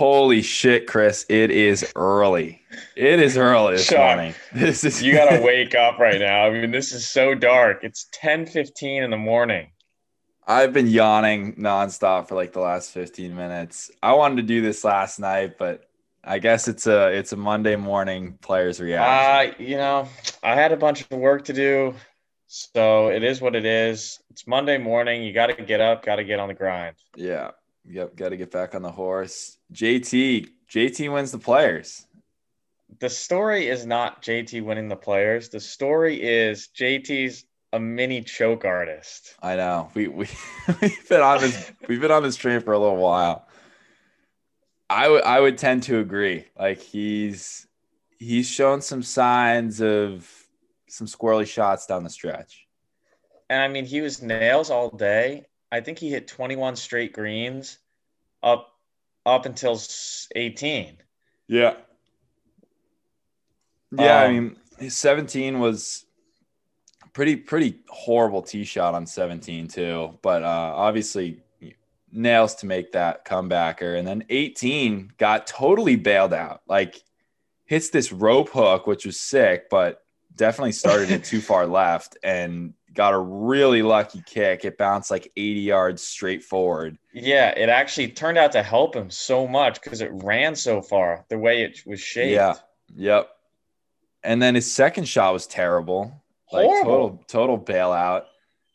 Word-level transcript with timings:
Holy 0.00 0.40
shit, 0.40 0.86
Chris! 0.86 1.26
It 1.28 1.50
is 1.50 1.92
early. 1.94 2.62
It 2.96 3.20
is 3.20 3.36
early 3.36 3.76
this 3.76 3.84
Sean, 3.84 3.98
morning. 3.98 4.34
This 4.54 4.82
is 4.82 5.02
You 5.02 5.12
gotta 5.12 5.42
wake 5.42 5.74
up 5.74 5.98
right 5.98 6.18
now. 6.18 6.46
I 6.46 6.50
mean, 6.50 6.70
this 6.70 6.92
is 6.92 7.06
so 7.06 7.34
dark. 7.34 7.84
It's 7.84 8.08
10:15 8.14 9.02
in 9.02 9.10
the 9.10 9.18
morning. 9.18 9.72
I've 10.46 10.72
been 10.72 10.86
yawning 10.86 11.56
nonstop 11.56 12.28
for 12.28 12.34
like 12.34 12.54
the 12.54 12.60
last 12.60 12.92
15 12.92 13.36
minutes. 13.36 13.90
I 14.02 14.14
wanted 14.14 14.36
to 14.36 14.42
do 14.44 14.62
this 14.62 14.84
last 14.84 15.18
night, 15.20 15.58
but 15.58 15.82
I 16.24 16.38
guess 16.38 16.66
it's 16.66 16.86
a 16.86 17.08
it's 17.08 17.34
a 17.34 17.36
Monday 17.36 17.76
morning 17.76 18.38
players 18.40 18.80
reaction. 18.80 19.52
Uh, 19.62 19.62
you 19.62 19.76
know, 19.76 20.08
I 20.42 20.54
had 20.54 20.72
a 20.72 20.78
bunch 20.78 21.02
of 21.02 21.10
work 21.10 21.44
to 21.44 21.52
do, 21.52 21.94
so 22.46 23.08
it 23.08 23.22
is 23.22 23.42
what 23.42 23.54
it 23.54 23.66
is. 23.66 24.18
It's 24.30 24.46
Monday 24.46 24.78
morning. 24.78 25.22
You 25.24 25.34
got 25.34 25.48
to 25.48 25.62
get 25.62 25.82
up. 25.82 26.06
Got 26.06 26.16
to 26.16 26.24
get 26.24 26.40
on 26.40 26.48
the 26.48 26.54
grind. 26.54 26.96
yeah. 27.16 27.50
Yep. 27.86 28.16
Got 28.16 28.30
to 28.30 28.36
get 28.36 28.50
back 28.50 28.74
on 28.74 28.82
the 28.82 28.90
horse. 28.90 29.58
JT. 29.72 30.48
JT 30.70 31.12
wins 31.12 31.32
the 31.32 31.38
players. 31.38 32.06
The 32.98 33.10
story 33.10 33.68
is 33.68 33.86
not 33.86 34.22
JT 34.22 34.62
winning 34.64 34.88
the 34.88 34.96
players. 34.96 35.48
The 35.48 35.60
story 35.60 36.22
is 36.22 36.68
JT's 36.76 37.44
a 37.72 37.80
mini 37.80 38.22
choke 38.22 38.64
artist. 38.64 39.34
I 39.42 39.56
know. 39.56 39.90
We 39.94 40.08
we 40.08 40.26
we've 40.80 41.08
been 41.08 41.20
on 41.20 41.40
this 41.40 41.72
we've 41.88 42.00
been 42.00 42.10
on 42.10 42.22
this 42.22 42.36
train 42.36 42.60
for 42.60 42.72
a 42.72 42.78
little 42.78 42.96
while. 42.96 43.46
I 44.88 45.08
would 45.08 45.22
I 45.22 45.40
would 45.40 45.56
tend 45.56 45.84
to 45.84 46.00
agree. 46.00 46.46
Like 46.58 46.80
he's 46.80 47.66
he's 48.18 48.48
shown 48.48 48.80
some 48.80 49.02
signs 49.02 49.80
of 49.80 50.28
some 50.88 51.06
squirrely 51.06 51.46
shots 51.46 51.86
down 51.86 52.02
the 52.02 52.10
stretch. 52.10 52.66
And 53.48 53.62
I 53.62 53.68
mean, 53.68 53.84
he 53.84 54.00
was 54.00 54.22
nails 54.22 54.70
all 54.70 54.90
day. 54.90 55.46
I 55.72 55.80
think 55.80 55.98
he 55.98 56.10
hit 56.10 56.26
21 56.26 56.76
straight 56.76 57.12
greens 57.12 57.78
up 58.42 58.74
up 59.26 59.46
until 59.46 59.80
18. 60.34 60.96
Yeah. 61.46 61.76
Yeah, 63.96 64.20
I 64.20 64.26
Um, 64.26 64.34
mean, 64.34 64.56
his 64.78 64.96
17 64.96 65.58
was 65.58 66.06
pretty 67.12 67.36
pretty 67.36 67.80
horrible 67.88 68.40
tee 68.42 68.64
shot 68.64 68.94
on 68.94 69.04
17 69.04 69.66
too, 69.68 70.18
but 70.22 70.42
uh 70.42 70.72
obviously 70.76 71.42
nails 72.12 72.54
to 72.56 72.66
make 72.66 72.92
that 72.92 73.24
comebacker 73.24 73.98
and 73.98 74.06
then 74.06 74.24
18 74.30 75.12
got 75.18 75.46
totally 75.46 75.96
bailed 75.96 76.32
out. 76.32 76.62
Like 76.68 77.02
hits 77.66 77.90
this 77.90 78.12
rope 78.12 78.50
hook 78.50 78.86
which 78.86 79.04
was 79.06 79.18
sick, 79.18 79.68
but 79.70 79.99
definitely 80.36 80.72
started 80.72 81.10
it 81.10 81.24
too 81.24 81.40
far 81.40 81.66
left 81.66 82.16
and 82.22 82.74
got 82.94 83.14
a 83.14 83.18
really 83.18 83.82
lucky 83.82 84.22
kick. 84.26 84.64
It 84.64 84.78
bounced 84.78 85.10
like 85.10 85.30
80 85.36 85.60
yards 85.60 86.02
straight 86.02 86.42
forward. 86.42 86.98
Yeah, 87.12 87.50
it 87.50 87.68
actually 87.68 88.08
turned 88.08 88.38
out 88.38 88.52
to 88.52 88.62
help 88.62 88.94
him 88.94 89.10
so 89.10 89.46
much 89.46 89.80
because 89.82 90.00
it 90.00 90.10
ran 90.12 90.54
so 90.54 90.82
far 90.82 91.24
the 91.28 91.38
way 91.38 91.62
it 91.62 91.80
was 91.86 92.00
shaped. 92.00 92.32
Yeah. 92.32 92.54
Yep. 92.96 93.30
And 94.22 94.42
then 94.42 94.54
his 94.54 94.70
second 94.70 95.06
shot 95.06 95.32
was 95.32 95.46
terrible. 95.46 96.22
Like 96.52 96.66
Horrible. 96.66 96.90
total 96.90 97.24
total 97.28 97.58
bailout. 97.58 98.24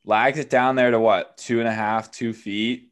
Lags 0.05 0.39
it 0.39 0.49
down 0.49 0.75
there 0.75 0.91
to 0.91 0.99
what 0.99 1.37
two 1.37 1.59
and 1.59 1.67
a 1.67 1.73
half, 1.73 2.11
two 2.11 2.31
feet, 2.31 2.91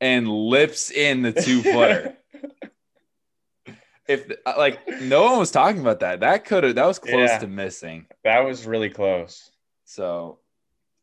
and 0.00 0.28
lips 0.28 0.90
in 0.90 1.22
the 1.22 1.32
two 1.32 1.62
footer. 1.62 2.16
if 4.12 4.30
uh, 4.46 4.54
like 4.56 4.78
no 5.02 5.22
one 5.24 5.38
was 5.38 5.50
talking 5.50 5.80
about 5.80 6.00
that, 6.00 6.20
that 6.20 6.44
could 6.44 6.64
have 6.64 6.74
that 6.76 6.86
was 6.86 6.98
close 6.98 7.30
Yeah. 7.30 7.38
to 7.38 7.46
missing. 7.46 8.06
that 8.24 8.40
was 8.40 8.66
really 8.66 8.90
close. 8.90 9.50
So 9.84 10.38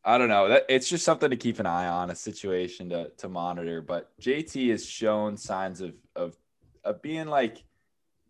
I 0.03 0.17
don't 0.17 0.29
know. 0.29 0.47
That 0.49 0.65
it's 0.69 0.87
just 0.89 1.03
something 1.05 1.29
to 1.29 1.35
keep 1.37 1.59
an 1.59 1.65
eye 1.65 1.87
on, 1.87 2.09
a 2.09 2.15
situation 2.15 2.89
to 2.89 3.09
to 3.17 3.27
monitor. 3.29 3.81
But 3.81 4.09
JT 4.19 4.69
has 4.71 4.85
shown 4.85 5.37
signs 5.37 5.81
of 5.81 5.93
of 6.15 6.35
of 6.83 7.01
being 7.01 7.27
like 7.27 7.63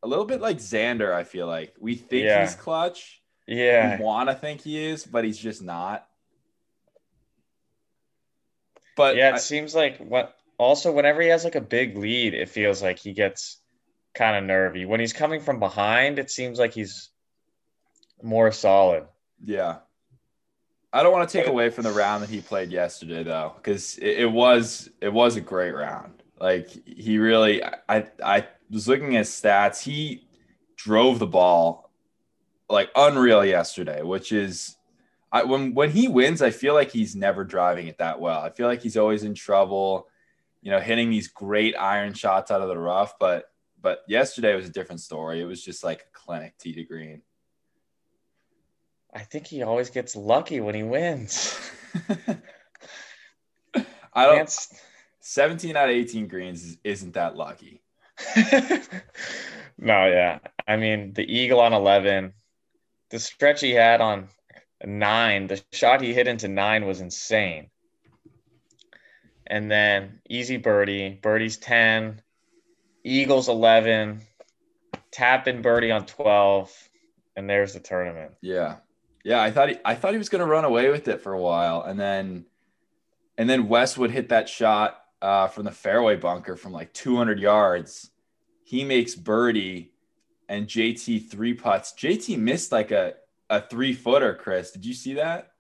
a 0.02 0.08
little 0.08 0.26
bit 0.26 0.42
like 0.42 0.58
Xander. 0.58 1.14
I 1.14 1.24
feel 1.24 1.46
like 1.48 1.76
we 1.80 1.96
think 1.96 2.26
Yeah. 2.26 2.42
he's 2.42 2.56
clutch. 2.56 3.22
Yeah. 3.48 3.98
We 3.98 4.04
want 4.04 4.30
to 4.30 4.36
think 4.36 4.62
he 4.62 4.84
is, 4.86 5.06
but 5.06 5.24
he's 5.24 5.38
just 5.38 5.62
not. 5.62 6.08
But 8.96 9.16
Yeah, 9.16 9.30
it 9.30 9.36
I- 9.36 9.38
seems 9.40 9.74
like 9.76 9.98
what 10.00 10.36
also 10.58 10.92
whenever 10.92 11.22
he 11.22 11.30
has 11.30 11.44
like 11.44 11.56
a 11.56 11.62
big 11.62 11.98
lead, 11.98 12.34
it 12.34 12.50
feels 12.50 12.82
like 12.82 13.00
he 13.00 13.14
gets 13.14 13.59
kind 14.14 14.38
of 14.38 14.44
nervy. 14.44 14.86
When 14.86 15.00
he's 15.00 15.14
coming 15.14 15.42
from 15.42 15.60
behind, 15.60 16.20
it 16.20 16.30
seems 16.30 16.60
like 16.60 16.74
he's 16.74 17.10
more 18.22 18.52
solid. 18.52 19.06
Yeah. 19.44 19.78
I 20.92 21.04
don't 21.04 21.12
want 21.12 21.30
to 21.30 21.38
take 21.38 21.48
away 21.48 21.70
from 21.70 21.84
the 21.84 21.92
round 21.92 22.24
that 22.24 22.30
he 22.30 22.42
played 22.42 22.72
yesterday 22.72 23.24
though, 23.24 23.54
because 23.56 23.98
it, 24.00 24.22
it 24.22 24.32
was 24.32 24.90
it 25.02 25.14
was 25.14 25.36
a 25.36 25.42
great 25.42 25.72
round. 25.72 26.24
Like 26.40 26.70
he 26.88 27.20
really 27.20 27.64
I 27.64 28.08
I 28.24 28.48
was 28.72 28.88
looking 28.88 29.16
at 29.16 29.26
stats. 29.26 29.84
He 29.84 30.28
drove 30.78 31.20
the 31.20 31.28
ball 31.28 31.92
like 32.70 32.90
unreal 32.96 33.46
yesterday, 33.46 34.02
which 34.02 34.32
is 34.32 34.78
I 35.32 35.44
when 35.44 35.74
when 35.74 35.92
he 35.92 36.08
wins, 36.08 36.42
I 36.42 36.50
feel 36.50 36.74
like 36.74 36.92
he's 36.92 37.16
never 37.16 37.44
driving 37.44 37.88
it 37.88 38.00
that 38.00 38.20
well. 38.20 38.42
I 38.42 38.50
feel 38.50 38.68
like 38.68 38.82
he's 38.82 38.98
always 38.98 39.24
in 39.24 39.36
trouble, 39.36 40.08
you 40.62 40.72
know, 40.72 40.80
hitting 40.80 41.10
these 41.10 41.28
great 41.28 41.76
iron 41.78 42.14
shots 42.14 42.50
out 42.50 42.62
of 42.62 42.68
the 42.68 42.78
rough. 42.78 43.14
But 43.20 43.49
but 43.82 44.04
yesterday 44.08 44.56
was 44.56 44.66
a 44.68 44.72
different 44.72 45.02
story. 45.02 45.42
It 45.42 45.46
was 45.46 45.64
just 45.64 45.84
like 45.84 46.02
a 46.02 46.18
clinic 46.18 46.58
tee 46.58 46.74
to 46.74 46.84
green. 46.84 47.22
I 49.14 49.20
think 49.22 49.48
he 49.48 49.64
always 49.64 49.90
gets 49.90 50.16
lucky 50.16 50.60
when 50.60 50.76
he 50.76 50.84
wins. 50.84 51.58
I 54.14 54.26
don't. 54.26 54.38
Can't 54.38 54.68
17 55.22 55.76
out 55.76 55.90
of 55.90 55.96
18 55.96 56.28
greens 56.28 56.64
is- 56.64 56.78
isn't 56.84 57.14
that 57.14 57.36
lucky. 57.36 57.82
no, 59.78 60.08
yeah. 60.08 60.40
I 60.68 60.78
mean, 60.78 61.14
the 61.14 61.24
eagle 61.24 61.60
on 61.60 61.74
11, 61.74 62.34
the 63.10 63.20
stretch 63.20 63.62
he 63.62 63.72
had 63.72 64.02
on 64.02 64.28
nine, 64.86 65.48
the 65.48 65.62
shot 65.72 66.02
he 66.02 66.14
hit 66.14 66.28
into 66.28 66.48
nine 66.48 66.86
was 66.86 67.02
insane. 67.02 67.70
And 69.48 69.70
then 69.70 70.22
easy 70.30 70.58
birdie, 70.58 71.20
birdie's 71.22 71.58
10, 71.58 72.22
eagles 73.04 73.50
11, 73.50 74.22
tap 75.12 75.48
in 75.48 75.62
birdie 75.62 75.92
on 75.92 76.06
12, 76.06 76.72
and 77.36 77.50
there's 77.50 77.74
the 77.74 77.80
tournament. 77.80 78.34
Yeah. 78.42 78.78
Yeah, 79.24 79.42
I 79.42 79.52
thought 79.52 79.70
he 79.70 79.78
I 79.84 79.96
thought 79.96 80.14
he 80.14 80.18
was 80.18 80.30
going 80.30 80.40
to 80.40 80.46
run 80.46 80.64
away 80.66 80.90
with 80.90 81.08
it 81.10 81.22
for 81.22 81.34
a 81.34 81.42
while 81.42 81.82
and 81.84 82.00
then 82.00 82.46
and 83.38 83.50
then 83.50 83.68
Westwood 83.68 84.12
hit 84.12 84.30
that 84.30 84.48
shot 84.48 85.02
uh, 85.22 85.48
from 85.48 85.66
the 85.66 85.72
fairway 85.72 86.16
bunker 86.16 86.56
from 86.56 86.72
like 86.72 86.94
200 86.94 87.38
yards. 87.40 88.12
He 88.64 88.84
makes 88.86 89.16
birdie 89.16 89.92
and 90.48 90.68
JT 90.68 91.30
three 91.30 91.54
putts. 91.54 91.94
JT 91.94 92.38
missed 92.40 92.72
like 92.72 92.92
a 92.92 93.16
a 93.50 93.60
3-footer, 93.62 94.36
Chris. 94.36 94.72
Did 94.72 94.86
you 94.86 94.94
see 94.94 95.16
that? 95.16 95.52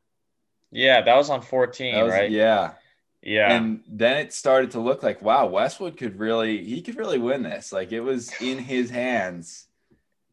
Yeah, 0.71 1.01
that 1.01 1.15
was 1.15 1.29
on 1.29 1.41
14, 1.41 1.95
That 1.95 2.03
was- 2.03 2.13
right? 2.13 2.29
Yeah. 2.31 2.73
Yeah. 3.21 3.51
And 3.51 3.81
then 3.87 4.17
it 4.17 4.33
started 4.33 4.71
to 4.71 4.79
look 4.79 5.03
like, 5.03 5.21
wow, 5.21 5.45
Westwood 5.47 5.97
could 5.97 6.19
really, 6.19 6.63
he 6.63 6.81
could 6.81 6.95
really 6.95 7.17
win 7.19 7.43
this. 7.43 7.71
Like 7.73 7.91
it 7.91 7.99
was 7.99 8.31
in 8.41 8.57
his 8.59 8.89
hands, 8.89 9.67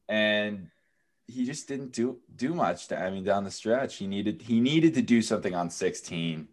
and 0.09 0.69
he 1.27 1.45
just 1.45 1.67
didn't 1.67 1.93
do 1.93 2.19
do 2.37 2.55
much. 2.55 2.87
To, 2.89 2.99
I 2.99 3.11
mean, 3.11 3.25
down 3.25 3.43
the 3.45 3.51
stretch, 3.51 3.97
he 3.97 4.07
needed 4.07 4.43
he 4.43 4.61
needed 4.61 4.95
to 4.95 5.03
do 5.03 5.21
something 5.21 5.55
on 5.55 5.69
16. 5.71 6.47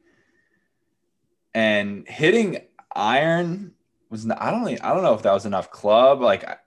And 1.53 2.07
hitting 2.07 2.61
iron 2.95 3.73
was 4.09 4.25
not, 4.25 4.41
I 4.41 4.49
don't 4.51 4.65
think- 4.65 4.83
I 4.83 4.93
don't 4.93 5.03
know 5.03 5.13
if 5.13 5.21
that 5.23 5.33
was 5.33 5.45
enough 5.45 5.69
club. 5.71 6.21
Like 6.21 6.43
I, 6.47 6.57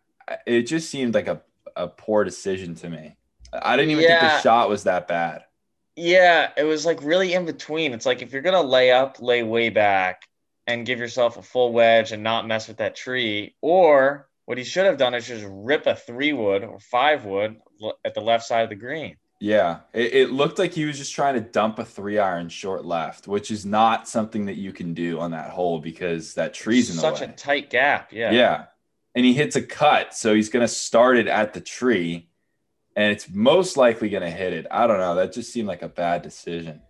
it 0.46 0.62
just 0.62 0.90
seemed 0.90 1.14
like 1.14 1.26
a 1.28 1.42
a 1.74 1.88
poor 1.88 2.24
decision 2.24 2.74
to 2.76 2.88
me. 2.88 3.16
I 3.52 3.76
didn't 3.76 3.90
even 3.90 4.04
think 4.20 4.32
the 4.36 4.40
shot 4.42 4.68
was 4.68 4.84
that 4.84 5.08
bad. 5.08 5.44
Yeah, 5.96 6.50
it 6.56 6.64
was 6.64 6.84
like 6.84 7.02
really 7.02 7.32
in 7.32 7.46
between. 7.46 7.92
It's 7.92 8.06
like 8.06 8.22
if 8.22 8.32
you're 8.32 8.42
gonna 8.42 8.62
lay 8.62 8.90
up, 8.92 9.20
lay 9.20 9.42
way 9.42 9.70
back 9.70 10.22
and 10.66 10.84
give 10.86 10.98
yourself 10.98 11.36
a 11.36 11.42
full 11.42 11.72
wedge 11.72 12.12
and 12.12 12.22
not 12.22 12.46
mess 12.46 12.68
with 12.68 12.78
that 12.78 12.96
tree. 12.96 13.54
Or 13.62 14.28
what 14.44 14.58
he 14.58 14.64
should 14.64 14.86
have 14.86 14.98
done 14.98 15.14
is 15.14 15.26
just 15.26 15.46
rip 15.48 15.86
a 15.86 15.94
three 15.94 16.32
wood 16.32 16.64
or 16.64 16.78
five 16.78 17.24
wood 17.24 17.56
at 18.04 18.14
the 18.14 18.20
left 18.20 18.44
side 18.44 18.62
of 18.62 18.68
the 18.68 18.74
green. 18.76 19.16
Yeah, 19.40 19.80
it, 19.92 20.14
it 20.14 20.30
looked 20.32 20.58
like 20.58 20.72
he 20.72 20.86
was 20.86 20.96
just 20.96 21.14
trying 21.14 21.34
to 21.34 21.40
dump 21.40 21.78
a 21.78 21.84
three 21.84 22.18
iron 22.18 22.48
short 22.48 22.84
left, 22.86 23.28
which 23.28 23.50
is 23.50 23.66
not 23.66 24.08
something 24.08 24.46
that 24.46 24.56
you 24.56 24.72
can 24.72 24.94
do 24.94 25.20
on 25.20 25.30
that 25.32 25.50
hole 25.50 25.78
because 25.78 26.34
that 26.34 26.54
tree's 26.54 26.88
in 26.88 26.96
the 26.96 27.02
Such 27.02 27.20
way. 27.20 27.26
a 27.26 27.32
tight 27.32 27.68
gap. 27.70 28.12
Yeah. 28.12 28.30
yeah. 28.32 28.64
and 29.14 29.24
he 29.26 29.34
hits 29.34 29.54
a 29.56 29.62
cut, 29.62 30.14
so 30.14 30.34
he's 30.34 30.48
gonna 30.48 30.68
start 30.68 31.16
it 31.18 31.26
at 31.26 31.52
the 31.52 31.60
tree, 31.60 32.28
and 32.96 33.12
it's 33.12 33.28
most 33.30 33.76
likely 33.76 34.08
gonna 34.08 34.30
hit 34.30 34.52
it. 34.52 34.66
I 34.70 34.86
don't 34.86 34.98
know. 34.98 35.14
That 35.14 35.32
just 35.32 35.52
seemed 35.52 35.68
like 35.68 35.82
a 35.82 35.88
bad 35.88 36.22
decision. 36.22 36.80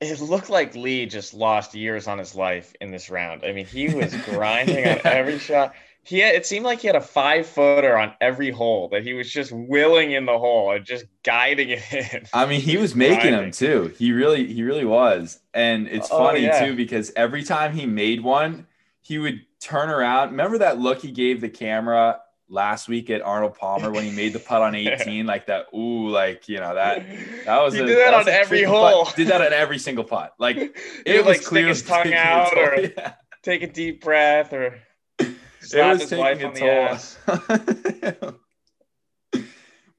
It 0.00 0.18
looked 0.20 0.48
like 0.48 0.74
Lee 0.74 1.06
just 1.06 1.34
lost 1.34 1.74
years 1.74 2.06
on 2.08 2.18
his 2.18 2.34
life 2.34 2.74
in 2.80 2.90
this 2.90 3.10
round. 3.10 3.44
I 3.44 3.52
mean, 3.52 3.66
he 3.66 3.94
was 3.94 4.14
grinding 4.24 4.86
on 4.88 4.98
every 5.04 5.38
shot. 5.38 5.74
He 6.02 6.20
had, 6.20 6.34
it 6.34 6.46
seemed 6.46 6.64
like 6.64 6.80
he 6.80 6.86
had 6.86 6.96
a 6.96 7.02
five 7.02 7.46
footer 7.46 7.94
on 7.98 8.14
every 8.22 8.50
hole 8.50 8.88
that 8.88 9.02
he 9.02 9.12
was 9.12 9.30
just 9.30 9.52
willing 9.52 10.12
in 10.12 10.24
the 10.24 10.38
hole 10.38 10.72
and 10.72 10.86
just 10.86 11.04
guiding 11.22 11.68
it 11.68 11.82
in. 11.92 12.22
I 12.32 12.46
mean, 12.46 12.62
he 12.62 12.78
was 12.78 12.94
making 12.94 13.32
them 13.32 13.50
too. 13.50 13.92
He 13.98 14.10
really, 14.12 14.46
he 14.50 14.62
really 14.62 14.86
was. 14.86 15.38
And 15.52 15.86
it's 15.86 16.08
Oh, 16.10 16.16
funny 16.16 16.40
yeah. 16.44 16.64
too 16.64 16.74
because 16.74 17.12
every 17.14 17.42
time 17.44 17.74
he 17.74 17.84
made 17.84 18.22
one, 18.22 18.66
he 19.02 19.18
would 19.18 19.42
turn 19.60 19.90
around. 19.90 20.30
Remember 20.30 20.56
that 20.56 20.78
look 20.78 21.02
he 21.02 21.10
gave 21.10 21.42
the 21.42 21.50
camera 21.50 22.20
last 22.50 22.88
week 22.88 23.08
at 23.10 23.22
Arnold 23.22 23.54
Palmer 23.54 23.90
when 23.90 24.04
he 24.04 24.10
made 24.10 24.32
the 24.32 24.38
putt 24.40 24.60
on 24.60 24.74
18, 24.74 25.24
like 25.24 25.46
that. 25.46 25.66
Ooh, 25.74 26.08
like 26.08 26.48
you 26.48 26.58
know 26.58 26.74
that 26.74 27.06
that 27.46 27.62
was 27.62 27.74
he 27.74 27.80
a, 27.80 27.86
did 27.86 27.98
that, 27.98 28.12
on 28.14 28.28
every 28.28 28.64
hole. 28.64 29.04
putt. 29.06 29.16
Did 29.16 29.28
that 29.28 29.40
on 29.40 29.52
every 29.52 29.78
single 29.78 30.04
putt. 30.04 30.34
Like 30.38 30.56
it 31.06 31.16
would, 31.16 31.26
was 31.26 31.38
like, 31.38 31.44
clear 31.44 31.68
his 31.68 31.82
tongue 31.82 32.12
out 32.12 32.56
or 32.56 32.76
Yeah. 32.96 33.14
take 33.42 33.62
a 33.62 33.66
deep 33.68 34.02
breath 34.02 34.52
or 34.52 34.78
it 35.18 35.36
slap 35.60 35.92
was 35.92 36.00
his 36.02 36.10
taking 36.10 36.24
wife 36.24 36.44
on 36.44 36.54
the 36.54 36.70
ass. 36.70 37.18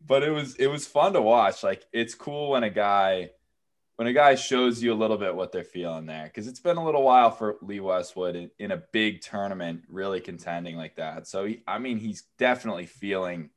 but 0.06 0.24
it 0.24 0.32
was 0.32 0.56
it 0.56 0.68
was 0.68 0.86
fun 0.88 1.14
to 1.14 1.22
watch. 1.22 1.64
Like 1.64 1.84
it's 1.94 2.14
cool 2.16 2.52
when 2.52 2.64
a 2.64 2.70
guy 2.70 3.30
when 4.02 4.08
a 4.08 4.14
guy 4.14 4.34
shows 4.34 4.82
you 4.82 4.92
a 4.92 4.96
little 4.96 5.16
bit 5.16 5.36
what 5.36 5.52
they're 5.52 5.64
feeling 5.64 6.08
there 6.08 6.24
because 6.24 6.48
it's 6.48 6.60
been 6.60 6.78
a 6.78 6.84
little 6.84 7.04
while 7.04 7.30
for 7.30 7.58
Lee 7.62 7.80
Westwood 7.80 8.36
in, 8.36 8.50
in 8.58 8.72
a 8.72 8.78
big 8.92 9.22
tournament 9.22 9.84
really 9.90 10.20
contending 10.20 10.76
like 10.76 10.96
that. 10.96 11.28
So 11.28 11.46
he, 11.46 11.62
I 11.68 11.78
mean 11.78 12.00
he's 12.00 12.24
definitely 12.40 12.88
feeling 12.88 13.52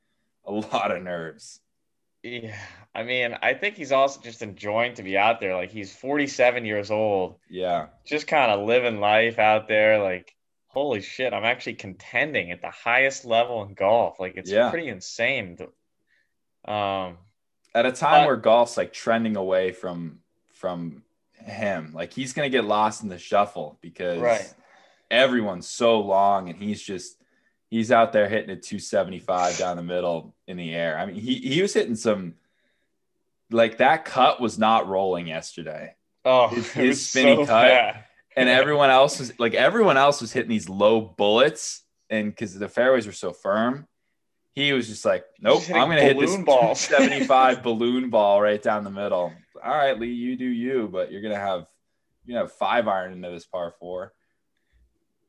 a 0.45 0.53
lot 0.53 0.91
of 0.95 1.03
nerves. 1.03 1.61
Yeah, 2.23 2.55
I 2.95 3.05
mean, 3.05 3.35
I 3.43 3.55
think 3.55 3.77
he's 3.77 3.91
also 3.91 4.21
just 4.21 4.43
enjoying 4.43 4.93
to 4.97 5.03
be 5.03 5.17
out 5.17 5.41
there. 5.41 5.57
Like 5.57 5.71
he's 5.71 5.97
47 5.97 6.67
years 6.67 6.91
old, 6.91 7.37
Yeah. 7.49 7.87
just 8.05 8.27
kind 8.27 8.51
of 8.53 8.67
living 8.67 9.01
life 9.01 9.39
out 9.39 9.67
there. 9.67 10.03
Like, 10.03 10.37
holy 10.67 11.01
shit, 11.01 11.33
I'm 11.33 11.45
actually 11.47 11.77
contending 11.77 12.51
at 12.51 12.61
the 12.61 12.69
highest 12.71 13.25
level 13.25 13.63
in 13.65 13.73
golf. 13.73 14.21
Like, 14.21 14.35
it's 14.37 14.51
Yeah. 14.51 14.69
pretty 14.69 14.89
insane. 14.89 15.57
Um, 16.67 17.17
At 17.75 17.87
a 17.87 17.93
time 17.93 18.23
But- 18.23 18.27
where 18.27 18.37
golf's 18.37 18.77
like 18.77 18.93
trending 18.93 19.37
away 19.37 19.73
from 19.73 20.21
from 20.65 21.03
him, 21.35 21.91
like 21.93 22.11
he's 22.15 22.33
gonna 22.33 22.49
get 22.49 22.65
lost 22.65 23.03
in 23.03 23.11
the 23.11 23.19
shuffle 23.19 23.77
because 23.83 24.19
Right. 24.19 24.55
everyone's 25.11 25.69
so 25.69 26.01
long 26.01 26.49
and 26.49 26.59
he's 26.59 26.83
just 26.83 27.19
he's 27.69 27.93
out 27.93 28.15
there 28.15 28.27
hitting 28.31 28.49
a 28.49 28.57
275 28.57 29.59
down 29.59 29.77
the 29.77 29.83
middle 29.83 30.35
in 30.47 30.57
the 30.57 30.73
air. 30.75 30.97
I 30.99 31.05
mean, 31.05 31.17
he 31.17 31.35
he 31.35 31.61
was 31.61 31.75
hitting 31.75 31.97
some 31.97 32.37
like 33.51 33.77
that 33.77 34.07
cut 34.07 34.41
was 34.41 34.59
not 34.59 34.89
rolling 34.89 35.27
yesterday. 35.27 35.95
oh, 36.25 36.49
His- 36.49 36.73
his 36.73 37.07
spinny 37.11 37.35
so 37.37 37.41
cut. 37.45 37.69
bad. 37.69 38.05
And 38.37 38.49
everyone 38.49 38.89
else 38.89 39.19
was 39.19 39.39
like 39.39 39.53
everyone 39.53 39.99
else 39.99 40.23
was 40.23 40.33
hitting 40.33 40.49
these 40.49 40.71
low 40.71 40.99
bullets 41.03 41.83
and 42.09 42.31
because 42.31 42.55
the 42.55 42.69
fairways 42.71 43.07
were 43.07 43.13
so 43.13 43.33
firm, 43.35 43.87
he 44.55 44.73
was 44.73 44.89
just 44.89 45.05
like, 45.05 45.25
Nope, 45.41 45.63
I'm 45.69 45.89
gonna 45.91 46.01
hit 46.01 46.19
this 46.19 46.37
balls." 46.39 46.81
75 46.97 47.63
balloon 47.63 48.09
ball 48.09 48.41
right 48.41 48.63
down 48.63 48.83
the 48.85 48.91
middle. 48.91 49.31
All 49.65 49.75
right, 49.75 49.99
Lee, 49.99 50.13
you 50.13 50.37
do 50.37 50.45
you, 50.45 50.89
but 50.93 51.11
you're 51.11 51.23
gonna 51.23 51.37
have 51.37 51.67
you 52.27 52.37
have 52.37 52.53
five 52.53 52.87
iron 52.87 53.13
into 53.15 53.31
this 53.31 53.47
par 53.47 53.73
four. 53.81 54.13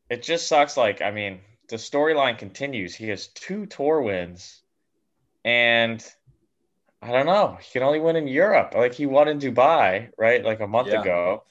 It 0.09 0.23
just 0.23 0.47
sucks. 0.47 0.75
Like, 0.77 1.01
I 1.01 1.11
mean, 1.11 1.39
the 1.69 1.77
storyline 1.77 2.37
continues. 2.37 2.93
He 2.93 3.07
has 3.09 3.27
two 3.27 3.65
tour 3.65 4.01
wins, 4.01 4.61
and 5.45 6.05
I 7.01 7.11
don't 7.11 7.25
know. 7.25 7.57
He 7.61 7.71
can 7.71 7.83
only 7.83 7.99
win 7.99 8.17
in 8.17 8.27
Europe. 8.27 8.73
Like 8.75 8.93
he 8.93 9.05
won 9.05 9.27
in 9.29 9.39
Dubai, 9.39 10.09
right? 10.17 10.43
Like 10.43 10.59
a 10.59 10.67
month 10.67 10.89
Yeah. 10.89 11.01
ago, 11.01 11.43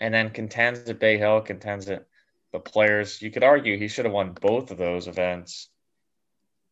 and 0.00 0.14
then 0.14 0.30
contends 0.30 0.88
at 0.88 0.98
Bay 0.98 1.18
Hill, 1.18 1.42
contends 1.42 1.88
at 1.90 2.06
the 2.52 2.60
Players. 2.60 3.20
You 3.20 3.30
could 3.30 3.44
argue 3.44 3.76
he 3.76 3.88
should 3.88 4.06
have 4.06 4.14
won 4.14 4.32
both 4.32 4.70
of 4.70 4.78
those 4.78 5.08
events, 5.08 5.68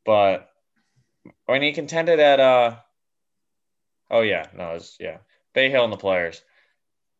but 0.04 0.48
when 1.44 1.62
he 1.62 1.72
contended 1.72 2.20
at 2.20 2.40
uh, 2.40 2.76
oh 4.10 4.22
yeah, 4.22 4.46
no, 4.54 4.70
it 4.70 4.74
was 4.74 4.96
yeah, 4.98 5.18
Bay 5.56 5.70
Hill 5.70 5.84
and 5.84 5.92
the 5.92 5.96
Players. 5.96 6.42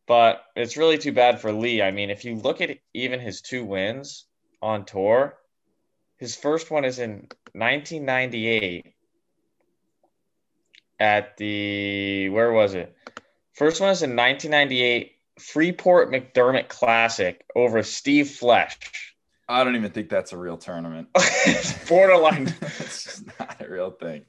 But 0.06 0.44
it's 0.54 0.76
really 0.76 0.98
too 0.98 1.10
bad 1.10 1.40
for 1.40 1.50
Lee. 1.52 1.82
I 1.82 1.90
mean, 1.90 2.10
if 2.10 2.24
you 2.24 2.36
look 2.36 2.60
at 2.60 2.78
even 2.94 3.18
his 3.18 3.40
two 3.40 3.64
wins 3.64 4.26
on 4.62 4.84
tour, 4.84 5.36
his 6.18 6.36
first 6.36 6.70
one 6.70 6.84
is 6.84 6.98
in 6.98 7.28
1998 7.54 8.92
at 11.00 11.36
the 11.38 12.28
where 12.28 12.52
was 12.52 12.74
it? 12.74 12.94
First 13.54 13.80
one 13.80 13.90
is 13.90 14.02
in 14.02 14.14
1998 14.14 15.12
Freeport 15.40 16.10
McDermott 16.10 16.68
Classic 16.68 17.42
over 17.56 17.82
Steve 17.82 18.26
Flesch. 18.26 18.76
I 19.48 19.64
don't 19.64 19.76
even 19.76 19.92
think 19.92 20.10
that's 20.10 20.32
a 20.32 20.36
real 20.36 20.58
tournament. 20.58 21.08
it's 21.14 21.72
borderline. 21.88 22.48
it's 22.60 23.04
just 23.04 23.38
not 23.38 23.64
a 23.64 23.68
real 23.68 23.92
thing. 23.92 24.26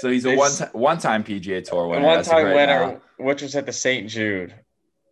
So 0.00 0.10
he's 0.10 0.24
a 0.24 0.34
one-time 0.34 0.70
one 0.72 0.98
time 0.98 1.22
PGA 1.24 1.62
Tour 1.64 1.88
winner. 1.88 2.06
One 2.06 2.22
time 2.24 2.46
winner, 2.46 2.86
now. 2.92 3.00
which 3.18 3.42
was 3.42 3.54
at 3.54 3.66
the 3.66 3.72
St. 3.72 4.08
Jude. 4.08 4.54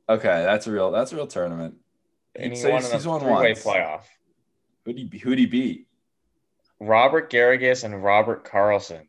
Okay, 0.09 0.27
that's 0.43 0.67
a 0.67 0.73
real 0.73 0.91
that's 0.91 1.13
a 1.13 1.17
real 1.17 1.27
tournament. 1.27 1.75
And 2.35 2.53
he 2.53 2.59
So 2.59 2.71
won 2.71 2.81
he's- 2.81 2.93
he's 2.93 3.07
won 3.07 3.21
three-way 3.21 3.53
playoff. 3.53 4.03
Who'd 4.85 4.97
he 4.99 5.19
who'd 5.19 5.39
he 5.39 5.47
beat? 5.47 5.87
Robert 6.81 7.31
Garrigus 7.31 7.85
and 7.85 8.03
Robert 8.03 8.45
Karlsson. 8.45 9.07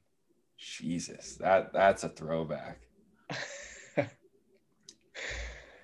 Jesus, 0.57 1.38
that 1.38 1.71
that's 1.73 2.03
a 2.03 2.09
throwback. 2.09 2.79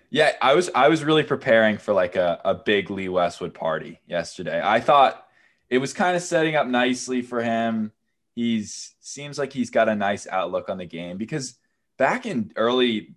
Yeah, 0.10 0.32
I 0.42 0.54
was 0.56 0.70
I 0.74 0.88
was 0.88 1.04
really 1.04 1.24
preparing 1.24 1.78
for 1.78 1.94
like 1.94 2.16
a, 2.16 2.40
a 2.46 2.56
big 2.56 2.90
Lee 2.90 3.10
Westwood 3.10 3.54
party 3.54 4.00
yesterday. 4.08 4.62
I 4.64 4.80
thought 4.80 5.26
it 5.70 5.80
was 5.80 5.92
kind 5.94 6.16
of 6.16 6.24
setting 6.24 6.56
up 6.56 6.66
nicely 6.66 7.22
for 7.22 7.44
him. 7.44 7.92
He's 8.38 8.94
seems 9.00 9.40
like 9.40 9.52
he's 9.52 9.72
got 9.72 9.90
a 9.90 9.96
nice 9.96 10.28
outlook 10.28 10.70
on 10.70 10.78
the 10.78 10.86
game 10.86 11.18
because 11.18 11.56
back 11.98 12.28
in 12.28 12.52
early 12.56 13.16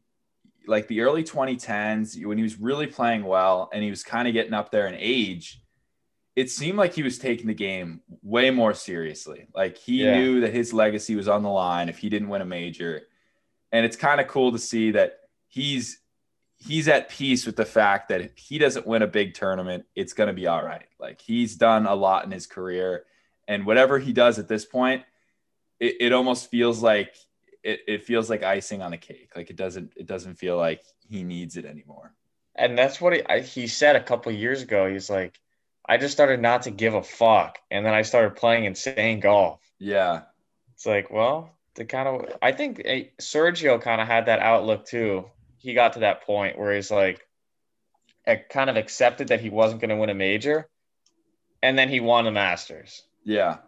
like 0.67 0.89
the 0.89 1.03
early 1.03 1.25
2010s 1.25 2.25
when 2.25 2.39
he 2.39 2.43
was 2.43 2.59
really 2.59 2.87
playing 2.87 3.25
well 3.25 3.69
and 3.71 3.83
he 3.85 3.91
was 3.91 4.03
kind 4.03 4.27
of 4.29 4.33
getting 4.33 4.55
up 4.55 4.71
there 4.71 4.87
in 4.87 4.95
age, 4.97 5.61
it 6.37 6.49
seemed 6.49 6.79
like 6.79 6.95
he 6.95 7.03
was 7.03 7.19
taking 7.19 7.49
the 7.49 7.53
game 7.55 8.01
way 8.23 8.51
more 8.51 8.73
seriously. 8.73 9.47
Like 9.55 9.77
he 9.77 10.05
Yeah. 10.05 10.17
knew 10.17 10.41
that 10.41 10.55
his 10.55 10.73
legacy 10.73 11.17
was 11.17 11.29
on 11.29 11.43
the 11.43 11.51
line 11.51 11.91
if 11.91 11.99
he 11.99 12.09
didn't 12.09 12.31
win 12.31 12.41
a 12.41 12.47
major. 12.47 13.03
And 13.73 13.85
it's 13.85 13.97
kind 13.97 14.23
of 14.23 14.27
cool 14.27 14.53
to 14.53 14.59
see 14.59 14.93
that 14.93 15.19
he's 15.49 16.01
he's 16.57 16.89
at 16.89 17.11
peace 17.11 17.45
with 17.45 17.57
the 17.57 17.67
fact 17.67 18.09
that 18.09 18.23
if 18.23 18.39
he 18.39 18.57
doesn't 18.57 18.87
win 18.87 19.03
a 19.03 19.07
big 19.07 19.35
tournament, 19.35 19.85
it's 19.95 20.15
going 20.15 20.29
to 20.29 20.33
be 20.33 20.47
all 20.47 20.65
right. 20.65 20.87
Like 20.99 21.21
he's 21.21 21.57
done 21.57 21.85
a 21.85 21.95
lot 21.95 22.25
in 22.25 22.31
his 22.31 22.47
career, 22.47 23.05
and 23.47 23.67
whatever 23.67 23.99
he 23.99 24.15
does 24.15 24.39
at 24.39 24.49
this 24.49 24.65
point, 24.65 25.03
it, 25.81 25.97
it 26.01 26.13
almost 26.13 26.51
feels 26.51 26.83
like 26.83 27.15
it, 27.65 27.81
it 27.89 28.05
feels 28.05 28.31
like 28.31 28.43
icing 28.43 28.83
on 28.83 28.93
a 28.93 28.99
cake. 28.99 29.33
Like 29.35 29.51
it 29.51 29.57
doesn't 29.57 29.93
it 29.97 30.07
doesn't 30.07 30.37
feel 30.37 30.57
like 30.57 30.83
he 31.09 31.25
needs 31.25 31.57
it 31.57 31.65
anymore. 31.65 32.15
And 32.55 32.77
that's 32.79 33.01
what 33.01 33.15
he, 33.15 33.23
I, 33.27 33.41
he 33.41 33.67
said 33.67 33.97
a 33.97 34.03
couple 34.03 34.33
years 34.33 34.63
ago. 34.63 34.91
He's 34.91 35.09
like, 35.09 35.41
I 35.89 35.97
just 35.97 36.13
started 36.13 36.41
not 36.41 36.63
to 36.63 36.71
give 36.71 36.95
a 36.95 37.03
fuck. 37.03 37.59
And 37.71 37.87
then 37.87 37.95
I 37.95 38.03
started 38.03 38.37
playing 38.37 38.65
insane 38.65 39.21
golf. 39.21 39.61
Yeah, 39.79 40.23
It's 40.75 40.85
like, 40.85 41.11
well, 41.11 41.57
the 41.75 41.85
kind 41.87 42.07
of, 42.09 42.37
I 42.43 42.53
think 42.53 42.83
eh, 42.85 43.05
Sergio 43.21 43.81
kind 43.81 44.01
of 44.01 44.07
had 44.07 44.27
that 44.27 44.41
outlook 44.41 44.85
too. 44.85 45.31
He 45.57 45.75
got 45.75 45.95
to 45.95 46.01
that 46.01 46.23
point 46.25 46.59
where 46.59 46.75
he's 46.75 46.91
like, 46.91 47.27
eh, 48.27 48.37
kind 48.51 48.69
of 48.69 48.77
accepted 48.77 49.29
that 49.29 49.41
he 49.41 49.49
wasn't 49.49 49.81
going 49.81 49.91
to 49.91 49.97
win 49.97 50.11
a 50.11 50.15
major. 50.15 50.69
And 51.63 51.79
then 51.79 51.89
he 51.89 52.01
won 52.01 52.25
the 52.25 52.31
Masters. 52.31 53.03
yeah, 53.25 53.59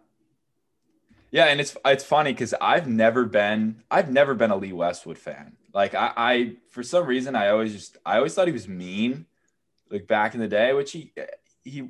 yeah. 1.33 1.45
And 1.45 1.59
it's 1.59 1.75
it's 1.83 2.03
funny 2.03 2.31
because 2.31 2.53
I've 2.61 2.87
never 2.87 3.25
been 3.25 3.83
I've 3.89 4.11
never 4.11 4.35
been 4.35 4.51
a 4.51 4.55
Lee 4.55 4.71
Westwood 4.71 5.17
fan. 5.17 5.57
Like 5.73 5.95
I, 5.95 6.13
I 6.15 6.55
for 6.69 6.83
some 6.83 7.07
reason 7.07 7.35
I 7.35 7.49
always 7.49 7.73
just 7.73 7.97
I 8.05 8.17
always 8.17 8.35
thought 8.35 8.47
he 8.47 8.53
was 8.53 8.67
mean, 8.67 9.25
like 9.89 10.07
back 10.07 10.35
in 10.35 10.39
the 10.39 10.47
day, 10.47 10.73
which 10.73 10.91
he 10.91 11.11
he 11.63 11.89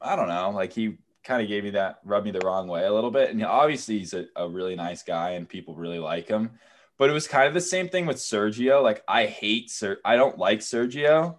I 0.00 0.14
don't 0.14 0.28
know, 0.28 0.50
like 0.50 0.72
he 0.72 0.96
kind 1.24 1.42
of 1.42 1.48
gave 1.48 1.64
me 1.64 1.70
that 1.70 1.98
rubbed 2.04 2.24
me 2.24 2.30
the 2.30 2.40
wrong 2.44 2.68
way 2.68 2.84
a 2.84 2.92
little 2.92 3.10
bit. 3.10 3.30
And 3.30 3.44
obviously 3.44 3.98
he's 3.98 4.14
a, 4.14 4.26
a 4.36 4.48
really 4.48 4.76
nice 4.76 5.02
guy 5.02 5.30
and 5.30 5.48
people 5.48 5.74
really 5.74 5.98
like 5.98 6.28
him. 6.28 6.52
But 6.98 7.10
it 7.10 7.14
was 7.14 7.26
kind 7.26 7.48
of 7.48 7.54
the 7.54 7.60
same 7.60 7.88
thing 7.88 8.06
with 8.06 8.18
Sergio. 8.18 8.80
Like 8.80 9.02
I 9.08 9.26
hate 9.26 9.70
Ser 9.70 9.98
I 10.04 10.14
don't 10.14 10.38
like 10.38 10.60
Sergio, 10.60 11.38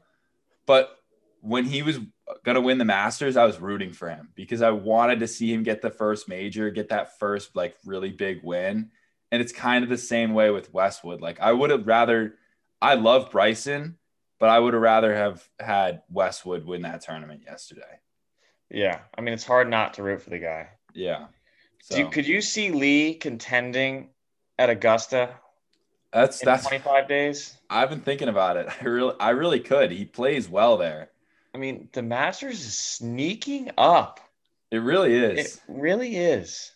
but 0.65 0.99
when 1.43 1.65
he 1.65 1.81
was 1.81 1.99
gonna 2.45 2.61
win 2.61 2.77
the 2.77 2.85
Masters, 2.85 3.35
I 3.35 3.45
was 3.45 3.59
rooting 3.59 3.91
for 3.91 4.09
him 4.09 4.29
because 4.33 4.61
I 4.61 4.71
wanted 4.71 5.19
to 5.19 5.27
see 5.27 5.53
him 5.53 5.61
get 5.63 5.81
the 5.81 5.89
first 5.89 6.29
major, 6.29 6.69
get 6.69 6.89
that 6.89 7.19
first 7.19 7.53
like 7.53 7.75
really 7.85 8.11
big 8.11 8.39
win. 8.43 8.91
And 9.29 9.41
it's 9.41 9.51
kind 9.51 9.83
of 9.83 9.89
the 9.89 9.97
same 9.97 10.33
way 10.33 10.51
with 10.51 10.73
Westwood. 10.73 11.19
Like 11.19 11.41
I 11.41 11.51
would 11.51 11.69
have 11.69 11.85
rather 11.85 12.35
I 12.81 12.95
love 12.95 13.29
Bryson, 13.29 13.97
but 14.39 14.49
I 14.49 14.57
would 14.57 14.73
have 14.73 14.81
rather 14.81 15.13
have 15.13 15.43
had 15.59 16.03
Westwood 16.09 16.65
win 16.65 16.83
that 16.83 17.01
tournament 17.01 17.41
yesterday. 17.45 17.99
Yeah. 18.69 18.99
I 19.17 19.21
mean, 19.21 19.33
it's 19.33 19.45
hard 19.45 19.69
not 19.69 19.95
to 19.95 20.03
root 20.03 20.21
for 20.21 20.29
the 20.29 20.39
guy. 20.39 20.69
Yeah. 20.93 21.25
So 21.81 21.95
Do 21.95 22.01
you, 22.03 22.09
could 22.09 22.27
you 22.27 22.39
see 22.39 22.71
Lee 22.71 23.15
contending 23.15 24.11
at 24.57 24.69
Augusta 24.69 25.31
that's 26.13 26.39
that's 26.39 26.67
25 26.67 27.09
days? 27.09 27.57
I've 27.69 27.89
been 27.89 27.99
thinking 27.99 28.29
about 28.29 28.55
it. 28.55 28.67
I 28.81 28.85
really 28.85 29.15
I 29.19 29.29
really 29.31 29.59
could. 29.59 29.91
He 29.91 30.05
plays 30.05 30.47
well 30.47 30.77
there. 30.77 31.09
I 31.53 31.57
mean, 31.57 31.89
the 31.93 32.01
Masters 32.01 32.65
is 32.65 32.77
sneaking 32.77 33.71
up. 33.77 34.19
It 34.71 34.77
really 34.77 35.13
is. 35.13 35.55
It 35.55 35.61
really 35.67 36.15
is. 36.15 36.71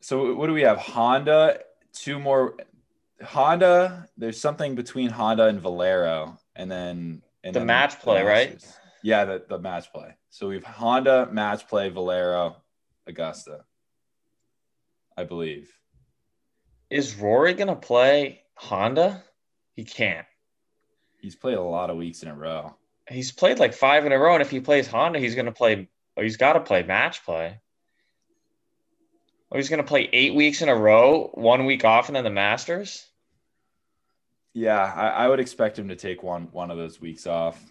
so 0.00 0.34
what 0.34 0.46
do 0.46 0.54
we 0.54 0.62
have? 0.62 0.78
Honda, 0.78 1.60
two 1.92 2.18
more 2.18 2.56
Honda, 3.22 4.08
there's 4.16 4.40
something 4.40 4.74
between 4.74 5.10
Honda 5.10 5.46
and 5.46 5.60
Valero, 5.60 6.38
and 6.54 6.70
then 6.70 7.22
and 7.44 7.54
The 7.54 7.60
then 7.60 7.66
match 7.66 8.00
play, 8.00 8.22
right? 8.22 8.62
Yeah, 9.02 9.24
the, 9.24 9.44
the 9.48 9.58
match 9.58 9.92
play. 9.92 10.16
So 10.30 10.48
we've 10.48 10.64
Honda, 10.64 11.28
match 11.30 11.68
play, 11.68 11.88
Valero, 11.88 12.56
Augusta. 13.06 13.64
I 15.16 15.24
believe. 15.24 15.72
Is 16.90 17.16
Rory 17.16 17.54
gonna 17.54 17.76
play 17.76 18.42
Honda? 18.54 19.24
He 19.74 19.84
can't. 19.84 20.26
He's 21.18 21.36
played 21.36 21.56
a 21.56 21.62
lot 21.62 21.90
of 21.90 21.96
weeks 21.96 22.22
in 22.22 22.28
a 22.28 22.34
row. 22.34 22.76
He's 23.08 23.30
played 23.32 23.58
like 23.58 23.72
five 23.72 24.04
in 24.04 24.12
a 24.12 24.18
row, 24.18 24.34
and 24.34 24.42
if 24.42 24.50
he 24.50 24.60
plays 24.60 24.86
Honda, 24.88 25.18
he's 25.18 25.34
gonna 25.34 25.52
play. 25.52 25.88
Or 26.16 26.22
he's 26.24 26.38
got 26.38 26.54
to 26.54 26.60
play 26.60 26.82
match 26.82 27.24
play. 27.24 27.60
Or 29.50 29.58
he's 29.58 29.68
gonna 29.68 29.84
play 29.84 30.08
eight 30.12 30.34
weeks 30.34 30.62
in 30.62 30.68
a 30.68 30.74
row, 30.74 31.30
one 31.34 31.66
week 31.66 31.84
off, 31.84 32.08
and 32.08 32.16
then 32.16 32.24
the 32.24 32.30
Masters. 32.30 33.06
Yeah, 34.54 34.80
I, 34.80 35.08
I 35.08 35.28
would 35.28 35.38
expect 35.40 35.78
him 35.78 35.88
to 35.88 35.96
take 35.96 36.22
one 36.22 36.48
one 36.52 36.70
of 36.70 36.78
those 36.78 37.00
weeks 37.00 37.26
off. 37.26 37.62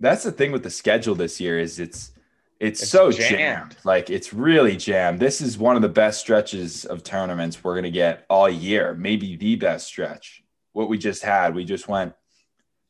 That's 0.00 0.22
the 0.22 0.30
thing 0.30 0.52
with 0.52 0.62
the 0.62 0.70
schedule 0.70 1.14
this 1.14 1.40
year 1.40 1.58
is 1.58 1.80
it's 1.80 2.12
it's, 2.60 2.82
It's 2.82 2.90
so 2.90 3.10
jammed. 3.10 3.38
jammed. 3.38 3.76
Like 3.84 4.10
it's 4.10 4.32
really 4.32 4.76
jammed. 4.76 5.18
This 5.18 5.40
is 5.40 5.56
one 5.56 5.76
of 5.76 5.82
the 5.82 5.88
best 5.88 6.20
stretches 6.20 6.84
of 6.84 7.02
tournaments 7.02 7.64
we're 7.64 7.74
gonna 7.74 7.90
get 7.90 8.26
all 8.28 8.48
year. 8.48 8.94
Maybe 8.94 9.36
the 9.36 9.56
best 9.56 9.86
stretch. 9.86 10.44
What 10.72 10.88
we 10.88 10.98
just 10.98 11.22
had, 11.22 11.54
we 11.54 11.64
just 11.64 11.88
went 11.88 12.12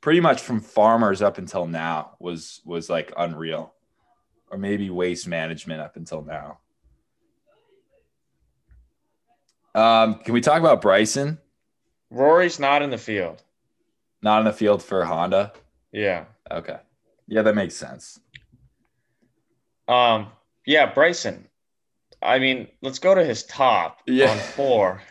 pretty 0.01 0.21
much 0.21 0.41
from 0.43 0.61
farmers 0.61 1.23
up 1.23 1.39
until 1.39 1.67
now 1.67 2.13
was 2.21 2.61
was 2.65 2.89
like 2.91 3.13
unreal, 3.17 3.75
or 4.51 4.59
maybe 4.59 4.91
waste 4.91 5.27
management 5.29 5.81
up 5.81 5.97
until 5.97 6.23
now. 6.23 6.59
Um, 9.75 10.17
can 10.25 10.35
we 10.35 10.41
talk 10.41 10.59
about 10.61 10.81
Bryson? 10.81 11.39
Rory's 12.11 12.59
not 12.59 12.83
in 12.83 12.91
the 12.91 12.99
field. 12.99 13.43
Not 14.23 14.41
in 14.41 14.47
the 14.47 14.53
field 14.53 14.83
for 14.83 15.05
Honda. 15.05 15.53
Yeah. 15.93 16.25
Okay. 16.51 16.79
Yeah, 17.27 17.43
that 17.43 17.55
makes 17.55 17.75
sense. 17.77 18.19
Um. 19.87 20.29
Yeah, 20.67 20.93
Bryson. 20.93 21.49
I 22.21 22.39
mean, 22.41 22.69
let's 22.83 22.99
go 22.99 23.15
to 23.15 23.25
his 23.25 23.45
top 23.45 24.01
Yeah. 24.07 24.31
on 24.31 24.39
four. 24.39 25.03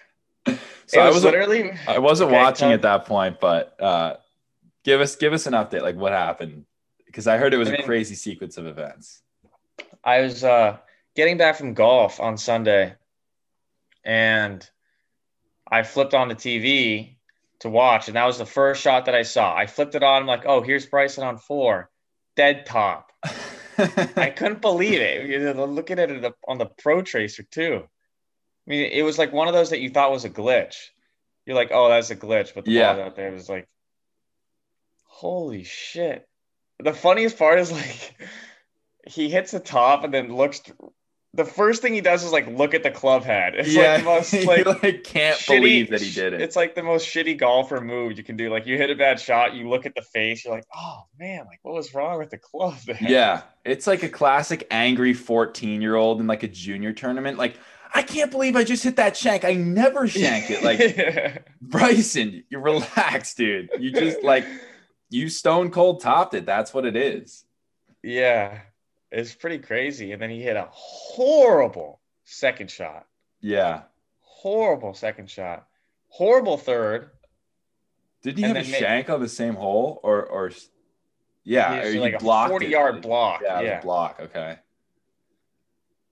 So 0.90 1.02
it 1.02 1.04
I 1.04 1.08
was 1.08 1.16
was 1.16 1.24
literally. 1.26 1.74
I 1.86 2.00
wasn't 2.00 2.30
Okay, 2.30 2.38
watching 2.42 2.72
at 2.72 2.82
that 2.84 3.04
point, 3.06 3.42
but 3.42 3.76
uh, 3.82 4.16
give 4.88 5.02
us 5.02 5.16
give 5.18 5.34
us 5.34 5.46
an 5.46 5.54
update. 5.54 5.82
Like 5.84 5.98
what 5.98 6.14
happened? 6.14 6.66
Because 7.06 7.28
I 7.28 7.38
heard 7.38 7.54
it 7.54 7.58
was 7.58 7.68
I 7.70 7.74
a 7.74 7.78
mean- 7.78 7.86
crazy 7.86 8.16
sequence 8.16 8.58
of 8.58 8.66
events. 8.66 9.22
I 10.04 10.22
was 10.22 10.44
uh, 10.44 10.78
getting 11.16 11.38
back 11.38 11.58
from 11.58 11.74
golf 11.74 12.20
on 12.22 12.38
Sunday, 12.38 12.96
and 14.06 14.68
I 15.70 15.84
flipped 15.84 16.14
on 16.14 16.30
the 16.30 16.36
TV 16.36 17.18
to 17.60 17.70
watch, 17.70 18.08
and 18.08 18.16
that 18.16 18.26
was 18.26 18.38
the 18.38 18.46
first 18.46 18.82
shot 18.82 19.06
that 19.06 19.16
I 19.16 19.24
saw. 19.24 19.54
I 19.56 19.66
flipped 19.68 19.96
it 19.96 20.04
on. 20.04 20.22
I'm 20.22 20.28
like, 20.28 20.46
oh, 20.46 20.62
here's 20.62 20.86
Bryson 20.86 21.24
on 21.26 21.38
four, 21.38 21.90
dead 22.38 22.66
top. 22.66 23.12
I 23.78 24.32
couldn't 24.36 24.62
believe 24.62 25.02
it. 25.02 25.28
You 25.30 25.54
know, 25.54 25.66
Looking 25.66 26.00
at 26.00 26.10
it 26.10 26.34
on 26.48 26.58
the 26.58 26.68
Pro 26.68 27.02
Tracer 27.02 27.44
too. 27.44 27.82
I 27.84 28.70
mean, 28.70 28.90
it 28.92 29.04
was 29.04 29.18
like 29.18 29.34
one 29.34 29.48
of 29.48 29.54
those 29.54 29.70
that 29.72 29.82
you 29.82 29.90
thought 29.90 30.12
was 30.12 30.26
a 30.26 30.30
glitch. 30.30 30.76
You're 31.46 31.56
like, 31.56 31.72
oh, 31.72 31.90
that's 31.90 32.10
a 32.10 32.16
glitch, 32.16 32.54
but 32.56 32.66
the 32.66 32.72
Yeah. 32.72 32.94
ball 32.94 33.04
out 33.04 33.16
there 33.16 33.32
was 33.32 33.50
like, 33.50 33.68
holy 35.18 35.64
shit. 35.64 36.28
The 36.80 36.94
funniest 36.94 37.40
part 37.40 37.58
is 37.58 37.72
like, 37.72 38.16
he 39.08 39.30
hits 39.30 39.52
the 39.52 39.60
top 39.60 40.04
and 40.04 40.14
then 40.14 40.36
looks. 40.36 40.62
The 41.34 41.46
first 41.46 41.82
thing 41.82 41.94
he 41.94 42.02
does 42.02 42.24
is 42.24 42.32
like 42.32 42.48
look 42.48 42.74
at 42.74 42.84
the 42.84 42.92
club 42.92 43.24
head. 43.24 43.56
It's 43.56 43.74
yeah, 43.74 43.94
like 43.94 44.00
the 44.00 44.06
most 44.06 44.34
like 44.46 44.84
like 44.84 45.04
can't 45.04 45.38
shitty- 45.38 45.58
believe 45.58 45.90
that 45.90 46.02
he 46.02 46.12
did 46.12 46.34
it. 46.34 46.42
It's 46.42 46.56
like 46.56 46.76
the 46.76 46.84
most 46.84 47.08
shitty 47.08 47.38
golfer 47.38 47.82
move 47.82 48.18
you 48.18 48.24
can 48.24 48.38
do. 48.38 48.52
Like 48.52 48.66
you 48.68 48.78
hit 48.78 48.90
a 48.92 48.96
bad 48.96 49.20
shot, 49.20 49.54
you 49.56 49.70
look 49.70 49.86
at 49.86 49.96
the 49.96 50.02
face, 50.02 50.46
you're 50.46 50.54
like, 50.54 50.66
oh 50.76 51.04
man, 51.20 51.46
like 51.48 51.60
what 51.64 51.74
was 51.74 51.94
wrong 51.94 52.20
with 52.20 52.30
the 52.30 52.38
club 52.38 52.78
there? 52.86 52.98
yeah, 53.02 53.42
it's 53.66 53.88
like 53.88 54.04
a 54.04 54.10
classic 54.10 54.68
angry 54.72 55.14
14 55.14 55.82
year 55.82 55.96
old 55.96 56.22
in 56.22 56.28
like 56.28 56.44
a 56.44 56.48
junior 56.48 56.94
tournament. 56.94 57.38
Like 57.38 57.58
I 57.94 58.04
can't 58.04 58.32
believe 58.32 58.56
I 58.56 58.64
just 58.64 58.84
hit 58.84 58.96
that 58.98 59.18
shank. 59.18 59.46
I 59.46 59.54
never 59.54 60.08
shank 60.08 60.50
it. 60.50 60.64
Like 60.64 61.46
Bryson, 61.62 62.44
you 62.50 62.60
relax, 62.60 63.34
dude. 63.34 63.70
You 63.80 63.92
just 63.92 64.24
like 64.24 64.46
you 65.10 65.30
stone 65.30 65.72
cold 65.72 66.02
topped 66.02 66.34
it. 66.34 66.46
That's 66.46 66.74
what 66.74 66.86
it 66.86 66.96
is. 66.96 67.46
yeah, 68.04 68.60
it's 69.12 69.34
pretty 69.34 69.60
crazy. 69.60 70.12
And 70.12 70.22
then 70.22 70.30
he 70.30 70.42
hit 70.42 70.56
a 70.58 70.68
horrible 70.72 72.00
second 72.24 72.70
shot. 72.70 73.06
Yeah. 73.42 73.84
Horrible 74.22 74.94
second 74.94 75.30
shot. 75.30 75.68
Horrible 76.10 76.58
third. 76.58 77.10
Didn't 78.24 78.38
he 78.40 78.44
And 78.46 78.58
have 78.58 78.66
a 78.68 78.70
shank 78.70 79.10
on 79.10 79.22
the 79.22 79.30
same 79.30 79.56
hole 79.56 80.00
or 80.04 80.26
or 80.26 80.52
yeah, 81.44 81.82
or 81.86 82.00
like 82.00 82.16
a 82.16 82.20
40 82.20 82.66
it. 82.66 82.70
yard 82.70 83.02
block. 83.02 83.42
Yeah, 83.44 83.62
Yeah. 83.62 83.80
block. 83.82 84.20
Okay. 84.22 84.58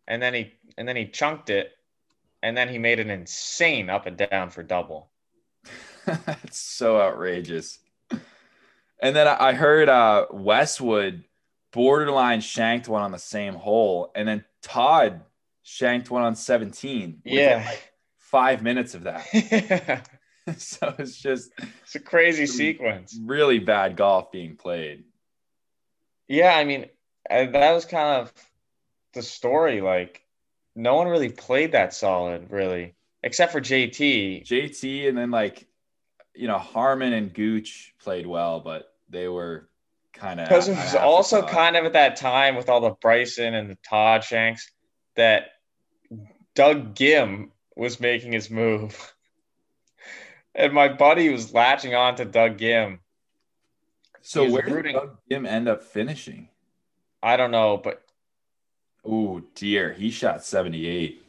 And 0.08 0.22
then 0.22 0.34
he 0.34 0.54
and 0.78 0.88
then 0.88 0.96
he 0.96 1.08
chunked 1.08 1.50
it. 1.50 1.72
And 2.44 2.56
then 2.56 2.70
he 2.70 2.78
made 2.78 3.00
an 3.00 3.10
insane 3.10 3.90
up 3.90 4.06
and 4.06 4.16
down 4.18 4.52
for 4.52 4.62
double. 4.62 5.10
That's 6.06 6.60
so 6.60 7.02
outrageous. 7.02 7.80
And 9.02 9.16
then 9.16 9.28
I 9.28 9.54
heard 9.54 9.90
uh, 9.90 10.28
Westwood 10.32 11.24
borderline 11.74 12.42
shanked 12.42 12.88
one 12.88 13.02
on 13.02 13.12
the 13.12 13.20
same 13.20 13.56
hole, 13.56 14.12
and 14.16 14.28
then 14.28 14.46
Todd 14.62 15.22
shanked 15.64 16.10
one 16.10 16.24
on 16.24 16.36
17. 16.36 17.22
Yeah. 17.26 17.64
like, 17.68 17.94
five 18.18 18.64
minutes 18.64 18.96
of 18.96 19.04
that. 19.04 20.08
so 20.58 20.94
it's 21.00 21.18
just 21.18 21.52
it's 21.84 21.96
a 21.96 22.00
crazy 22.00 22.46
sequence. 22.46 23.18
really 23.24 23.60
bad 23.60 23.96
golf 23.96 24.32
being 24.32 24.56
played. 24.56 25.04
Yeah, 26.28 26.56
I 26.56 26.64
mean, 26.64 26.88
that 27.30 27.72
was 27.72 27.86
kind 27.86 28.22
of 28.22 28.34
the 29.14 29.22
story. 29.22 29.82
Like, 29.82 30.22
no 30.76 30.96
one 30.96 31.08
really 31.08 31.30
played 31.30 31.72
that 31.72 31.94
solid, 31.94 32.52
really, 32.52 32.96
except 33.24 33.52
for 33.52 33.62
JT. 33.62 34.46
JT 34.46 35.08
and 35.08 35.18
then 35.18 35.32
like 35.32 35.68
you 36.36 36.48
know 36.48 36.58
Harman 36.58 37.14
and 37.14 37.34
Gooch 37.34 37.94
played 38.00 38.28
well, 38.28 38.60
but 38.60 38.94
they 39.10 39.28
were 39.28 39.70
kind 40.14 40.40
of 40.40 40.48
Because 40.48 40.68
it 40.68 40.76
was 40.76 40.96
also 40.96 41.46
kind 41.46 41.76
of 41.76 41.86
at 41.86 41.94
that 41.94 42.16
time 42.16 42.56
with 42.56 42.70
all 42.70 42.82
the 42.82 42.96
Bryson 43.02 43.54
and 43.54 43.70
the 43.70 43.78
Todd 43.88 44.24
Shanks 44.24 44.72
that 45.16 45.48
Doug 46.54 46.96
Ghim 46.96 47.50
was 47.76 48.00
making 48.00 48.32
his 48.32 48.50
move. 48.50 49.14
And 50.58 50.72
my 50.72 50.88
buddy 50.88 51.28
was 51.28 51.54
latching 51.54 51.96
on 51.96 52.16
to 52.16 52.24
Doug 52.24 52.60
Ghim. 52.60 53.00
so 54.22 54.50
where 54.50 54.82
did 54.82 54.94
Doug 54.94 55.18
Ghim 55.30 55.46
end 55.46 55.68
up 55.68 55.84
finishing? 55.84 56.48
I 57.22 57.36
don't 57.36 57.52
know, 57.52 57.76
but 57.76 58.06
Oh 59.04 59.42
dear, 59.54 59.92
he 59.92 60.10
shot 60.12 60.46
78. 60.46 61.22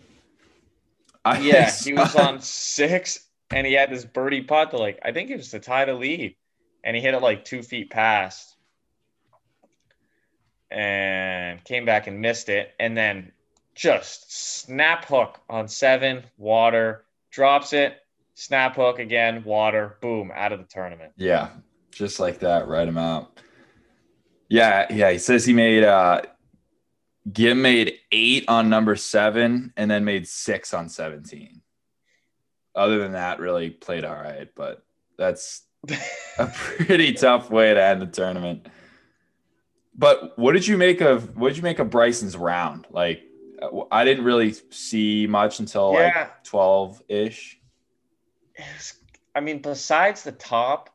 I 1.24 1.40
yeah, 1.40 1.70
he 1.84 1.92
was 1.92 2.14
on 2.14 2.40
six 2.40 3.25
and 3.50 3.66
he 3.66 3.74
had 3.74 3.90
this 3.90 4.04
birdie 4.04 4.42
putt 4.42 4.70
to 4.70 4.76
like, 4.76 4.98
I 5.02 5.12
think 5.12 5.30
it 5.30 5.36
was 5.36 5.50
to 5.50 5.60
tie 5.60 5.84
the 5.84 5.94
lead. 5.94 6.36
And 6.84 6.94
he 6.94 7.02
hit 7.02 7.14
it 7.14 7.22
like 7.22 7.44
two 7.44 7.62
feet 7.62 7.90
past 7.90 8.56
and 10.70 11.62
came 11.64 11.84
back 11.84 12.06
and 12.06 12.20
missed 12.20 12.48
it. 12.48 12.74
And 12.78 12.96
then 12.96 13.32
just 13.74 14.32
snap 14.64 15.04
hook 15.04 15.40
on 15.48 15.68
seven, 15.68 16.24
water, 16.38 17.04
drops 17.30 17.72
it, 17.72 17.98
snap 18.34 18.76
hook 18.76 18.98
again, 18.98 19.42
water, 19.44 19.96
boom, 20.00 20.30
out 20.34 20.52
of 20.52 20.60
the 20.60 20.66
tournament. 20.66 21.12
Yeah, 21.16 21.50
just 21.90 22.20
like 22.20 22.40
that, 22.40 22.68
right 22.68 22.86
him 22.86 22.98
out. 22.98 23.40
Yeah, 24.48 24.86
yeah. 24.92 25.10
He 25.10 25.18
says 25.18 25.44
he 25.44 25.52
made 25.52 25.82
uh 25.82 26.22
Ghim 27.30 27.58
made 27.58 27.98
eight 28.12 28.44
on 28.48 28.68
number 28.68 28.94
seven 28.94 29.72
and 29.76 29.90
then 29.90 30.04
made 30.04 30.28
six 30.28 30.72
on 30.72 30.88
17. 30.88 31.60
Other 32.76 32.98
than 32.98 33.12
that, 33.12 33.40
really 33.40 33.70
played 33.70 34.04
all 34.04 34.14
right, 34.14 34.48
but 34.54 34.84
that's 35.16 35.62
a 36.38 36.46
pretty 36.46 37.14
tough 37.14 37.50
way 37.50 37.72
to 37.72 37.82
end 37.82 38.02
the 38.02 38.06
tournament. 38.06 38.68
But 39.98 40.38
what 40.38 40.52
did 40.52 40.66
you 40.66 40.76
make 40.76 41.00
of 41.00 41.36
what 41.36 41.48
did 41.48 41.56
you 41.56 41.62
make 41.62 41.78
of 41.78 41.88
Bryson's 41.88 42.36
round? 42.36 42.86
Like 42.90 43.22
I 43.90 44.04
didn't 44.04 44.24
really 44.24 44.54
see 44.70 45.26
much 45.26 45.58
until 45.58 45.94
Yeah. 45.94 46.12
like 46.14 46.44
12 46.44 47.02
ish. 47.08 47.58
I 49.34 49.40
mean, 49.40 49.62
besides 49.62 50.22
the 50.22 50.32
top, 50.32 50.90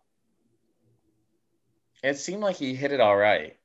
it 2.03 2.17
seemed 2.17 2.41
like 2.41 2.55
he 2.57 2.75
hit 2.75 2.91
it 2.91 2.99
all 2.99 3.17
right. 3.17 3.57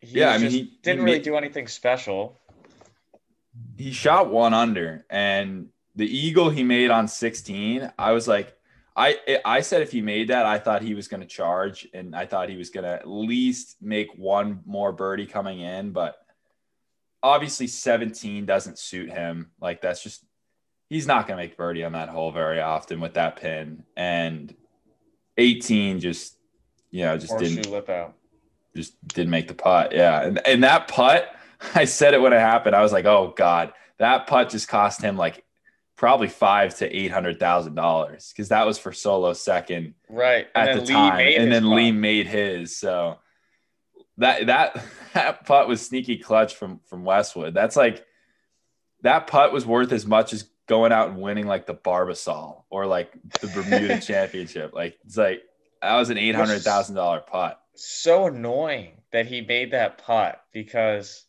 He 0.00 0.20
Yeah, 0.20 0.30
I 0.30 0.38
mean, 0.38 0.50
he- 0.50 0.58
he 0.58 0.78
didn't 0.82 1.04
really 1.04 1.18
made- 1.18 1.24
do 1.24 1.36
anything 1.36 1.66
special. 1.68 2.38
he 3.76 3.92
shot 3.92 4.30
one 4.30 4.54
under 4.54 5.04
and 5.10 5.68
the 5.98 6.06
eagle 6.06 6.48
he 6.48 6.62
made 6.62 6.90
on 6.90 7.06
16 7.06 7.92
i 7.98 8.12
was 8.12 8.26
like 8.26 8.56
i 8.96 9.16
i 9.44 9.60
said 9.60 9.82
if 9.82 9.92
he 9.92 10.00
made 10.00 10.28
that 10.28 10.46
i 10.46 10.58
thought 10.58 10.80
he 10.80 10.94
was 10.94 11.08
going 11.08 11.20
to 11.20 11.26
charge 11.26 11.86
and 11.92 12.14
i 12.14 12.24
thought 12.24 12.48
he 12.48 12.56
was 12.56 12.70
going 12.70 12.84
to 12.84 12.90
at 12.90 13.06
least 13.06 13.76
make 13.82 14.08
one 14.16 14.60
more 14.64 14.92
birdie 14.92 15.26
coming 15.26 15.60
in 15.60 15.90
but 15.90 16.16
obviously 17.22 17.66
17 17.66 18.46
doesn't 18.46 18.78
suit 18.78 19.10
him 19.10 19.50
like 19.60 19.82
that's 19.82 20.02
just 20.02 20.24
he's 20.88 21.06
not 21.06 21.26
going 21.26 21.36
to 21.36 21.44
make 21.44 21.56
birdie 21.56 21.84
on 21.84 21.92
that 21.92 22.08
hole 22.08 22.30
very 22.30 22.60
often 22.60 23.00
with 23.00 23.14
that 23.14 23.36
pin 23.36 23.84
and 23.96 24.54
18 25.36 26.00
just 26.00 26.38
you 26.90 27.04
know 27.04 27.16
just 27.16 27.32
Horseshoe 27.32 27.56
didn't 27.56 27.72
lip 27.72 27.88
out. 27.88 28.14
just 28.74 28.94
didn't 29.08 29.30
make 29.30 29.48
the 29.48 29.54
putt. 29.54 29.92
Yeah, 29.92 30.22
and 30.22 30.46
and 30.46 30.64
that 30.64 30.88
putt, 30.88 31.34
I 31.74 31.84
said 31.84 32.14
it 32.14 32.20
when 32.20 32.32
it 32.32 32.40
happened. 32.40 32.76
I 32.76 32.82
was 32.82 32.92
like, 32.92 33.04
oh 33.04 33.32
god, 33.36 33.72
that 33.98 34.26
putt 34.26 34.50
just 34.50 34.68
cost 34.68 35.02
him 35.02 35.16
like 35.16 35.44
probably 35.98 36.28
five 36.28 36.74
to 36.76 36.96
eight 36.96 37.10
hundred 37.10 37.38
thousand 37.38 37.74
dollars 37.74 38.32
because 38.32 38.48
that 38.48 38.64
was 38.64 38.78
for 38.78 38.92
solo 38.92 39.32
second 39.34 39.94
right 40.08 40.46
at 40.54 40.76
the 40.76 40.80
Lee 40.82 40.92
time, 40.94 41.20
and 41.36 41.52
then 41.52 41.64
putt. 41.64 41.72
Lee 41.72 41.92
made 41.92 42.26
his. 42.26 42.78
So 42.78 43.18
that 44.16 44.46
that 44.46 44.82
that 45.12 45.44
putt 45.44 45.68
was 45.68 45.84
sneaky 45.84 46.16
clutch 46.16 46.54
from 46.54 46.80
from 46.86 47.04
Westwood. 47.04 47.52
That's 47.52 47.76
like 47.76 48.06
that 49.02 49.26
putt 49.26 49.52
was 49.52 49.66
worth 49.66 49.92
as 49.92 50.06
much 50.06 50.32
as 50.32 50.48
going 50.66 50.92
out 50.92 51.10
and 51.10 51.20
winning 51.20 51.46
like 51.46 51.66
the 51.66 51.74
Barbasol 51.74 52.62
or 52.70 52.86
like 52.86 53.12
the 53.40 53.48
Bermuda 53.48 54.00
Championship. 54.00 54.72
Like 54.72 54.96
it's 55.04 55.16
like 55.16 55.42
that 55.82 55.96
was 55.96 56.10
an 56.10 56.18
eight 56.18 56.34
hundred 56.34 56.62
thousand 56.62 56.94
dollar 56.94 57.20
putt. 57.20 57.60
so 57.74 58.26
annoying 58.26 58.92
that 59.10 59.26
he 59.26 59.40
made 59.40 59.72
that 59.72 59.98
putt 59.98 60.40
because 60.52 61.24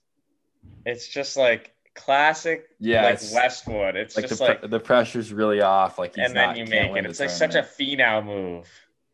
it's 0.86 1.08
just 1.08 1.38
like 1.38 1.74
classic 2.00 2.68
Yeah, 2.80 3.04
like 3.04 3.16
it's 3.16 3.34
Westwood. 3.34 3.96
It's 3.96 4.16
like 4.16 4.26
the 4.26 4.30
just 4.30 4.42
pre- 4.42 4.48
like 4.50 4.70
the 4.70 4.80
pressure's 4.80 5.32
really 5.34 5.62
off. 5.62 6.00
Like 6.00 6.16
he's 6.16 6.26
and 6.26 6.36
then 6.36 6.48
not, 6.50 6.58
you 6.58 6.66
make 6.66 6.96
it. 6.96 7.06
It's 7.06 7.20
like 7.20 7.30
such 7.30 7.56
a 7.56 7.62
phenom 7.62 8.26
move. 8.26 8.68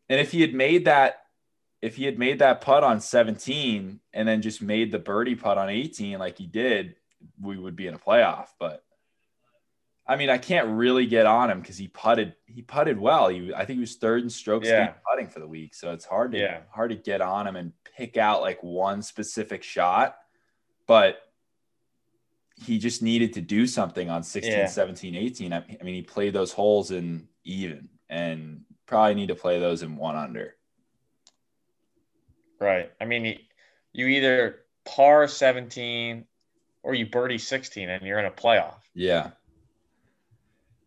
And 0.09 0.19
if 0.19 0.31
he 0.31 0.41
had 0.41 0.53
made 0.53 0.85
that, 0.85 1.23
if 1.81 1.95
he 1.95 2.05
had 2.05 2.17
made 2.19 2.39
that 2.39 2.61
putt 2.61 2.83
on 2.83 2.99
17 3.01 3.99
and 4.13 4.27
then 4.27 4.41
just 4.41 4.61
made 4.61 4.91
the 4.91 4.99
birdie 4.99 5.35
putt 5.35 5.57
on 5.57 5.69
18 5.69 6.17
like 6.19 6.37
he 6.37 6.45
did, 6.47 6.95
we 7.41 7.57
would 7.57 7.75
be 7.75 7.87
in 7.87 7.93
a 7.93 7.99
playoff. 7.99 8.49
But 8.59 8.83
I 10.07 10.15
mean, 10.15 10.29
I 10.29 10.37
can't 10.37 10.67
really 10.67 11.07
get 11.07 11.25
on 11.25 11.49
him 11.49 11.61
because 11.61 11.77
he 11.77 11.87
putted. 11.87 12.35
He 12.45 12.61
putted 12.61 12.99
well. 12.99 13.27
He, 13.29 13.51
I 13.53 13.65
think 13.65 13.77
he 13.77 13.81
was 13.81 13.95
third 13.95 14.21
in 14.21 14.29
strokes 14.29 14.67
Yeah. 14.67 14.93
putting 15.11 15.27
for 15.27 15.39
the 15.39 15.47
week. 15.47 15.73
So 15.73 15.91
it's 15.93 16.05
hard 16.05 16.31
to 16.33 16.37
Yeah. 16.37 16.59
hard 16.71 16.91
to 16.91 16.95
get 16.95 17.21
on 17.21 17.47
him 17.47 17.55
and 17.55 17.73
pick 17.97 18.15
out 18.17 18.41
like 18.41 18.61
one 18.61 19.01
specific 19.01 19.63
shot. 19.63 20.15
But 20.85 21.17
he 22.63 22.77
just 22.77 23.01
needed 23.01 23.33
to 23.33 23.41
do 23.41 23.67
something 23.67 24.09
on 24.09 24.23
16, 24.23 24.51
Yeah. 24.51 24.65
17, 24.65 25.15
18. 25.15 25.53
I, 25.53 25.57
I 25.57 25.83
mean, 25.83 25.95
he 25.95 26.01
played 26.01 26.33
those 26.33 26.51
holes 26.51 26.91
in 26.91 27.27
even 27.43 27.89
and 28.09 28.61
probably 28.85 29.15
need 29.15 29.27
to 29.27 29.35
play 29.35 29.59
those 29.59 29.83
in 29.83 29.97
one 29.97 30.15
under. 30.15 30.55
Right. 32.59 32.91
I 33.01 33.05
mean, 33.05 33.39
you, 33.93 34.07
either 34.07 34.59
par 34.85 35.27
17 35.27 36.25
or 36.83 36.93
you 36.93 37.05
birdie 37.07 37.37
16 37.37 37.89
and 37.89 38.05
you're 38.05 38.19
in 38.19 38.25
a 38.25 38.31
playoff. 38.31 38.79
Yeah. 38.93 39.31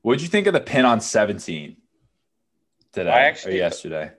What'd 0.02 0.22
you 0.22 0.28
think 0.28 0.46
of 0.46 0.54
the 0.54 0.60
pin 0.60 0.84
on 0.84 1.00
17 1.00 1.76
today 2.92 3.10
I 3.10 3.20
actually- 3.20 3.54
or 3.54 3.56
yesterday? 3.56 4.10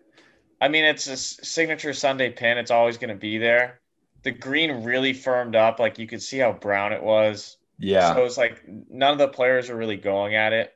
I 0.62 0.68
mean, 0.68 0.84
it's 0.84 1.08
a 1.08 1.16
signature 1.16 1.94
Sunday 1.94 2.32
pin. 2.32 2.58
It's 2.58 2.70
always 2.70 2.98
going 2.98 3.10
to 3.12 3.16
be 3.16 3.38
there. 3.38 3.80
The 4.24 4.32
green 4.32 4.84
really 4.84 5.14
firmed 5.14 5.56
up. 5.56 5.80
Like 5.80 6.00
you 6.00 6.08
could 6.08 6.22
see 6.22 6.38
how 6.38 6.52
brown 6.52 6.94
it 6.94 7.04
was. 7.04 7.58
Yeah. 7.78 8.14
So 8.14 8.26
it's 8.26 8.38
like 8.38 8.64
none 8.68 9.14
of 9.14 9.18
the 9.18 9.28
players 9.28 9.70
were 9.70 9.78
really 9.78 9.98
going 9.98 10.36
at 10.36 10.54
it. 10.54 10.74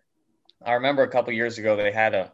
I 0.66 0.74
remember 0.74 1.04
a 1.04 1.10
couple 1.10 1.34
years 1.34 1.58
ago 1.58 1.76
they 1.76 1.92
had 1.92 2.14
a 2.14 2.32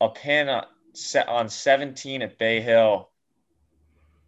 a 0.00 0.10
pin 0.10 0.48
on- 0.48 0.66
set 0.92 1.28
on 1.28 1.48
17 1.48 2.22
at 2.22 2.38
Bay 2.38 2.60
Hill, 2.60 3.08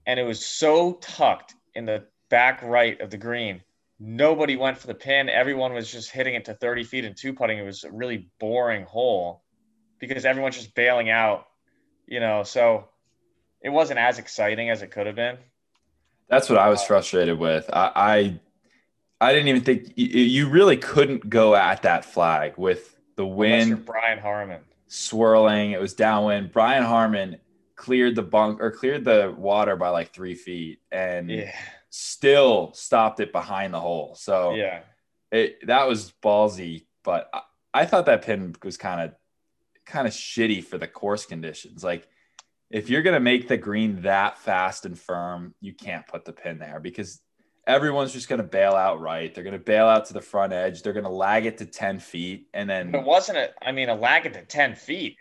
and 0.06 0.18
it 0.18 0.23
was 0.23 0.45
so 0.45 0.95
tucked 0.95 1.54
in 1.75 1.85
the 1.85 2.04
back 2.28 2.62
right 2.62 3.00
of 3.00 3.11
the 3.11 3.18
green. 3.18 3.62
Nobody 3.99 4.56
went 4.56 4.78
for 4.78 4.87
the 4.87 4.95
pin. 4.95 5.28
Everyone 5.28 5.73
was 5.73 5.90
just 5.90 6.11
hitting 6.11 6.35
it 6.35 6.47
to 6.47 6.54
30 6.54 6.85
feet 6.85 7.04
and 7.04 7.16
two 7.16 7.33
putting. 7.33 7.59
It 7.59 7.62
was 7.62 7.85
a 7.85 7.90
really 7.90 8.28
boring 8.38 8.85
hole 8.85 9.42
because 9.99 10.25
everyone's 10.25 10.56
just 10.56 10.75
bailing 10.75 11.11
out, 11.11 11.47
you 12.06 12.21
know. 12.21 12.42
So 12.42 12.88
it 13.62 13.71
wasn't 13.71 13.99
as 13.99 14.18
exciting 14.18 14.71
as 14.71 14.83
it 14.83 14.90
could 14.90 15.06
have 15.06 15.16
been. 15.16 15.38
That's 16.28 16.49
what 16.49 16.59
I 16.59 16.68
was 16.68 16.83
frustrated 16.83 17.38
with. 17.38 17.68
I, 17.73 17.92
I, 17.95 18.40
I 19.28 19.33
didn't 19.33 19.49
even 19.49 19.62
think 19.62 19.92
you, 19.97 20.06
you 20.06 20.49
really 20.49 20.76
couldn't 20.76 21.28
go 21.28 21.54
at 21.54 21.83
that 21.83 22.04
flag 22.04 22.54
with 22.56 22.97
the 23.16 23.26
wind 23.26 23.86
Brian 23.86 24.19
Harman. 24.19 24.60
swirling. 24.89 25.71
It 25.73 25.80
was 25.80 25.95
downwind. 25.95 26.52
Brian 26.52 26.82
Harman 26.84 27.39
cleared 27.76 28.15
the 28.17 28.23
bunk 28.23 28.60
or 28.60 28.71
cleared 28.71 29.04
the 29.04 29.34
water 29.36 29.76
by 29.76 29.89
like 29.91 30.12
three 30.12 30.34
feet 30.34 30.80
and 30.91 31.30
Yeah. 31.30 31.52
still 31.91 32.73
stopped 32.75 33.21
it 33.21 33.32
behind 33.32 33.73
the 33.73 33.80
hole. 33.80 34.15
So 34.17 34.54
Yeah. 34.54 34.80
it 35.30 35.67
that 35.67 35.86
was 35.86 36.12
ballsy, 36.23 36.86
but 37.04 37.28
I, 37.32 37.41
I 37.73 37.84
thought 37.86 38.06
that 38.06 38.23
pin 38.23 38.54
was 38.65 38.76
kind 38.76 39.00
of 39.00 39.15
kind 39.84 40.06
of 40.06 40.12
shitty 40.12 40.65
for 40.65 40.78
the 40.78 40.89
course 40.89 41.25
conditions. 41.26 41.84
Like 41.84 42.08
if 42.70 42.90
you're 42.90 43.02
gonna 43.02 43.20
make 43.20 43.48
the 43.48 43.56
green 43.56 44.02
that 44.02 44.38
fast 44.38 44.86
and 44.86 44.98
firm, 44.98 45.54
you 45.60 45.72
can't 45.72 46.06
put 46.06 46.24
the 46.24 46.32
pin 46.32 46.58
there 46.58 46.80
because 46.80 47.20
everyone's 47.66 48.12
just 48.12 48.28
gonna 48.28 48.42
bail 48.42 48.72
out 48.74 49.00
right. 49.00 49.34
They're 49.34 49.44
gonna 49.44 49.58
bail 49.58 49.86
out 49.86 50.06
to 50.06 50.12
the 50.14 50.20
front 50.20 50.52
edge. 50.52 50.82
They're 50.82 50.92
gonna 50.92 51.08
lag 51.10 51.46
it 51.46 51.58
to 51.58 51.66
10 51.66 52.00
feet 52.00 52.48
and 52.54 52.68
then 52.68 52.94
It 52.94 53.04
wasn't 53.04 53.38
a. 53.38 53.50
I 53.62 53.72
mean, 53.72 53.88
a 53.88 53.94
lag 53.94 54.26
it 54.26 54.34
to 54.34 54.42
ten 54.42 54.74
feet. 54.74 55.16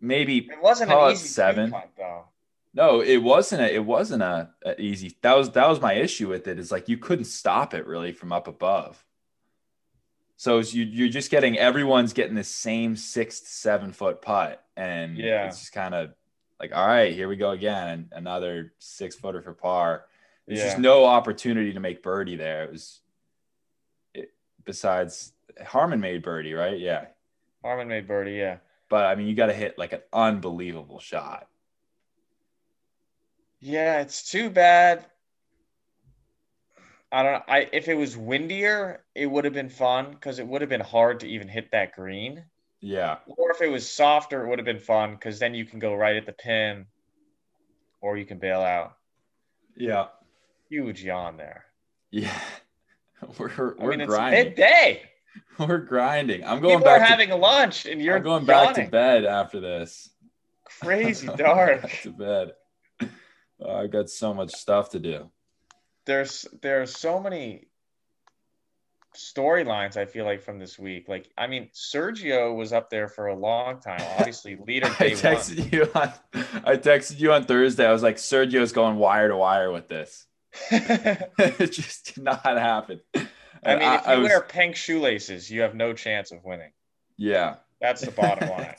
maybe 0.00 0.38
It 0.38 0.62
wasn't 0.62 0.92
an 0.92 1.12
easy 1.12 1.28
seven. 1.28 1.74
though. 1.96 2.24
no, 2.74 3.00
it 3.00 3.18
wasn't 3.18 3.62
a 3.62 3.74
it 3.74 3.84
wasn't 3.84 4.22
a, 4.22 4.50
a 4.64 4.80
easy 4.80 5.16
that 5.22 5.36
was 5.36 5.50
that 5.52 5.68
was 5.68 5.80
my 5.80 5.94
issue 5.94 6.28
with 6.28 6.46
it, 6.48 6.58
is 6.58 6.70
like 6.72 6.88
you 6.88 6.98
couldn't 6.98 7.24
stop 7.26 7.74
it 7.74 7.86
really 7.86 8.12
from 8.12 8.32
up 8.32 8.48
above. 8.48 9.02
So 10.40 10.60
you, 10.60 10.84
you're 10.84 11.08
just 11.08 11.32
getting 11.32 11.58
everyone's 11.58 12.12
getting 12.12 12.36
the 12.36 12.44
same 12.44 12.94
six 12.94 13.40
to 13.40 13.46
seven 13.48 13.92
foot 13.92 14.22
putt, 14.22 14.64
and 14.76 15.18
Yeah. 15.18 15.46
it's 15.46 15.58
just 15.58 15.72
kind 15.72 15.94
of 15.94 16.12
like, 16.60 16.70
all 16.72 16.86
right, 16.86 17.12
here 17.12 17.28
we 17.28 17.34
go 17.36 17.50
again, 17.50 17.88
and 17.88 18.08
another 18.12 18.72
six 18.78 19.16
footer 19.16 19.42
for 19.42 19.52
par. 19.52 20.04
There's 20.46 20.62
just 20.62 20.78
no 20.78 21.04
opportunity 21.04 21.72
to 21.72 21.80
make 21.80 22.02
birdie 22.04 22.36
there. 22.36 22.62
It 22.64 22.70
was, 22.72 23.00
it, 24.14 24.32
besides 24.64 25.32
Harman 25.66 26.00
made 26.00 26.22
birdie, 26.22 26.54
right? 26.54 26.78
Yeah, 26.78 27.06
Harman 27.62 27.88
made 27.88 28.06
birdie. 28.06 28.32
Yeah. 28.36 28.58
but 28.88 29.06
I 29.06 29.16
mean, 29.16 29.26
you 29.26 29.34
got 29.34 29.46
to 29.46 29.52
hit 29.52 29.76
like 29.76 29.92
an 29.92 30.02
unbelievable 30.12 31.00
shot. 31.00 31.48
Yeah, 33.60 34.00
it's 34.02 34.30
too 34.30 34.50
bad. 34.50 35.04
I 37.10 37.22
don't 37.22 37.32
know. 37.32 37.42
I 37.48 37.68
if 37.72 37.88
it 37.88 37.94
was 37.94 38.16
windier, 38.16 39.02
it 39.14 39.26
would 39.26 39.44
have 39.44 39.54
been 39.54 39.68
fun 39.70 40.10
because 40.12 40.38
it 40.38 40.46
would 40.46 40.60
have 40.60 40.68
been 40.70 40.80
hard 40.80 41.20
to 41.20 41.26
even 41.28 41.48
hit 41.48 41.70
that 41.72 41.92
green. 41.92 42.44
Yeah, 42.80 43.16
Or 43.26 43.50
if 43.50 43.60
it 43.60 43.68
was 43.72 43.88
softer, 43.90 44.44
it 44.44 44.48
would 44.48 44.60
have 44.60 44.66
been 44.66 44.78
fun 44.78 45.12
because 45.14 45.40
then 45.40 45.52
you 45.52 45.64
can 45.64 45.80
go 45.80 45.94
right 45.94 46.14
at 46.14 46.26
the 46.26 46.32
pin, 46.32 46.86
or 48.00 48.16
you 48.16 48.24
can 48.24 48.38
bail 48.38 48.60
out. 48.60 48.96
yeah, 49.76 50.06
Huge 50.70 51.02
yawn 51.02 51.36
there. 51.36 51.64
yeah. 52.12 52.38
We're 53.38 53.50
we're 53.56 53.74
I 53.80 53.86
mean, 53.88 54.00
it's 54.02 54.08
grinding. 54.08 54.44
midday. 54.44 55.02
We're 55.58 55.78
grinding. 55.78 56.44
I'm 56.44 56.60
going 56.60 56.78
People 56.78 56.92
are 56.92 57.00
back. 57.00 57.08
having 57.08 57.30
lunch, 57.30 57.84
and 57.86 57.98
to, 57.98 58.04
you're 58.04 58.16
I'm 58.18 58.22
going 58.22 58.44
back 58.44 58.74
to 58.76 58.86
bed 58.86 59.24
after 59.24 59.58
this. 59.58 60.08
Crazy 60.80 61.26
dark. 61.36 61.90
To 62.02 62.12
bed. 62.12 62.52
Oh, 63.60 63.74
I've 63.76 63.90
got 63.90 64.08
so 64.08 64.32
much 64.32 64.52
stuff 64.52 64.90
to 64.90 65.00
do. 65.00 65.28
There's 66.08 66.46
there's 66.62 66.96
so 66.96 67.20
many 67.20 67.68
storylines 69.14 69.96
I 69.96 70.06
feel 70.06 70.24
like 70.24 70.42
from 70.42 70.58
this 70.58 70.78
week. 70.78 71.06
Like 71.06 71.30
I 71.36 71.46
mean, 71.46 71.68
Sergio 71.74 72.56
was 72.56 72.72
up 72.72 72.90
there 72.90 73.08
for 73.08 73.26
a 73.26 73.36
long 73.36 73.80
time. 73.80 74.00
Obviously, 74.18 74.56
leader 74.66 74.86
I 74.86 75.10
day 75.10 75.10
one. 75.10 75.18
texted 75.18 75.72
you 75.72 75.82
on. 75.94 76.12
I 76.64 76.76
texted 76.76 77.20
you 77.20 77.32
on 77.32 77.44
Thursday. 77.44 77.86
I 77.86 77.92
was 77.92 78.02
like, 78.02 78.16
Sergio's 78.16 78.72
going 78.72 78.96
wire 78.96 79.28
to 79.28 79.36
wire 79.36 79.70
with 79.70 79.88
this. 79.88 80.26
it 80.70 81.72
just 81.72 82.14
did 82.14 82.24
not 82.24 82.42
happen. 82.42 83.00
I 83.14 83.76
mean, 83.76 83.92
if 83.92 84.06
you 84.06 84.12
I 84.12 84.18
wear 84.18 84.40
pink 84.40 84.76
shoelaces, 84.76 85.50
you 85.50 85.60
have 85.60 85.74
no 85.74 85.92
chance 85.92 86.32
of 86.32 86.42
winning. 86.42 86.72
yeah, 87.18 87.56
That's 87.82 88.00
the 88.00 88.12
bottom 88.12 88.48
line. 88.48 88.74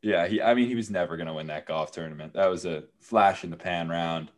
Yeah, 0.00 0.26
he. 0.26 0.40
I 0.40 0.54
mean, 0.54 0.68
he 0.68 0.74
was 0.74 0.90
never 0.90 1.18
going 1.18 1.26
to 1.26 1.34
win 1.34 1.48
that 1.48 1.66
golf 1.66 1.92
tournament. 1.92 2.32
That 2.32 2.48
was 2.48 2.64
a 2.64 2.84
flash 3.00 3.44
in 3.44 3.50
the 3.50 3.56
pan 3.56 3.90
round. 3.90 4.30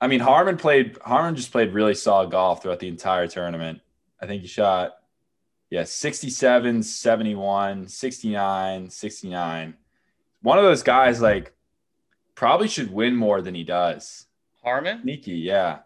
I 0.00 0.06
mean, 0.06 0.20
Harman 0.20 0.56
played. 0.56 0.98
Harman 1.02 1.36
just 1.36 1.52
played 1.52 1.72
really 1.72 1.94
solid 1.94 2.30
golf 2.30 2.62
throughout 2.62 2.80
the 2.80 2.88
entire 2.88 3.26
tournament. 3.26 3.80
I 4.20 4.26
think 4.26 4.42
he 4.42 4.48
shot, 4.48 4.96
yeah, 5.70 5.84
67, 5.84 6.82
71, 6.82 7.88
69, 7.88 8.90
69. 8.90 9.74
One 10.42 10.58
of 10.58 10.64
those 10.64 10.82
guys, 10.82 11.20
like, 11.20 11.52
probably 12.34 12.68
should 12.68 12.92
win 12.92 13.14
more 13.16 13.42
than 13.42 13.54
he 13.54 13.64
does. 13.64 14.26
Harman? 14.62 15.02
Sneaky, 15.02 15.32
yeah. 15.32 15.80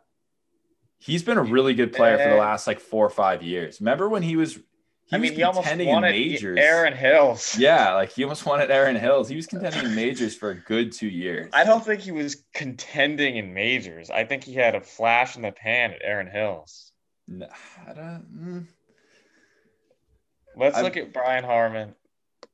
He's 0.98 1.22
been 1.22 1.38
a 1.38 1.42
really 1.42 1.74
good 1.74 1.92
player 1.92 2.16
for 2.16 2.30
the 2.30 2.36
last 2.36 2.66
like 2.66 2.80
four 2.80 3.04
or 3.04 3.10
five 3.10 3.42
years. 3.42 3.80
Remember 3.80 4.08
when 4.08 4.22
he 4.22 4.36
was? 4.36 4.58
He 5.06 5.16
I 5.16 5.18
mean, 5.18 5.32
was 5.32 5.36
he 5.36 5.42
almost 5.42 5.68
in 5.70 6.00
majors. 6.00 6.58
Erin 6.58 6.94
Hills. 6.96 7.56
Yeah, 7.58 7.92
like 7.94 8.12
he 8.12 8.22
almost 8.24 8.46
wanted 8.46 8.70
Erin 8.70 8.96
Hills. 8.96 9.28
He 9.28 9.36
was 9.36 9.46
contending 9.46 9.84
in 9.84 9.94
majors 9.94 10.34
for 10.34 10.50
a 10.50 10.54
good 10.54 10.92
two 10.92 11.08
years. 11.08 11.50
I 11.52 11.64
don't 11.64 11.84
think 11.84 12.00
he 12.00 12.10
was 12.12 12.42
contending 12.54 13.36
in 13.36 13.52
majors. 13.52 14.08
I 14.10 14.24
think 14.24 14.44
he 14.44 14.54
had 14.54 14.74
a 14.74 14.80
flash 14.80 15.36
in 15.36 15.42
the 15.42 15.52
pan 15.52 15.92
at 15.92 16.00
Erin 16.02 16.28
Hills. 16.28 16.90
No, 17.28 17.46
I 17.86 17.92
don't. 17.92 18.26
mm. 18.34 18.66
Let's 20.56 20.76
I- 20.78 20.82
look 20.82 20.96
at 20.96 21.12
Brian 21.12 21.44
Harman. 21.44 21.94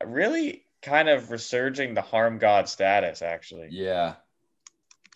Really, 0.05 0.65
kind 0.83 1.09
of 1.09 1.31
resurging 1.31 1.95
the 1.95 2.01
harm 2.03 2.39
god 2.39 2.69
status. 2.69 3.23
Actually, 3.23 3.69
Yeah. 3.71 4.15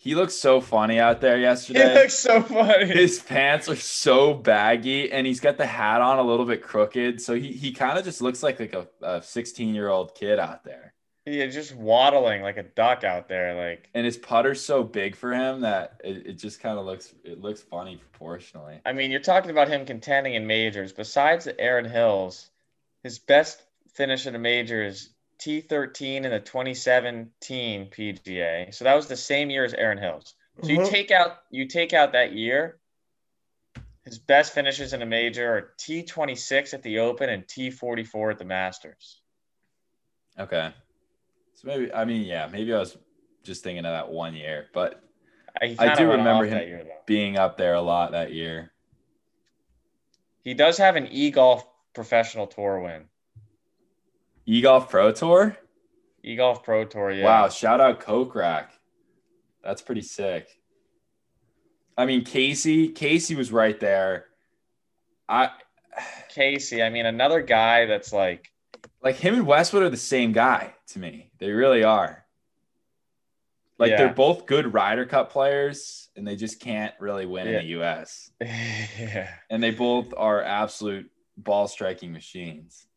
He 0.05 0.13
looks 0.13 0.35
so 0.35 0.61
funny 0.61 0.99
out 0.99 1.19
there 1.19 1.39
yesterday. 1.39 1.89
he 1.89 1.95
looks 1.95 2.13
so 2.13 2.39
funny. 2.39 2.85
His 2.85 3.17
pants 3.17 3.67
are 3.67 3.75
so 3.75 4.35
baggy 4.35 5.11
and 5.11 5.25
he's 5.25 5.39
got 5.39 5.57
the 5.57 5.65
hat 5.65 5.99
on 5.99 6.19
a 6.19 6.21
little 6.21 6.45
bit 6.45 6.61
crooked. 6.61 7.19
So 7.19 7.33
he, 7.33 7.51
he 7.51 7.71
kind 7.71 7.97
of 7.97 8.05
just 8.05 8.21
looks 8.21 8.43
like 8.43 8.59
like 8.59 8.73
a, 8.73 8.87
a 9.01 9.23
16 9.23 9.73
year 9.73 9.89
old 9.89 10.13
kid 10.13 10.37
out 10.37 10.63
there. 10.63 10.93
Yeah, 11.25 11.47
just 11.47 11.75
waddling 11.75 12.43
like 12.43 12.57
a 12.57 12.63
duck 12.63 13.03
out 13.03 13.27
there. 13.27 13.55
Like, 13.55 13.89
And 13.95 14.05
his 14.05 14.15
putter's 14.15 14.63
so 14.63 14.83
big 14.83 15.15
for 15.15 15.33
him 15.33 15.61
that 15.61 15.99
it, 16.03 16.27
it 16.27 16.33
just 16.33 16.59
kind 16.59 16.77
of 16.77 16.85
looks 16.85 17.15
it 17.23 17.41
looks 17.41 17.63
funny 17.63 17.97
proportionally. 17.97 18.81
I 18.85 18.93
mean, 18.93 19.09
you're 19.09 19.19
talking 19.21 19.49
about 19.49 19.69
him 19.69 19.87
contending 19.87 20.35
in 20.35 20.45
majors. 20.45 20.93
Besides 20.93 21.45
the 21.45 21.59
Erin 21.59 21.85
Hills, 21.85 22.51
his 23.01 23.17
best 23.17 23.63
finish 23.95 24.27
in 24.27 24.35
a 24.35 24.39
major 24.39 24.83
is 24.85 25.09
T13 25.39 26.23
in 26.23 26.31
the 26.31 26.39
2017 26.39 27.89
PGA. 27.89 28.73
So 28.73 28.83
that 28.85 28.95
was 28.95 29.07
the 29.07 29.17
same 29.17 29.49
year 29.49 29.63
as 29.63 29.73
Erin 29.73 29.97
Hills. 29.97 30.35
So 30.63 30.69
you 30.69 30.79
Mhm. 30.79 30.89
take 30.89 31.11
out 31.11 31.43
you 31.49 31.67
take 31.67 31.93
out 31.93 32.13
that 32.13 32.31
year. 32.33 32.79
His 34.05 34.19
best 34.19 34.53
finishes 34.53 34.93
in 34.93 35.01
a 35.01 35.05
major 35.05 35.51
are 35.57 35.73
T26 35.77 36.73
at 36.73 36.83
the 36.83 36.99
Open 36.99 37.29
and 37.29 37.45
T44 37.47 38.31
at 38.31 38.37
the 38.37 38.45
Masters. 38.45 39.21
Okay. 40.37 40.71
So 41.55 41.67
maybe 41.67 41.93
I 41.93 42.05
mean 42.05 42.23
yeah, 42.23 42.47
maybe 42.47 42.73
I 42.73 42.79
was 42.79 42.97
just 43.43 43.63
thinking 43.63 43.85
of 43.85 43.91
that 43.91 44.09
one 44.09 44.35
year, 44.35 44.69
but 44.73 45.01
He 45.61 45.75
I 45.77 45.95
do 45.95 46.09
remember 46.11 46.45
him- 46.45 46.67
year 46.67 46.85
being 47.05 47.37
up 47.37 47.57
there 47.57 47.73
a 47.75 47.81
lot 47.81 48.11
that 48.11 48.31
year. 48.33 48.71
He 50.43 50.53
does 50.53 50.77
have 50.77 50.95
an 50.95 51.07
e-golf 51.07 51.65
professional 51.93 52.45
tour 52.47 52.79
win. 52.79 53.09
E-Golf 54.45 54.89
Pro 54.89 55.11
Tour? 55.11 55.57
E-golf 56.23 56.63
pro 56.63 56.83
tour, 56.85 57.11
yeah. 57.11 57.23
Wow, 57.23 57.49
shout 57.49 57.79
out 57.79 57.99
Coke 57.99 58.33
Rack. 58.33 58.71
That's 59.63 59.83
pretty 59.83 60.01
sick. 60.01 60.47
I 61.95 62.07
mean, 62.07 62.25
Casey, 62.25 62.87
Casey 62.89 63.35
was 63.35 63.51
right 63.51 63.79
there. 63.79 64.25
I 65.29 65.51
Casey, 66.29 66.81
I 66.81 66.89
mean, 66.89 67.05
another 67.05 67.41
guy 67.41 67.85
that's 67.85 68.11
like 68.11 68.51
like 69.03 69.17
him 69.17 69.35
and 69.35 69.45
Westwood 69.45 69.83
are 69.83 69.89
the 69.89 69.97
same 69.97 70.31
guy 70.31 70.73
to 70.87 70.99
me. 70.99 71.31
They 71.37 71.51
really 71.51 71.83
are. 71.83 72.25
Like 73.77 73.91
Yeah. 73.91 73.97
they're 73.97 74.13
both 74.13 74.47
good 74.47 74.73
Ryder 74.73 75.05
Cup 75.05 75.31
players, 75.31 76.09
and 76.15 76.27
they 76.27 76.35
just 76.35 76.59
can't 76.59 76.93
really 76.99 77.27
win 77.27 77.45
Yeah. 77.47 77.53
in 77.53 77.59
the 77.59 77.69
U.S. 77.71 78.31
yeah. 78.41 79.29
And 79.49 79.61
they 79.61 79.71
both 79.71 80.11
are 80.17 80.41
absolute 80.41 81.09
ball 81.37 81.67
striking 81.67 82.11
machines. 82.11 82.87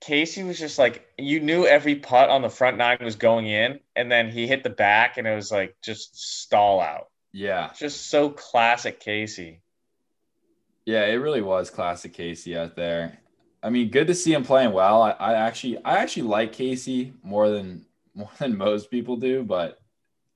Casey 0.00 0.42
was 0.44 0.58
just 0.58 0.78
like 0.78 1.06
you 1.18 1.40
knew 1.40 1.66
every 1.66 1.96
putt 1.96 2.30
on 2.30 2.42
the 2.42 2.48
front 2.48 2.76
nine 2.76 2.98
was 3.00 3.16
going 3.16 3.46
in, 3.46 3.80
and 3.96 4.10
then 4.10 4.30
he 4.30 4.46
hit 4.46 4.62
the 4.62 4.70
back, 4.70 5.18
and 5.18 5.26
it 5.26 5.34
was 5.34 5.50
like 5.50 5.76
just 5.82 6.16
stall 6.16 6.80
out. 6.80 7.08
Yeah, 7.32 7.70
Just 7.76 8.08
so 8.08 8.30
classic 8.30 9.00
Casey. 9.00 9.60
yeah, 10.86 11.04
it 11.04 11.14
really 11.16 11.42
was 11.42 11.68
classic 11.70 12.14
Casey 12.14 12.56
out 12.56 12.74
there. 12.74 13.18
I 13.62 13.70
mean, 13.70 13.90
good 13.90 14.06
to 14.06 14.14
see 14.14 14.32
him 14.32 14.44
playing 14.44 14.72
well. 14.72 15.02
I, 15.02 15.10
I 15.10 15.34
actually, 15.34 15.76
I 15.84 15.98
actually 15.98 16.22
like 16.22 16.52
Casey 16.52 17.12
more 17.22 17.50
than 17.50 17.84
more 18.14 18.30
than 18.38 18.56
most 18.56 18.90
people 18.90 19.16
do, 19.16 19.44
but 19.44 19.78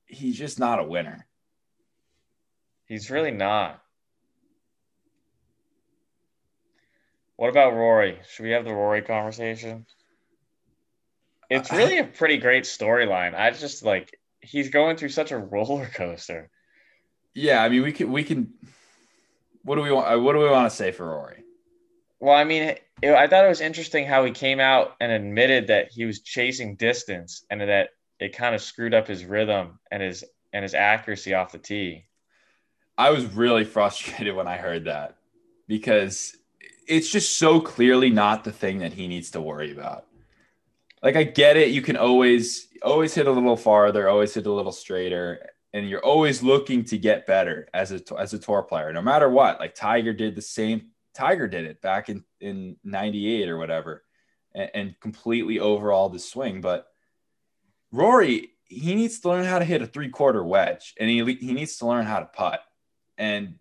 he's 0.07 0.37
just 0.37 0.59
not 0.59 0.81
a 0.81 0.85
winner. 0.85 1.27
He's 2.87 3.11
really 3.11 3.31
not. 3.31 3.81
What 7.42 7.50
about 7.50 7.74
Rory? 7.74 8.20
Should 8.31 8.44
we 8.44 8.52
have 8.52 8.64
the 8.64 8.72
Rory 8.72 9.02
conversation? 9.02 9.85
It's 11.50 11.72
uh, 11.72 11.76
really 11.76 11.98
a 11.98 12.05
pretty 12.05 12.37
great 12.37 12.62
storyline. 12.62 13.35
I 13.35 13.50
just 13.50 13.85
like 13.85 14.16
he's 14.40 14.70
going 14.70 14.96
through 14.96 15.09
such 15.09 15.33
a 15.33 15.38
roller 15.38 15.87
coaster. 15.92 16.50
Yeah, 17.35 17.61
I 17.61 17.68
mean, 17.68 17.83
we 17.83 17.90
can, 17.90 18.12
we 18.12 18.22
can. 18.22 18.55
What 19.64 19.74
do 19.74 19.83
we 19.83 19.90
want? 19.90 20.07
Uh, 20.07 20.20
what 20.20 20.35
do 20.35 20.38
we 20.38 20.48
want 20.48 20.70
to 20.70 20.76
say 20.76 20.92
for 20.92 21.05
Rory? 21.05 21.42
Well, 22.20 22.37
I 22.37 22.44
mean, 22.44 22.62
it, 22.62 22.85
I 23.02 23.26
thought 23.26 23.44
it 23.44 23.48
was 23.48 23.61
interesting 23.61 24.07
how 24.07 24.24
he 24.24 24.31
came 24.31 24.61
out 24.61 24.92
and 25.00 25.11
admitted 25.11 25.66
that 25.66 25.90
he 25.90 26.05
was 26.05 26.20
chasing 26.20 26.76
distance 26.76 27.44
and 27.50 27.61
that 27.61 27.88
it 28.20 28.37
kind 28.37 28.55
of 28.55 28.62
screwed 28.62 28.94
up 28.94 29.09
his 29.09 29.24
rhythm 29.24 29.81
and 29.90 30.00
his 30.00 30.22
and 30.52 30.62
his 30.62 30.74
accuracy 30.74 31.35
off 31.35 31.50
the 31.50 31.59
tee. 31.59 32.05
I 32.96 33.11
was 33.11 33.24
really 33.24 33.64
frustrated 33.64 34.37
when 34.37 34.46
I 34.46 34.59
heard 34.59 34.85
that 34.85 35.16
because 35.66 36.37
it's 36.92 37.09
just 37.09 37.38
so 37.38 37.59
clearly 37.59 38.11
not 38.11 38.44
the 38.44 38.52
thing 38.52 38.78
that 38.78 38.92
he 38.92 39.09
needs 39.09 39.31
to 39.31 39.40
worry 39.40 39.72
about. 39.72 40.07
Like 41.02 41.16
I 41.16 41.24
get 41.24 41.57
it, 41.57 41.70
you 41.70 41.81
can 41.81 41.96
always 41.96 42.68
always 42.83 43.14
hit 43.14 43.26
a 43.26 43.33
little 43.33 43.57
farther, 43.57 44.09
always 44.09 44.35
hit 44.35 44.46
a 44.46 44.52
little 44.52 44.72
straighter, 44.72 45.50
and 45.72 45.88
you're 45.88 46.05
always 46.05 46.42
looking 46.42 46.85
to 46.85 46.98
get 46.98 47.26
better 47.26 47.66
as 47.72 47.92
a 47.92 48.00
as 48.18 48.35
a 48.35 48.38
tour 48.38 48.62
player, 48.62 48.92
no 48.92 49.02
matter 49.02 49.28
what. 49.28 49.59
Like 49.59 49.74
Tiger 49.74 50.12
did 50.12 50.37
the 50.37 50.42
same. 50.42 50.90
Tiger 51.14 51.48
did 51.48 51.64
it 51.64 51.81
back 51.81 52.09
in 52.11 52.24
in 52.40 52.76
'98 52.85 53.48
or 53.48 53.57
whatever, 53.57 54.05
and, 54.55 54.70
and 54.74 55.00
completely 55.00 55.59
overhauled 55.59 56.12
the 56.12 56.18
swing. 56.18 56.61
But 56.61 56.87
Rory, 57.90 58.50
he 58.64 58.94
needs 58.94 59.18
to 59.20 59.28
learn 59.28 59.44
how 59.44 59.59
to 59.59 59.64
hit 59.64 59.83
a 59.83 59.87
three 59.87 60.11
quarter 60.11 60.44
wedge, 60.44 60.94
and 61.00 61.09
he 61.09 61.16
he 61.35 61.52
needs 61.52 61.78
to 61.78 61.87
learn 61.87 62.05
how 62.05 62.20
to 62.20 62.26
putt 62.26 62.61
and 63.18 63.55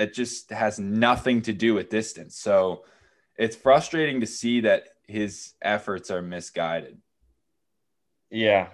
it 0.00 0.14
just 0.14 0.50
has 0.50 0.78
nothing 0.78 1.42
to 1.42 1.52
do 1.52 1.74
with 1.74 1.90
distance. 1.90 2.36
So 2.36 2.84
it's 3.36 3.54
frustrating 3.54 4.20
to 4.20 4.26
see 4.26 4.60
that 4.62 4.84
his 5.06 5.52
efforts 5.60 6.10
are 6.10 6.22
misguided. 6.22 6.98
Yeah. 8.30 8.68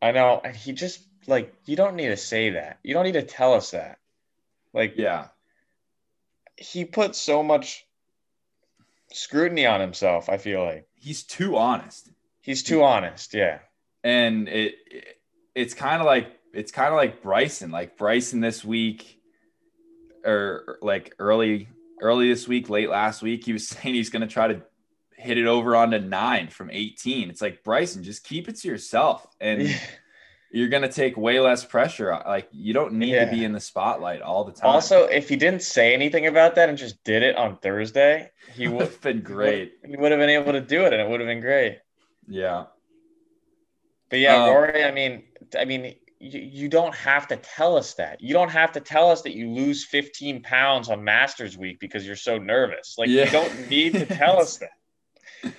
I 0.00 0.12
know. 0.12 0.40
And 0.44 0.54
he 0.54 0.72
just 0.72 1.00
like 1.26 1.52
you 1.64 1.76
don't 1.76 1.96
need 1.96 2.08
to 2.08 2.16
say 2.16 2.50
that. 2.50 2.78
You 2.82 2.94
don't 2.94 3.04
need 3.04 3.12
to 3.12 3.22
tell 3.22 3.54
us 3.54 3.72
that. 3.72 3.98
Like 4.72 4.94
Yeah. 4.96 5.28
he 6.56 6.84
put 6.84 7.16
so 7.16 7.42
much 7.42 7.84
scrutiny 9.12 9.66
on 9.66 9.80
himself, 9.80 10.28
I 10.28 10.38
feel 10.38 10.64
like. 10.64 10.86
He's 10.94 11.24
too 11.24 11.56
honest. 11.56 12.10
He's 12.40 12.62
too 12.62 12.82
honest, 12.82 13.34
yeah. 13.34 13.60
And 14.04 14.48
it, 14.48 14.74
it 14.86 15.04
it's 15.54 15.74
kind 15.74 16.00
of 16.00 16.06
like 16.06 16.28
it's 16.54 16.70
kind 16.72 16.88
of 16.88 16.94
like 16.94 17.22
Bryson. 17.22 17.70
Like 17.70 17.96
Bryson 17.96 18.40
this 18.40 18.64
week 18.64 19.21
or 20.24 20.78
like 20.82 21.14
early 21.18 21.68
early 22.00 22.28
this 22.28 22.48
week, 22.48 22.68
late 22.68 22.90
last 22.90 23.22
week, 23.22 23.44
he 23.44 23.52
was 23.52 23.68
saying 23.68 23.94
he's 23.94 24.10
going 24.10 24.22
to 24.26 24.32
try 24.32 24.48
to 24.48 24.62
hit 25.16 25.38
it 25.38 25.46
over 25.46 25.76
onto 25.76 25.98
9 26.00 26.48
from 26.48 26.68
18. 26.72 27.30
It's 27.30 27.40
like 27.40 27.62
Bryson, 27.62 28.02
just 28.02 28.24
keep 28.24 28.48
it 28.48 28.56
to 28.56 28.68
yourself 28.68 29.24
and 29.40 29.72
you're 30.50 30.68
going 30.68 30.82
to 30.82 30.88
take 30.90 31.16
way 31.16 31.38
less 31.38 31.64
pressure. 31.64 32.10
Like 32.26 32.48
you 32.50 32.72
don't 32.74 32.94
need 32.94 33.12
Yeah. 33.12 33.26
to 33.26 33.30
be 33.30 33.44
in 33.44 33.52
the 33.52 33.60
spotlight 33.60 34.20
all 34.20 34.42
the 34.44 34.50
time. 34.52 34.68
Also, 34.70 35.04
if 35.04 35.28
he 35.28 35.36
didn't 35.36 35.62
say 35.62 35.94
anything 35.94 36.26
about 36.26 36.56
that 36.56 36.68
and 36.68 36.76
just 36.76 37.04
did 37.04 37.22
it 37.22 37.36
on 37.36 37.56
Thursday, 37.58 38.30
he 38.54 38.66
would 38.66 38.78
would 38.78 38.86
have 38.88 39.00
been 39.00 39.20
great. 39.20 39.74
he 39.86 39.96
would 39.96 40.10
have 40.10 40.18
been 40.20 40.28
able 40.30 40.52
to 40.52 40.60
do 40.60 40.84
it 40.86 40.92
and 40.92 41.00
it 41.00 41.08
would 41.08 41.20
have 41.20 41.28
been 41.28 41.40
great. 41.40 41.78
Yeah. 42.26 42.64
But 44.10 44.18
yeah, 44.18 44.42
Um, 44.44 44.50
Rory, 44.50 44.82
I 44.84 44.90
mean, 44.90 45.22
I 45.56 45.64
mean, 45.64 45.94
you, 46.22 46.40
you 46.40 46.68
don't 46.68 46.94
have 46.94 47.26
to 47.28 47.36
tell 47.36 47.76
us 47.76 47.94
that. 47.94 48.20
You 48.20 48.32
don't 48.32 48.50
have 48.50 48.72
to 48.72 48.80
tell 48.80 49.10
us 49.10 49.22
that 49.22 49.34
you 49.34 49.50
lose 49.50 49.84
15 49.84 50.42
pounds 50.42 50.88
on 50.88 51.02
Masters 51.02 51.58
Week 51.58 51.80
because 51.80 52.06
you're 52.06 52.14
so 52.16 52.38
nervous. 52.38 52.94
Like 52.96 53.08
Yeah. 53.08 53.24
you 53.24 53.30
don't 53.30 53.68
need 53.68 53.94
to 53.94 54.06
tell 54.06 54.40
us 54.40 54.58
that. 54.58 54.70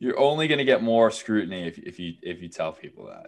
You're 0.00 0.18
only 0.18 0.48
going 0.48 0.58
to 0.58 0.64
get 0.64 0.82
more 0.82 1.10
scrutiny 1.10 1.66
if, 1.66 1.78
if 1.78 1.98
you 1.98 2.14
if 2.20 2.42
you 2.42 2.48
tell 2.48 2.72
people 2.72 3.06
that. 3.06 3.26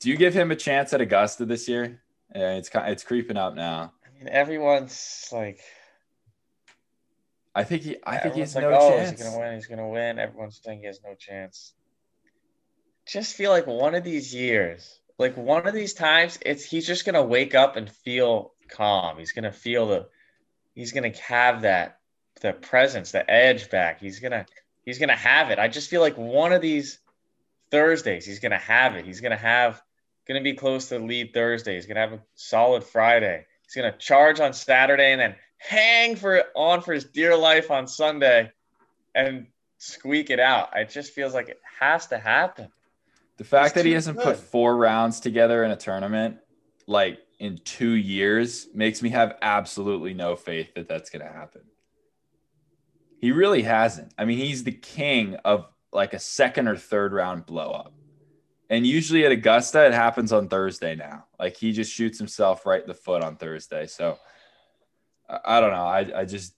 Do 0.00 0.10
you 0.10 0.16
give 0.16 0.34
him 0.34 0.50
a 0.50 0.56
chance 0.56 0.92
at 0.92 1.00
Augusta 1.00 1.44
this 1.44 1.68
year? 1.68 2.02
Yeah, 2.34 2.54
it's 2.54 2.68
kind 2.68 2.90
it's 2.90 3.04
creeping 3.04 3.36
up 3.36 3.54
now. 3.54 3.92
I 4.04 4.18
mean, 4.18 4.28
everyone's 4.28 5.28
like, 5.30 5.60
I 7.54 7.64
think 7.64 7.82
he 7.82 7.96
I 8.04 8.16
think 8.18 8.34
he 8.34 8.40
has 8.40 8.54
like, 8.56 8.64
no 8.64 8.76
oh, 8.78 8.90
chance. 8.90 9.12
is 9.12 9.18
he 9.18 9.24
gonna 9.24 9.38
win? 9.38 9.54
He's 9.54 9.66
gonna 9.66 9.88
win. 9.88 10.18
Everyone's 10.18 10.60
saying 10.64 10.80
he 10.80 10.86
has 10.86 11.00
no 11.04 11.14
chance. 11.14 11.74
Just 13.06 13.36
feel 13.36 13.50
like 13.50 13.66
one 13.66 13.94
of 13.94 14.02
these 14.02 14.34
years, 14.34 15.00
like 15.18 15.36
one 15.36 15.66
of 15.66 15.74
these 15.74 15.94
times, 15.94 16.38
it's 16.44 16.64
he's 16.64 16.86
just 16.86 17.04
gonna 17.04 17.22
wake 17.22 17.54
up 17.54 17.76
and 17.76 17.88
feel 17.88 18.52
calm. 18.68 19.18
He's 19.18 19.32
gonna 19.32 19.52
feel 19.52 19.86
the, 19.88 20.06
he's 20.74 20.92
gonna 20.92 21.16
have 21.18 21.62
that, 21.62 21.98
the 22.40 22.52
presence, 22.52 23.12
the 23.12 23.28
edge 23.30 23.70
back. 23.70 24.00
He's 24.00 24.20
gonna, 24.20 24.46
he's 24.84 24.98
gonna 24.98 25.16
have 25.16 25.50
it. 25.50 25.58
I 25.58 25.68
just 25.68 25.88
feel 25.88 26.00
like 26.00 26.16
one 26.16 26.52
of 26.52 26.62
these 26.62 26.98
Thursdays, 27.70 28.26
he's 28.26 28.40
gonna 28.40 28.58
have 28.58 28.96
it. 28.96 29.04
He's 29.04 29.20
gonna 29.20 29.36
have, 29.36 29.82
gonna 30.26 30.42
be 30.42 30.54
close 30.54 30.88
to 30.88 30.98
the 30.98 31.04
lead 31.04 31.32
Thursday. 31.32 31.74
He's 31.74 31.86
gonna 31.86 32.00
have 32.00 32.12
a 32.12 32.22
solid 32.34 32.82
Friday. 32.82 33.46
He's 33.62 33.74
gonna 33.74 33.96
charge 33.96 34.40
on 34.40 34.52
Saturday 34.52 35.12
and 35.12 35.20
then 35.20 35.36
hang 35.58 36.16
for 36.16 36.42
on 36.54 36.82
for 36.82 36.92
his 36.92 37.04
dear 37.04 37.36
life 37.36 37.70
on 37.70 37.86
Sunday 37.86 38.50
and 39.14 39.46
squeak 39.78 40.30
it 40.30 40.40
out. 40.40 40.70
It 40.74 40.90
just 40.90 41.12
feels 41.12 41.34
like 41.34 41.48
it 41.48 41.60
has 41.78 42.08
to 42.08 42.18
happen. 42.18 42.68
The 43.36 43.44
fact 43.44 43.74
that 43.74 43.84
he 43.84 43.92
hasn't 43.92 44.16
good. 44.18 44.24
put 44.24 44.36
four 44.36 44.76
rounds 44.76 45.20
together 45.20 45.64
in 45.64 45.70
a 45.70 45.76
tournament 45.76 46.38
like 46.86 47.18
in 47.38 47.58
2 47.64 47.90
years 47.90 48.68
makes 48.74 49.02
me 49.02 49.08
have 49.10 49.36
absolutely 49.42 50.14
no 50.14 50.36
faith 50.36 50.74
that 50.74 50.88
that's 50.88 51.10
going 51.10 51.24
to 51.24 51.32
happen. 51.32 51.62
He 53.18 53.32
really 53.32 53.62
hasn't. 53.62 54.12
I 54.18 54.24
mean, 54.24 54.38
he's 54.38 54.64
the 54.64 54.72
king 54.72 55.36
of 55.44 55.66
like 55.92 56.12
a 56.12 56.18
second 56.18 56.68
or 56.68 56.76
third 56.76 57.12
round 57.12 57.46
blow 57.46 57.70
up. 57.70 57.94
And 58.70 58.86
usually 58.86 59.24
at 59.24 59.32
Augusta, 59.32 59.86
it 59.86 59.94
happens 59.94 60.32
on 60.32 60.48
Thursday 60.48 60.94
now. 60.94 61.26
Like 61.38 61.56
he 61.56 61.72
just 61.72 61.92
shoots 61.92 62.18
himself 62.18 62.66
right 62.66 62.82
in 62.82 62.88
the 62.88 62.94
foot 62.94 63.22
on 63.22 63.36
Thursday. 63.36 63.86
So 63.86 64.18
I, 65.28 65.38
I 65.44 65.60
don't 65.60 65.70
know. 65.70 65.86
I, 65.86 66.20
I 66.20 66.24
just, 66.24 66.54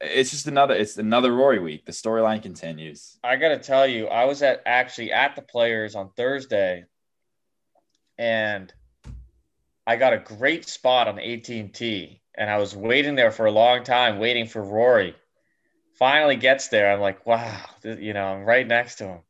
it's 0.00 0.30
just 0.30 0.46
another, 0.46 0.74
it's 0.74 0.98
another 0.98 1.32
Rory 1.32 1.58
week. 1.58 1.86
The 1.86 1.92
storyline 1.92 2.42
continues. 2.42 3.18
I 3.24 3.36
got 3.36 3.48
to 3.48 3.58
tell 3.58 3.86
you, 3.86 4.06
I 4.08 4.24
was 4.24 4.42
at 4.42 4.62
actually 4.66 5.12
at 5.12 5.36
the 5.36 5.42
players 5.42 5.94
on 5.94 6.10
Thursday 6.16 6.84
and 8.18 8.72
I 9.86 9.96
got 9.96 10.12
a 10.12 10.18
great 10.18 10.68
spot 10.68 11.08
on 11.08 11.18
AT&T 11.18 12.20
and 12.36 12.50
I 12.50 12.58
was 12.58 12.76
waiting 12.76 13.14
there 13.14 13.30
for 13.30 13.46
a 13.46 13.50
long 13.50 13.84
time, 13.84 14.18
waiting 14.18 14.46
for 14.46 14.62
Rory. 14.62 15.14
Finally 15.98 16.36
gets 16.36 16.68
there. 16.68 16.92
I'm 16.92 17.00
like, 17.00 17.26
wow, 17.26 17.58
you 17.82 18.12
know, 18.12 18.26
I'm 18.26 18.44
right 18.44 18.66
next 18.66 18.96
to 18.96 19.04
him. 19.04 19.20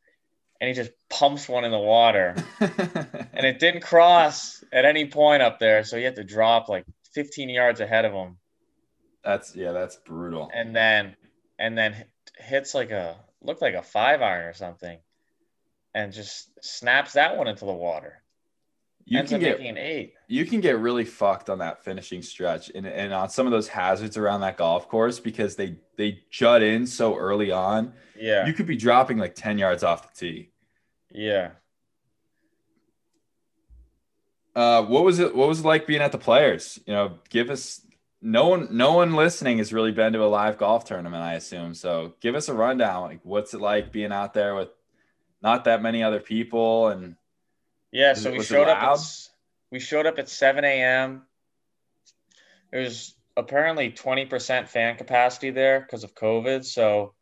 And 0.61 0.68
he 0.68 0.74
just 0.74 0.90
pumps 1.11 1.48
one 1.48 1.64
in 1.64 1.70
the 1.70 1.79
water. 1.79 2.35
and 2.61 3.46
it 3.46 3.61
didn't 3.61 3.83
cross 3.83 4.64
at 4.72 4.85
any 4.85 5.07
point 5.07 5.42
up 5.42 5.61
there. 5.61 5.85
So 5.85 5.96
he 5.96 6.02
had 6.02 6.16
to 6.16 6.24
drop 6.24 6.68
like 6.68 6.85
15 7.14 7.50
yards 7.50 7.81
ahead 7.81 8.05
of 8.05 8.12
him. 8.12 8.38
That's, 9.26 9.54
yeah, 9.54 9.72
that's 9.72 9.96
brutal. 9.96 10.50
And 10.54 10.74
then, 10.74 11.16
and 11.58 11.76
then 11.76 12.04
hits 12.38 12.74
like 12.74 12.92
a, 12.92 13.16
looked 13.42 13.60
like 13.60 13.74
a 13.74 13.82
five 13.82 14.22
iron 14.22 14.46
or 14.46 14.54
something 14.54 14.98
and 15.94 16.12
just 16.12 16.48
snaps 16.62 17.14
that 17.14 17.36
one 17.36 17.48
into 17.48 17.66
the 17.66 17.72
water 17.72 18.22
you 19.06 19.20
ends 19.20 19.30
can 19.30 19.40
get 19.40 19.58
making 19.58 19.70
an 19.70 19.78
eight. 19.78 20.14
you 20.26 20.44
can 20.44 20.60
get 20.60 20.78
really 20.80 21.04
fucked 21.04 21.48
on 21.48 21.58
that 21.58 21.84
finishing 21.84 22.22
stretch 22.22 22.70
and, 22.74 22.86
and 22.86 23.14
on 23.14 23.30
some 23.30 23.46
of 23.46 23.52
those 23.52 23.68
hazards 23.68 24.16
around 24.16 24.40
that 24.40 24.56
golf 24.56 24.88
course 24.88 25.20
because 25.20 25.54
they 25.54 25.76
they 25.96 26.18
jut 26.30 26.60
in 26.62 26.86
so 26.86 27.16
early 27.16 27.52
on. 27.52 27.94
Yeah. 28.18 28.46
You 28.46 28.52
could 28.52 28.66
be 28.66 28.76
dropping 28.76 29.18
like 29.18 29.34
10 29.34 29.58
yards 29.58 29.84
off 29.84 30.12
the 30.12 30.18
tee. 30.18 30.50
yeah. 31.10 31.50
Uh, 34.54 34.82
what 34.82 35.04
was 35.04 35.18
it 35.18 35.36
what 35.36 35.48
was 35.48 35.60
it 35.60 35.66
like 35.66 35.86
being 35.86 36.00
at 36.00 36.12
the 36.12 36.18
players? 36.18 36.80
You 36.86 36.94
know, 36.94 37.18
give 37.28 37.50
us 37.50 37.82
no 38.22 38.48
one 38.48 38.68
no 38.70 38.92
one 38.92 39.14
listening 39.14 39.59
has 39.59 39.72
really 39.72 39.92
been 39.92 40.12
to 40.14 40.24
a 40.24 40.26
live 40.26 40.59
golf 40.59 40.85
tournament, 40.85 41.22
I 41.22 41.35
assume. 41.35 41.74
So 41.74 42.14
give 42.20 42.35
us 42.35 42.48
a 42.48 42.55
rundown. 42.55 43.02
Like 43.02 43.20
what's 43.22 43.55
it 43.55 43.61
like 43.61 43.92
being 43.92 44.12
out 44.12 44.35
there 44.35 44.55
with 44.55 44.68
not 45.42 45.64
that 45.64 45.83
many 45.83 46.02
other 46.02 46.20
people 46.20 46.88
and 46.88 47.16
Yeah. 47.92 48.14
So 48.14 48.33
we 48.33 48.42
showed 48.42 48.68
up. 48.68 48.79
At, 48.79 48.98
we 49.70 49.81
showed 49.81 50.07
up 50.07 50.18
at 50.18 50.29
7 50.29 50.64
a.m. 50.64 51.22
There 52.70 52.81
was 52.81 53.14
apparently 53.37 53.90
20% 53.92 54.68
fan 54.68 54.96
capacity 54.96 55.50
there 55.50 55.81
because 55.81 56.05
of 56.05 56.14
COVID. 56.14 56.64
So 56.64 57.14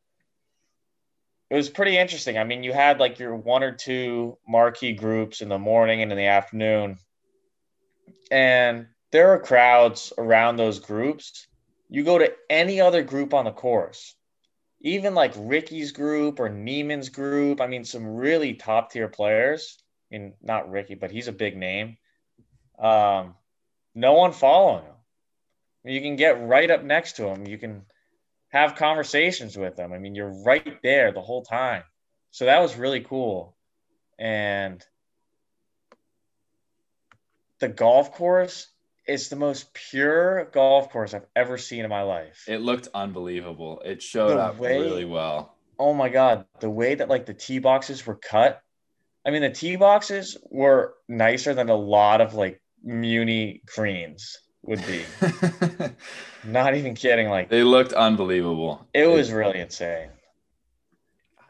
it 1.51 1.57
was 1.57 1.69
pretty 1.69 1.97
interesting. 1.99 2.39
I 2.39 2.45
mean, 2.45 2.63
you 2.63 2.73
had 2.73 2.99
like 2.99 3.19
your 3.19 3.35
one 3.35 3.63
or 3.63 3.73
two 3.73 4.39
marquee 4.49 4.93
groups 4.93 5.41
in 5.41 5.49
the 5.49 5.59
morning 5.59 6.03
and 6.03 6.11
in 6.11 6.19
the 6.19 6.27
afternoon. 6.27 6.99
And 8.31 8.87
there 9.15 9.31
are 9.31 9.39
crowds 9.39 10.13
around 10.19 10.57
those 10.57 10.81
groups. 10.81 11.47
You 11.89 12.03
go 12.03 12.19
to 12.19 12.33
any 12.51 12.81
other 12.81 13.05
group 13.05 13.33
on 13.33 13.45
the 13.45 13.53
course, 13.53 14.17
even 14.81 15.15
like 15.15 15.33
Rickie's 15.37 15.93
group 15.93 16.41
or 16.41 16.49
Niemann's 16.49 17.11
group. 17.11 17.61
I 17.61 17.69
mean, 17.69 17.85
some 17.85 18.17
really 18.17 18.55
top 18.55 18.91
tier 18.91 19.07
players. 19.07 19.79
I 20.11 20.19
mean, 20.19 20.35
not 20.43 20.69
Ricky, 20.69 20.97
but 20.97 21.13
he's 21.13 21.29
a 21.29 21.33
big 21.33 21.57
name. 21.57 21.97
Um, 22.77 23.37
no 23.95 24.15
one 24.15 24.33
following 24.33 24.83
him. 24.83 24.97
You 25.85 26.01
can 26.01 26.17
get 26.17 26.45
right 26.45 26.69
up 26.69 26.83
next 26.83 27.13
to 27.19 27.29
him. 27.29 27.47
You 27.47 27.57
can 27.57 27.83
have 28.49 28.75
conversations 28.75 29.57
with 29.57 29.77
them. 29.77 29.93
I 29.93 29.99
mean, 29.99 30.17
you're 30.17 30.43
right 30.43 30.83
there 30.83 31.13
the 31.13 31.23
whole 31.23 31.45
time. 31.45 31.85
So 32.33 32.47
that 32.47 32.61
was 32.61 32.75
really 32.75 33.03
cool. 33.03 33.57
And 34.19 34.85
the 37.61 37.69
golf 37.69 38.11
course 38.11 38.67
is 39.07 39.29
the 39.29 39.37
most 39.37 39.73
pure 39.75 40.47
golf 40.53 40.91
course 40.91 41.13
I've 41.15 41.27
ever 41.37 41.59
seen 41.59 41.85
in 41.85 41.91
my 41.91 42.03
life. 42.03 42.45
it 42.49 42.61
looked 42.63 42.89
unbelievable. 42.95 43.83
It 43.85 44.03
showed 44.03 44.31
The 44.31 44.41
up 44.43 44.59
way- 44.59 44.81
really 44.81 45.05
well. 45.05 45.55
oh 45.79 45.93
my 45.93 46.09
god 46.09 46.47
the 46.61 46.71
way 46.71 46.95
that 46.95 47.09
like 47.09 47.27
the 47.27 47.35
tee 47.35 47.59
boxes 47.59 48.07
were 48.07 48.15
cut 48.15 48.63
i 49.27 49.31
mean 49.33 49.43
the 49.43 49.51
tee 49.51 49.75
boxes 49.75 50.37
were 50.51 50.95
nicer 51.09 51.53
than 51.53 51.69
a 51.69 51.75
lot 51.75 52.21
of 52.21 52.35
like 52.35 52.61
muni 52.85 53.61
greens 53.75 54.39
would 54.63 54.81
be 54.87 55.03
not 56.45 56.77
even 56.77 56.95
kidding 56.95 57.29
like 57.29 57.49
they 57.51 57.65
looked 57.65 57.93
unbelievable. 57.93 58.87
it 58.95 59.07
was 59.09 59.33
really 59.33 59.59
insane 59.61 60.11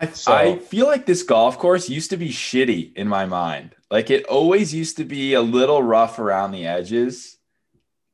I, 0.01 0.07
So- 0.09 0.33
I 0.33 0.59
feel 0.59 0.87
like 0.87 1.07
this 1.07 1.23
golf 1.23 1.59
course 1.59 1.89
used 1.89 2.11
to 2.11 2.17
be 2.17 2.31
shitty 2.31 2.95
in 2.97 3.07
my 3.07 3.27
mind. 3.27 3.77
Like 3.91 4.11
it 4.11 4.25
always 4.27 4.75
used 4.75 4.97
to 4.97 5.05
be 5.05 5.35
a 5.35 5.41
little 5.43 5.83
rough 5.85 6.19
around 6.19 6.51
the 6.51 6.67
edges. 6.67 7.34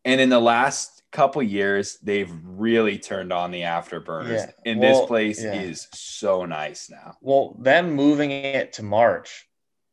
And 0.04 0.20
in 0.20 0.28
the 0.28 0.40
last 0.40 1.02
couple 1.12 1.42
years, 1.42 1.98
they've 2.02 2.30
really 2.44 2.98
turned 2.98 3.32
on 3.32 3.50
the 3.50 3.62
afterburners. 3.62 4.46
Yeah. 4.46 4.50
And 4.64 4.80
Well, 4.80 5.00
this 5.00 5.06
place 5.06 5.42
yeah. 5.44 5.54
is 5.54 5.88
so 5.92 6.44
nice 6.46 6.88
now. 6.88 7.16
well 7.20 7.56
them 7.60 7.92
moving 7.92 8.30
it 8.30 8.72
to 8.74 8.82
march 8.82 9.46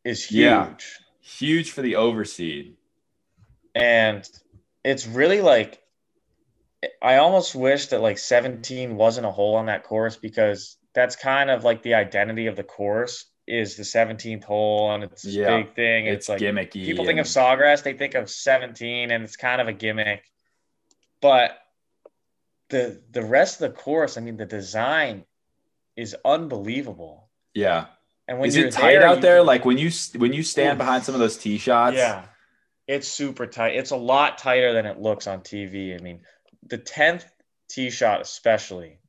is 0.03 0.23
huge 0.23 0.37
Yeah. 0.39 0.75
Huge 1.21 1.71
for 1.71 1.81
the 1.81 1.95
overseed. 1.95 2.75
and 3.75 4.23
it's 4.83 5.05
really 5.07 5.41
like 5.41 5.81
i 7.01 7.17
almost 7.17 7.53
wish 7.55 7.87
that 7.87 8.01
like 8.01 8.17
17 8.17 8.95
wasn't 8.95 9.25
a 9.25 9.31
hole 9.31 9.55
on 9.55 9.65
that 9.65 9.83
course 9.83 10.15
because 10.15 10.77
that's 10.93 11.15
kind 11.15 11.49
of 11.49 11.63
like 11.63 11.81
the 11.83 11.95
identity 11.95 12.47
of 12.47 12.55
the 12.55 12.63
course 12.63 13.25
is 13.47 13.75
the 13.77 13.83
17th 13.83 14.43
hole 14.43 14.91
and 14.93 15.03
it's 15.03 15.21
this 15.21 15.33
Yeah. 15.33 15.57
big 15.61 15.73
thing 15.75 16.05
It's, 16.05 16.27
it's, 16.27 16.29
like 16.29 16.41
gimmicky. 16.41 16.85
people 16.85 17.05
think 17.05 17.19
of 17.19 17.25
sawgrass 17.25 17.81
they 17.83 17.93
think 17.93 18.13
of 18.13 18.29
17 18.29 19.09
and 19.11 19.23
it's 19.23 19.37
kind 19.37 19.61
of 19.61 19.67
a 19.67 19.73
gimmick 19.73 20.23
but 21.21 21.57
the 22.69 23.01
the 23.11 23.21
rest 23.21 23.61
of 23.61 23.71
the 23.71 23.77
course 23.77 24.17
i 24.17 24.21
mean 24.21 24.37
the 24.37 24.45
design 24.45 25.23
is 25.95 26.15
unbelievable 26.25 27.29
yeah. 27.53 27.85
and 28.27 28.37
when 28.39 28.49
Is 28.49 28.57
you're 28.57 28.67
it 28.67 28.73
tight 28.73 29.01
out 29.01 29.15
you 29.17 29.21
there? 29.21 29.37
can- 29.37 29.45
Like 29.47 29.65
when 29.65 29.77
you 29.77 29.89
when 30.17 30.33
you 30.33 30.43
stand 30.43 30.77
behind 30.77 31.03
some 31.03 31.15
of 31.15 31.19
those 31.19 31.37
tee 31.37 31.57
shots? 31.57 31.95
yeah 31.95 32.25
it's 32.87 33.07
super 33.07 33.47
tight 33.47 33.75
it's 33.75 33.91
a 33.91 33.95
lot 33.97 34.37
tighter 34.37 34.73
than 34.73 34.85
it 34.85 34.99
looks 34.99 35.25
on 35.27 35.39
tv 35.41 35.95
i 35.97 36.01
mean 36.03 36.19
the 36.67 36.77
10th 36.77 37.23
tee 37.69 37.89
shot 37.89 38.19
especially 38.21 38.99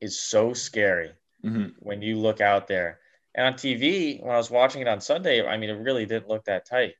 is 0.00 0.20
so 0.20 0.52
scary 0.52 1.12
Mhm. 1.44 1.72
when 1.80 2.02
you 2.02 2.18
look 2.18 2.40
out 2.40 2.68
there. 2.68 3.00
And 3.34 3.46
on 3.46 3.54
TV, 3.54 4.22
when 4.22 4.32
I 4.32 4.36
was 4.36 4.50
watching 4.50 4.82
it 4.82 4.88
on 4.88 5.00
Sunday, 5.00 5.46
I 5.46 5.56
mean, 5.56 5.70
it 5.70 5.74
really 5.74 6.04
didn't 6.06 6.28
look 6.28 6.44
that 6.44 6.66
tight. 6.66 6.94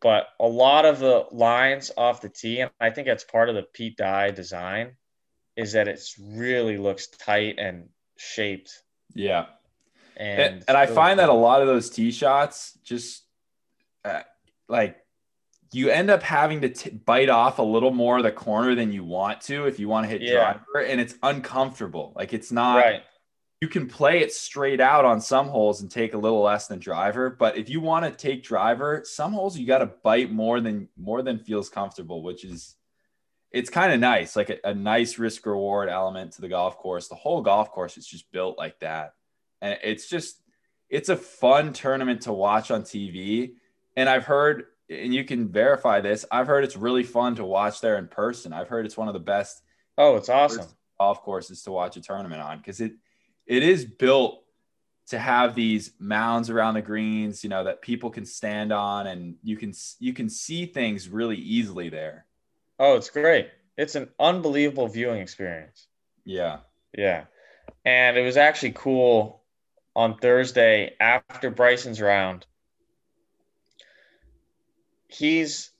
But 0.00 0.28
a 0.38 0.46
lot 0.46 0.84
of 0.84 0.98
the 1.00 1.26
lines 1.32 1.90
off 1.96 2.20
the 2.20 2.28
tee, 2.28 2.60
and 2.60 2.70
I 2.80 2.90
think 2.90 3.06
that's 3.06 3.24
part 3.24 3.48
of 3.48 3.54
the 3.54 3.62
Pete 3.62 3.96
Dye 3.96 4.30
design, 4.30 4.96
is 5.56 5.72
that 5.72 5.88
it 5.88 6.00
really 6.20 6.76
looks 6.76 7.06
tight 7.08 7.58
and 7.58 7.88
shaped. 8.16 8.70
Yeah. 9.14 9.46
And 10.16 10.40
And, 10.40 10.64
and 10.68 10.76
I 10.76 10.82
really 10.82 10.94
find 10.94 11.18
that 11.18 11.28
a 11.28 11.34
lot 11.34 11.62
of 11.62 11.66
those 11.66 11.90
tee 11.90 12.10
shots 12.12 12.78
just 12.84 13.24
uh, 14.04 14.20
like 14.68 14.98
you 15.72 15.88
end 15.90 16.10
up 16.10 16.22
having 16.22 16.60
to 16.60 16.68
t- 16.68 16.90
bite 16.90 17.28
off 17.28 17.58
a 17.58 17.62
little 17.62 17.90
more 17.90 18.18
of 18.18 18.22
the 18.22 18.30
corner 18.32 18.74
than 18.74 18.92
you 18.92 19.02
want 19.02 19.40
to 19.42 19.66
if 19.66 19.78
you 19.80 19.88
want 19.88 20.04
to 20.04 20.10
hit 20.10 20.22
Yeah. 20.22 20.58
driver, 20.74 20.86
and 20.86 21.00
it's 21.00 21.14
uncomfortable. 21.22 22.12
Like 22.14 22.32
it's 22.32 22.52
not. 22.52 22.76
right. 22.76 23.02
You 23.66 23.70
can 23.72 23.88
play 23.88 24.20
it 24.20 24.32
straight 24.32 24.80
out 24.80 25.04
on 25.04 25.20
some 25.20 25.48
holes 25.48 25.80
and 25.80 25.90
take 25.90 26.14
a 26.14 26.18
little 26.18 26.40
less 26.40 26.68
than 26.68 26.78
driver, 26.78 27.30
but 27.30 27.56
if 27.56 27.68
you 27.68 27.80
want 27.80 28.04
to 28.04 28.12
take 28.12 28.44
driver, 28.44 29.02
some 29.04 29.32
holes 29.32 29.58
you 29.58 29.66
got 29.66 29.78
to 29.78 29.86
bite 30.04 30.30
more 30.30 30.60
than 30.60 30.88
more 30.96 31.20
than 31.20 31.40
feels 31.40 31.68
comfortable, 31.68 32.22
which 32.22 32.44
is 32.44 32.76
it's 33.50 33.68
kind 33.68 33.92
of 33.92 33.98
nice, 33.98 34.36
like 34.36 34.50
a, 34.50 34.58
a 34.62 34.72
nice 34.72 35.18
risk 35.18 35.44
reward 35.46 35.88
element 35.88 36.34
to 36.34 36.42
the 36.42 36.48
golf 36.48 36.78
course. 36.78 37.08
The 37.08 37.16
whole 37.16 37.42
golf 37.42 37.72
course 37.72 37.98
is 37.98 38.06
just 38.06 38.30
built 38.30 38.56
like 38.56 38.78
that, 38.78 39.14
and 39.60 39.76
it's 39.82 40.08
just 40.08 40.40
it's 40.88 41.08
a 41.08 41.16
fun 41.16 41.72
tournament 41.72 42.20
to 42.22 42.32
watch 42.32 42.70
on 42.70 42.82
TV. 42.82 43.54
And 43.96 44.08
I've 44.08 44.26
heard, 44.26 44.66
and 44.88 45.12
you 45.12 45.24
can 45.24 45.48
verify 45.48 46.00
this, 46.00 46.24
I've 46.30 46.46
heard 46.46 46.62
it's 46.62 46.76
really 46.76 47.02
fun 47.02 47.34
to 47.34 47.44
watch 47.44 47.80
there 47.80 47.98
in 47.98 48.06
person. 48.06 48.52
I've 48.52 48.68
heard 48.68 48.86
it's 48.86 48.96
one 48.96 49.08
of 49.08 49.14
the 49.14 49.18
best 49.18 49.60
Oh, 49.98 50.14
it's 50.14 50.28
awesome. 50.28 50.68
golf 51.00 51.20
courses 51.22 51.64
to 51.64 51.72
watch 51.72 51.96
a 51.96 52.00
tournament 52.00 52.40
on 52.40 52.58
because 52.58 52.80
it 52.80 52.92
it 53.46 53.62
is 53.62 53.84
built 53.84 54.42
to 55.08 55.18
have 55.18 55.54
these 55.54 55.92
mounds 56.00 56.50
around 56.50 56.74
the 56.74 56.82
greens, 56.82 57.44
you 57.44 57.50
know, 57.50 57.64
that 57.64 57.80
people 57.80 58.10
can 58.10 58.26
stand 58.26 58.72
on 58.72 59.06
and 59.06 59.36
you 59.42 59.56
can 59.56 59.72
you 60.00 60.12
can 60.12 60.28
see 60.28 60.66
things 60.66 61.08
really 61.08 61.36
easily 61.36 61.88
there. 61.88 62.26
Oh, 62.78 62.96
it's 62.96 63.10
great. 63.10 63.48
It's 63.76 63.94
an 63.94 64.08
unbelievable 64.18 64.88
viewing 64.88 65.20
experience. 65.20 65.86
Yeah. 66.24 66.58
Yeah. 66.96 67.24
And 67.84 68.16
it 68.16 68.22
was 68.22 68.36
actually 68.36 68.72
cool 68.72 69.42
on 69.94 70.18
Thursday 70.18 70.94
after 70.98 71.50
Bryson's 71.50 72.00
round. 72.00 72.46
He's, 75.08 75.70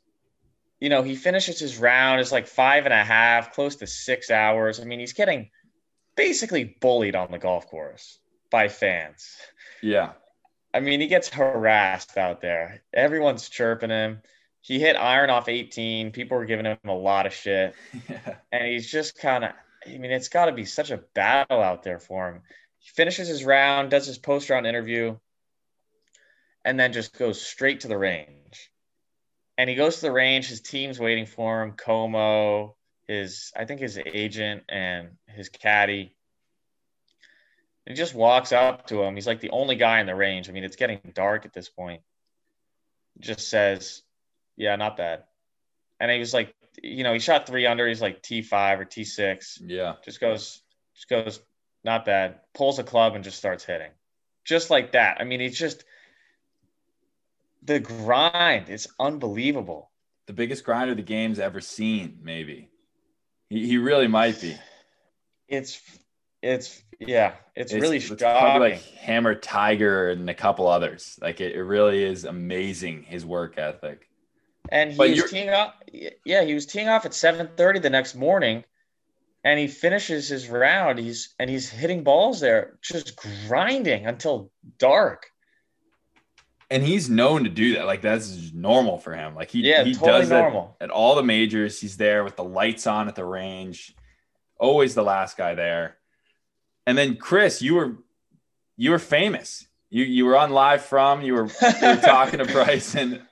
you 0.78 0.88
know, 0.88 1.02
he 1.02 1.16
finishes 1.16 1.58
his 1.58 1.78
round. 1.78 2.20
It's 2.20 2.32
like 2.32 2.46
five 2.46 2.84
and 2.84 2.94
a 2.94 3.04
half, 3.04 3.52
close 3.52 3.76
to 3.76 3.86
six 3.86 4.30
hours. 4.30 4.78
I 4.78 4.84
mean, 4.84 5.00
he's 5.00 5.12
getting 5.12 5.50
basically 6.16 6.64
bullied 6.64 7.14
on 7.14 7.30
the 7.30 7.38
golf 7.38 7.66
course 7.68 8.18
by 8.50 8.68
fans. 8.68 9.36
Yeah. 9.82 10.12
I 10.74 10.80
mean, 10.80 11.00
he 11.00 11.06
gets 11.06 11.28
harassed 11.28 12.16
out 12.18 12.40
there. 12.40 12.82
Everyone's 12.92 13.48
chirping 13.48 13.90
him. 13.90 14.22
He 14.60 14.80
hit 14.80 14.96
iron 14.96 15.30
off 15.30 15.48
18. 15.48 16.10
People 16.10 16.38
were 16.38 16.44
giving 16.44 16.66
him 16.66 16.78
a 16.84 16.92
lot 16.92 17.26
of 17.26 17.32
shit. 17.32 17.74
Yeah. 18.08 18.36
And 18.52 18.66
he's 18.66 18.90
just 18.90 19.18
kind 19.18 19.44
of, 19.44 19.52
I 19.86 19.98
mean, 19.98 20.10
it's 20.10 20.28
got 20.28 20.46
to 20.46 20.52
be 20.52 20.64
such 20.64 20.90
a 20.90 21.02
battle 21.14 21.62
out 21.62 21.82
there 21.82 21.98
for 21.98 22.28
him. 22.28 22.42
He 22.78 22.88
finishes 22.90 23.28
his 23.28 23.44
round, 23.44 23.90
does 23.90 24.06
his 24.06 24.18
post 24.18 24.48
round 24.48 24.66
interview, 24.66 25.16
and 26.64 26.78
then 26.80 26.92
just 26.92 27.16
goes 27.16 27.40
straight 27.40 27.80
to 27.80 27.88
the 27.88 27.98
range. 27.98 28.70
And 29.58 29.68
he 29.68 29.76
goes 29.76 29.96
to 29.96 30.02
the 30.02 30.12
range. 30.12 30.48
His 30.48 30.60
team's 30.60 31.00
waiting 31.00 31.26
for 31.26 31.62
him. 31.62 31.72
Como, 31.72 32.75
his, 33.08 33.52
I 33.56 33.64
think 33.64 33.80
his 33.80 33.98
agent 33.98 34.64
and 34.68 35.10
his 35.26 35.48
caddy. 35.48 36.14
He 37.86 37.94
just 37.94 38.14
walks 38.14 38.52
up 38.52 38.88
to 38.88 39.02
him. 39.02 39.14
He's 39.14 39.26
like 39.26 39.40
the 39.40 39.50
only 39.50 39.76
guy 39.76 40.00
in 40.00 40.06
the 40.06 40.14
range. 40.14 40.48
I 40.48 40.52
mean, 40.52 40.64
it's 40.64 40.76
getting 40.76 41.00
dark 41.14 41.46
at 41.46 41.52
this 41.52 41.68
point. 41.68 42.02
Just 43.20 43.48
says, 43.48 44.02
Yeah, 44.56 44.76
not 44.76 44.96
bad. 44.96 45.22
And 46.00 46.10
he 46.10 46.18
was 46.18 46.34
like, 46.34 46.54
you 46.82 47.04
know, 47.04 47.12
he 47.12 47.18
shot 47.18 47.46
three 47.46 47.66
under. 47.66 47.86
He's 47.86 48.02
like 48.02 48.22
T5 48.22 48.80
or 48.80 48.84
T6. 48.84 49.62
Yeah. 49.64 49.94
Just 50.04 50.20
goes, 50.20 50.60
just 50.94 51.08
goes, 51.08 51.40
not 51.84 52.04
bad. 52.04 52.40
Pulls 52.54 52.78
a 52.78 52.84
club 52.84 53.14
and 53.14 53.24
just 53.24 53.38
starts 53.38 53.64
hitting. 53.64 53.90
Just 54.44 54.68
like 54.68 54.92
that. 54.92 55.16
I 55.20 55.24
mean, 55.24 55.40
he's 55.40 55.58
just, 55.58 55.84
the 57.62 57.80
grind 57.80 58.68
is 58.68 58.88
unbelievable. 58.98 59.90
The 60.26 60.32
biggest 60.32 60.64
grinder 60.64 60.94
the 60.94 61.02
game's 61.02 61.38
ever 61.38 61.60
seen, 61.60 62.18
maybe. 62.22 62.68
He, 63.48 63.66
he 63.66 63.78
really 63.78 64.08
might 64.08 64.40
be. 64.40 64.56
It's, 65.48 65.80
it's, 66.42 66.82
yeah, 66.98 67.34
it's, 67.54 67.72
really 67.72 68.00
shocking. 68.00 68.18
probably 68.18 68.70
like 68.70 68.82
Hammer 68.96 69.34
Tiger 69.34 70.10
and 70.10 70.28
a 70.28 70.34
couple 70.34 70.66
others. 70.66 71.18
Like 71.20 71.40
it, 71.40 71.54
it 71.54 71.62
really 71.62 72.02
is 72.02 72.24
amazing 72.24 73.02
his 73.04 73.24
work 73.24 73.58
ethic. 73.58 74.08
And 74.70 74.90
he 74.90 74.96
But 74.96 75.10
was 75.10 75.30
teeing 75.30 75.50
off. 75.50 75.74
Yeah, 76.24 76.44
he 76.44 76.54
was 76.54 76.66
teeing 76.66 76.88
off 76.88 77.04
at 77.04 77.12
7:30 77.12 77.82
the 77.82 77.90
next 77.90 78.14
morning, 78.14 78.64
and 79.44 79.60
he 79.60 79.68
finishes 79.68 80.28
his 80.28 80.48
round. 80.48 80.98
He's 80.98 81.34
and 81.38 81.48
he's 81.48 81.70
hitting 81.70 82.02
balls 82.02 82.40
there, 82.40 82.78
just 82.82 83.16
grinding 83.46 84.06
until 84.06 84.50
dark. 84.78 85.26
And 86.68 86.82
he's 86.82 87.08
known 87.08 87.44
to 87.44 87.50
do 87.50 87.74
that. 87.74 87.86
Like 87.86 88.00
that's 88.02 88.34
just 88.34 88.54
normal 88.54 88.98
for 88.98 89.14
him. 89.14 89.34
Like 89.34 89.50
he, 89.50 89.60
Yeah, 89.60 89.84
he 89.84 89.94
totally 89.94 90.20
does 90.22 90.30
normal. 90.30 90.76
at 90.80 90.90
all 90.90 91.14
the 91.14 91.22
majors. 91.22 91.80
He's 91.80 91.96
there 91.96 92.24
with 92.24 92.36
the 92.36 92.44
lights 92.44 92.86
on 92.86 93.06
at 93.08 93.14
the 93.14 93.24
range, 93.24 93.94
always 94.58 94.94
the 94.94 95.02
last 95.04 95.36
guy 95.36 95.54
there. 95.54 95.96
And 96.86 96.98
then 96.98 97.16
Chris, 97.16 97.62
you 97.62 97.74
were 97.76 97.96
you 98.76 98.90
were 98.90 98.98
famous. 98.98 99.66
You 99.90 100.04
you 100.04 100.24
were 100.26 100.36
on 100.36 100.50
live 100.50 100.84
from. 100.84 101.22
You 101.22 101.34
were 101.34 101.46
you 101.46 101.86
were 101.88 101.96
talking 102.02 102.38
to 102.40 102.44
Bryson. 102.46 103.22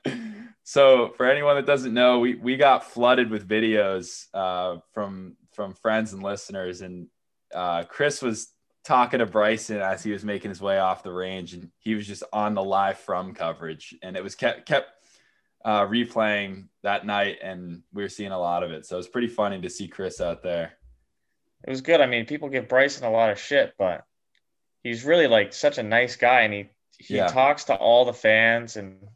So 0.62 1.12
for 1.16 1.26
anyone 1.26 1.56
that 1.56 1.66
doesn't 1.66 1.92
know, 1.92 2.20
we 2.20 2.36
we 2.36 2.56
got 2.56 2.84
flooded 2.90 3.30
with 3.30 3.46
videos 3.48 4.26
uh, 4.32 4.78
from 4.92 5.36
from 5.52 5.74
friends 5.74 6.12
and 6.12 6.22
listeners, 6.22 6.80
and 6.80 7.08
uh, 7.54 7.82
Chris 7.84 8.22
was 8.22 8.48
talking 8.84 9.18
to 9.20 9.26
Bryson 9.26 9.80
as 9.80 10.02
he 10.02 10.12
was 10.12 10.24
making 10.24 10.50
his 10.50 10.60
way 10.60 10.78
off 10.78 11.02
the 11.02 11.12
range, 11.12 11.54
and 11.54 11.70
he 11.78 11.94
was 11.94 12.06
just 12.06 12.22
on 12.32 12.54
the 12.54 12.62
live 12.62 12.98
from 12.98 13.34
coverage, 13.34 13.94
and 14.02 14.16
it 14.16 14.22
was 14.22 14.34
kept 14.34 14.66
kept 14.66 14.90
uh, 15.64 15.86
replaying 15.86 16.68
that 16.82 17.06
night, 17.06 17.38
and 17.42 17.82
we 17.92 18.02
were 18.02 18.08
seeing 18.08 18.32
a 18.32 18.38
lot 18.38 18.62
of 18.62 18.70
it. 18.70 18.84
So 18.86 18.96
it 18.96 18.98
was 18.98 19.08
pretty 19.08 19.28
funny 19.28 19.60
to 19.60 19.70
see 19.70 19.88
Chris 19.88 20.20
out 20.20 20.42
there. 20.42 20.74
It 21.66 21.70
was 21.70 21.80
good. 21.80 22.00
I 22.02 22.06
mean, 22.06 22.26
people 22.26 22.50
give 22.50 22.68
Bryson 22.68 23.06
a 23.06 23.10
lot 23.10 23.30
of 23.30 23.38
shit, 23.38 23.72
but 23.78 24.04
he's 24.82 25.04
really 25.04 25.26
like 25.26 25.54
such 25.54 25.78
a 25.78 25.82
nice 25.82 26.16
guy, 26.16 26.42
and 26.42 26.52
he 26.52 26.68
he 26.98 27.16
Yeah. 27.16 27.26
talks 27.26 27.64
to 27.64 27.74
all 27.74 28.04
the 28.04 28.12
fans 28.12 28.76
and 28.76 29.08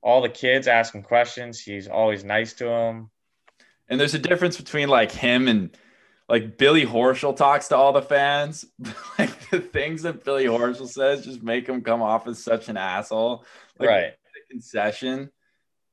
all 0.00 0.22
the 0.22 0.28
kids 0.28 0.68
asking 0.68 1.02
questions. 1.02 1.60
He's 1.60 1.88
always 1.88 2.24
nice 2.24 2.54
to 2.54 2.64
them. 2.64 3.10
And 3.88 3.98
there's 3.98 4.14
a 4.14 4.18
difference 4.18 4.56
between 4.56 4.88
like 4.88 5.10
him 5.10 5.48
and 5.48 5.76
like 6.28 6.58
Billy 6.58 6.84
Horschel 6.84 7.34
talks 7.34 7.68
to 7.68 7.76
all 7.76 7.92
the 7.92 8.02
fans. 8.02 8.66
like 9.18 9.50
the 9.50 9.60
things 9.60 10.02
that 10.02 10.24
Billy 10.24 10.44
Horschel 10.44 10.88
says 10.88 11.24
just 11.24 11.42
make 11.42 11.66
him 11.66 11.82
come 11.82 12.02
off 12.02 12.26
as 12.26 12.42
such 12.42 12.68
an 12.68 12.76
asshole. 12.76 13.44
Like 13.78 13.88
right. 13.88 14.12
the 14.34 14.54
concession. 14.54 15.30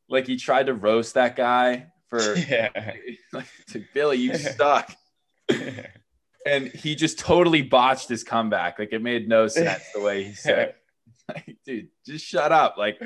Like 0.09 0.27
he 0.27 0.35
tried 0.35 0.67
to 0.67 0.73
roast 0.73 1.13
that 1.13 1.35
guy 1.35 1.87
for 2.09 2.35
yeah. 2.49 2.69
like 3.33 3.47
to 3.69 3.83
Billy, 3.93 4.17
you 4.17 4.35
suck. 4.35 4.91
And 6.45 6.67
he 6.67 6.95
just 6.95 7.17
totally 7.17 7.63
botched 7.63 8.09
his 8.09 8.23
comeback. 8.23 8.77
Like 8.77 8.93
it 8.93 9.01
made 9.01 9.27
no 9.27 9.47
sense 9.47 9.83
the 9.95 10.01
way 10.01 10.25
he 10.25 10.33
said, 10.33 10.59
it. 10.59 10.75
like, 11.27 11.57
dude, 11.65 11.87
just 12.05 12.23
shut 12.23 12.51
up. 12.51 12.77
Like 12.77 12.99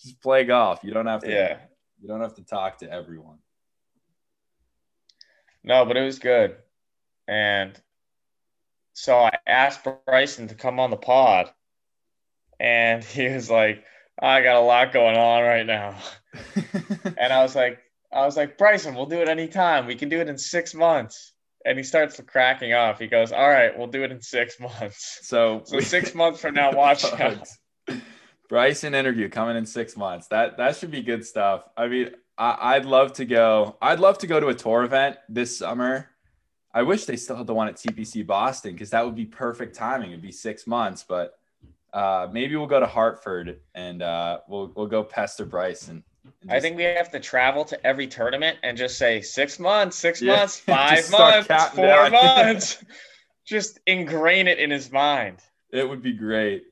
just 0.00 0.20
play 0.22 0.44
golf. 0.44 0.80
You 0.84 0.92
don't 0.92 1.06
have 1.06 1.22
to 1.22 1.30
yeah. 1.30 1.58
you 2.00 2.06
don't 2.06 2.20
have 2.20 2.34
to 2.34 2.44
talk 2.44 2.78
to 2.78 2.92
everyone. 2.92 3.38
No, 5.64 5.84
but 5.84 5.96
it 5.96 6.04
was 6.04 6.18
good. 6.18 6.56
And 7.26 7.78
so 8.94 9.18
I 9.18 9.38
asked 9.46 9.86
Bryson 10.06 10.48
to 10.48 10.54
come 10.54 10.80
on 10.80 10.90
the 10.90 10.96
pod, 10.96 11.50
and 12.58 13.04
he 13.04 13.28
was 13.28 13.50
like, 13.50 13.84
I 14.20 14.42
got 14.42 14.56
a 14.56 14.60
lot 14.60 14.92
going 14.92 15.16
on 15.16 15.42
right 15.42 15.66
now. 15.66 15.96
And 17.16 17.32
I 17.32 17.42
was 17.42 17.54
like, 17.54 17.80
I 18.12 18.24
was 18.24 18.36
like, 18.36 18.58
Bryson, 18.58 18.94
we'll 18.94 19.06
do 19.06 19.20
it 19.20 19.28
anytime. 19.28 19.86
We 19.86 19.94
can 19.96 20.08
do 20.08 20.20
it 20.20 20.28
in 20.28 20.38
six 20.38 20.74
months. 20.74 21.32
And 21.64 21.76
he 21.76 21.84
starts 21.84 22.20
cracking 22.26 22.72
off. 22.72 22.98
He 22.98 23.06
goes, 23.08 23.32
All 23.32 23.48
right, 23.48 23.76
we'll 23.76 23.88
do 23.88 24.04
it 24.04 24.12
in 24.12 24.22
six 24.22 24.58
months. 24.60 25.20
so 25.22 25.62
So 25.64 25.80
six 25.80 26.14
months 26.14 26.40
from 26.40 26.54
now, 26.54 26.72
watch 26.72 27.04
out. 27.20 27.46
Bryson 28.48 28.94
interview 28.94 29.28
coming 29.28 29.56
in 29.56 29.66
six 29.66 29.96
months. 29.96 30.28
That 30.28 30.56
that 30.58 30.76
should 30.76 30.90
be 30.90 31.02
good 31.02 31.24
stuff. 31.26 31.64
I 31.76 31.88
mean, 31.88 32.10
I, 32.38 32.76
I'd 32.76 32.84
love 32.84 33.12
to 33.14 33.24
go. 33.24 33.76
I'd 33.82 34.00
love 34.00 34.18
to 34.18 34.26
go 34.26 34.38
to 34.40 34.48
a 34.48 34.54
tour 34.54 34.84
event 34.84 35.16
this 35.28 35.58
summer. 35.58 36.08
I 36.72 36.82
wish 36.82 37.04
they 37.06 37.16
still 37.16 37.36
had 37.36 37.46
the 37.46 37.54
one 37.54 37.66
at 37.68 37.76
TPC 37.76 38.24
Boston 38.26 38.72
because 38.72 38.90
that 38.90 39.04
would 39.04 39.16
be 39.16 39.24
perfect 39.24 39.74
timing. 39.74 40.10
It'd 40.10 40.22
be 40.22 40.30
six 40.32 40.66
months, 40.66 41.02
but 41.06 41.38
uh, 41.92 42.28
maybe 42.30 42.54
we'll 42.56 42.66
go 42.66 42.78
to 42.78 42.86
Hartford 42.86 43.58
and 43.74 44.02
uh, 44.02 44.40
we'll 44.48 44.70
we'll 44.76 44.86
go 44.86 45.02
pester 45.02 45.44
Bryson. 45.46 46.04
and 46.42 46.52
I 46.52 46.60
think 46.60 46.76
we 46.76 46.84
have 46.84 47.10
to 47.12 47.20
travel 47.20 47.64
to 47.64 47.86
every 47.86 48.06
tournament 48.06 48.58
and 48.62 48.76
just 48.76 48.98
say 48.98 49.20
six 49.22 49.58
months, 49.58 49.96
six 49.96 50.20
Yeah. 50.22 50.36
months, 50.36 50.60
five 50.60 51.10
months, 51.10 51.48
four 51.74 51.84
down. 51.86 52.12
months. 52.12 52.84
just 53.46 53.80
ingrain 53.86 54.46
it 54.46 54.58
in 54.58 54.70
his 54.70 54.92
mind. 54.92 55.38
it 55.72 55.88
would 55.88 56.02
be 56.02 56.12
great. 56.12 56.64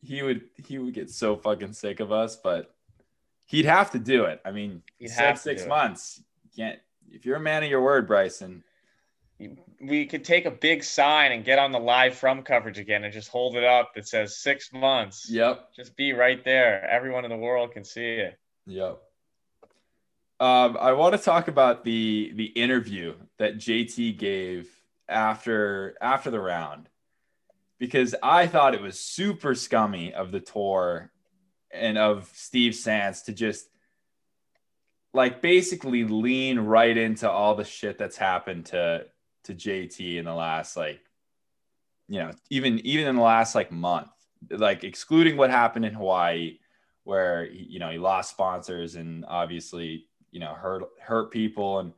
He 0.00 0.22
would 0.22 0.40
he 0.66 0.78
would 0.78 0.94
get 0.94 1.10
so 1.10 1.36
fucking 1.36 1.74
sick 1.74 2.00
of 2.00 2.10
us, 2.10 2.34
but 2.36 2.71
he'd 3.46 3.64
have 3.64 3.90
to 3.92 3.98
do 3.98 4.24
it. 4.24 4.40
I 4.44 4.50
mean, 4.50 4.82
he 4.98 5.06
He'd 5.06 5.12
have 5.12 5.38
six 5.38 5.66
months. 5.66 6.22
You 6.44 6.64
can't 6.64 6.78
if 7.10 7.26
you're 7.26 7.36
a 7.36 7.40
man 7.40 7.62
of 7.62 7.70
your 7.70 7.82
word, 7.82 8.06
Bryson. 8.06 8.64
We 9.80 10.06
could 10.06 10.24
take 10.24 10.46
a 10.46 10.50
big 10.50 10.84
sign 10.84 11.32
and 11.32 11.44
get 11.44 11.58
on 11.58 11.72
the 11.72 11.80
live 11.80 12.14
from 12.14 12.42
coverage 12.42 12.78
again 12.78 13.02
and 13.02 13.12
just 13.12 13.28
hold 13.28 13.56
it 13.56 13.64
up 13.64 13.94
that 13.94 14.06
says 14.06 14.38
six 14.38 14.72
months. 14.72 15.28
Yep. 15.28 15.74
Just 15.74 15.96
be 15.96 16.12
right 16.12 16.44
there. 16.44 16.88
Everyone 16.88 17.24
in 17.24 17.30
the 17.30 17.36
world 17.36 17.72
can 17.72 17.84
see 17.84 18.04
it. 18.04 18.38
Yep. 18.66 19.00
Um, 20.38 20.76
I 20.80 20.92
want 20.92 21.16
to 21.16 21.22
talk 21.22 21.48
about 21.48 21.84
the 21.84 22.32
the 22.34 22.46
interview 22.46 23.14
that 23.38 23.56
JT 23.56 24.18
gave 24.18 24.68
after 25.08 25.96
after 26.00 26.30
the 26.30 26.40
round 26.40 26.88
because 27.78 28.14
I 28.22 28.46
thought 28.46 28.74
it 28.74 28.82
was 28.82 28.98
super 28.98 29.54
scummy 29.54 30.14
of 30.14 30.30
the 30.30 30.40
tour 30.40 31.10
and 31.72 31.98
of 31.98 32.30
Steve 32.34 32.74
Sands 32.74 33.22
to 33.22 33.32
just 33.32 33.68
like 35.14 35.42
basically 35.42 36.04
lean 36.04 36.58
right 36.58 36.96
into 36.96 37.30
all 37.30 37.54
the 37.54 37.64
shit 37.64 37.98
that's 37.98 38.16
happened 38.16 38.66
to 38.66 39.06
to 39.44 39.54
JT 39.54 40.16
in 40.16 40.24
the 40.24 40.34
last 40.34 40.76
like 40.76 41.00
you 42.08 42.18
know 42.20 42.30
even 42.50 42.78
even 42.86 43.06
in 43.06 43.16
the 43.16 43.22
last 43.22 43.54
like 43.54 43.72
month. 43.72 44.08
Like 44.50 44.82
excluding 44.82 45.36
what 45.36 45.50
happened 45.50 45.84
in 45.84 45.94
Hawaii 45.94 46.58
where 47.04 47.46
you 47.46 47.78
know 47.78 47.90
he 47.90 47.98
lost 47.98 48.30
sponsors 48.30 48.96
and 48.96 49.24
obviously 49.26 50.06
you 50.30 50.40
know 50.40 50.54
hurt 50.54 50.84
hurt 51.00 51.30
people 51.30 51.78
and 51.78 51.92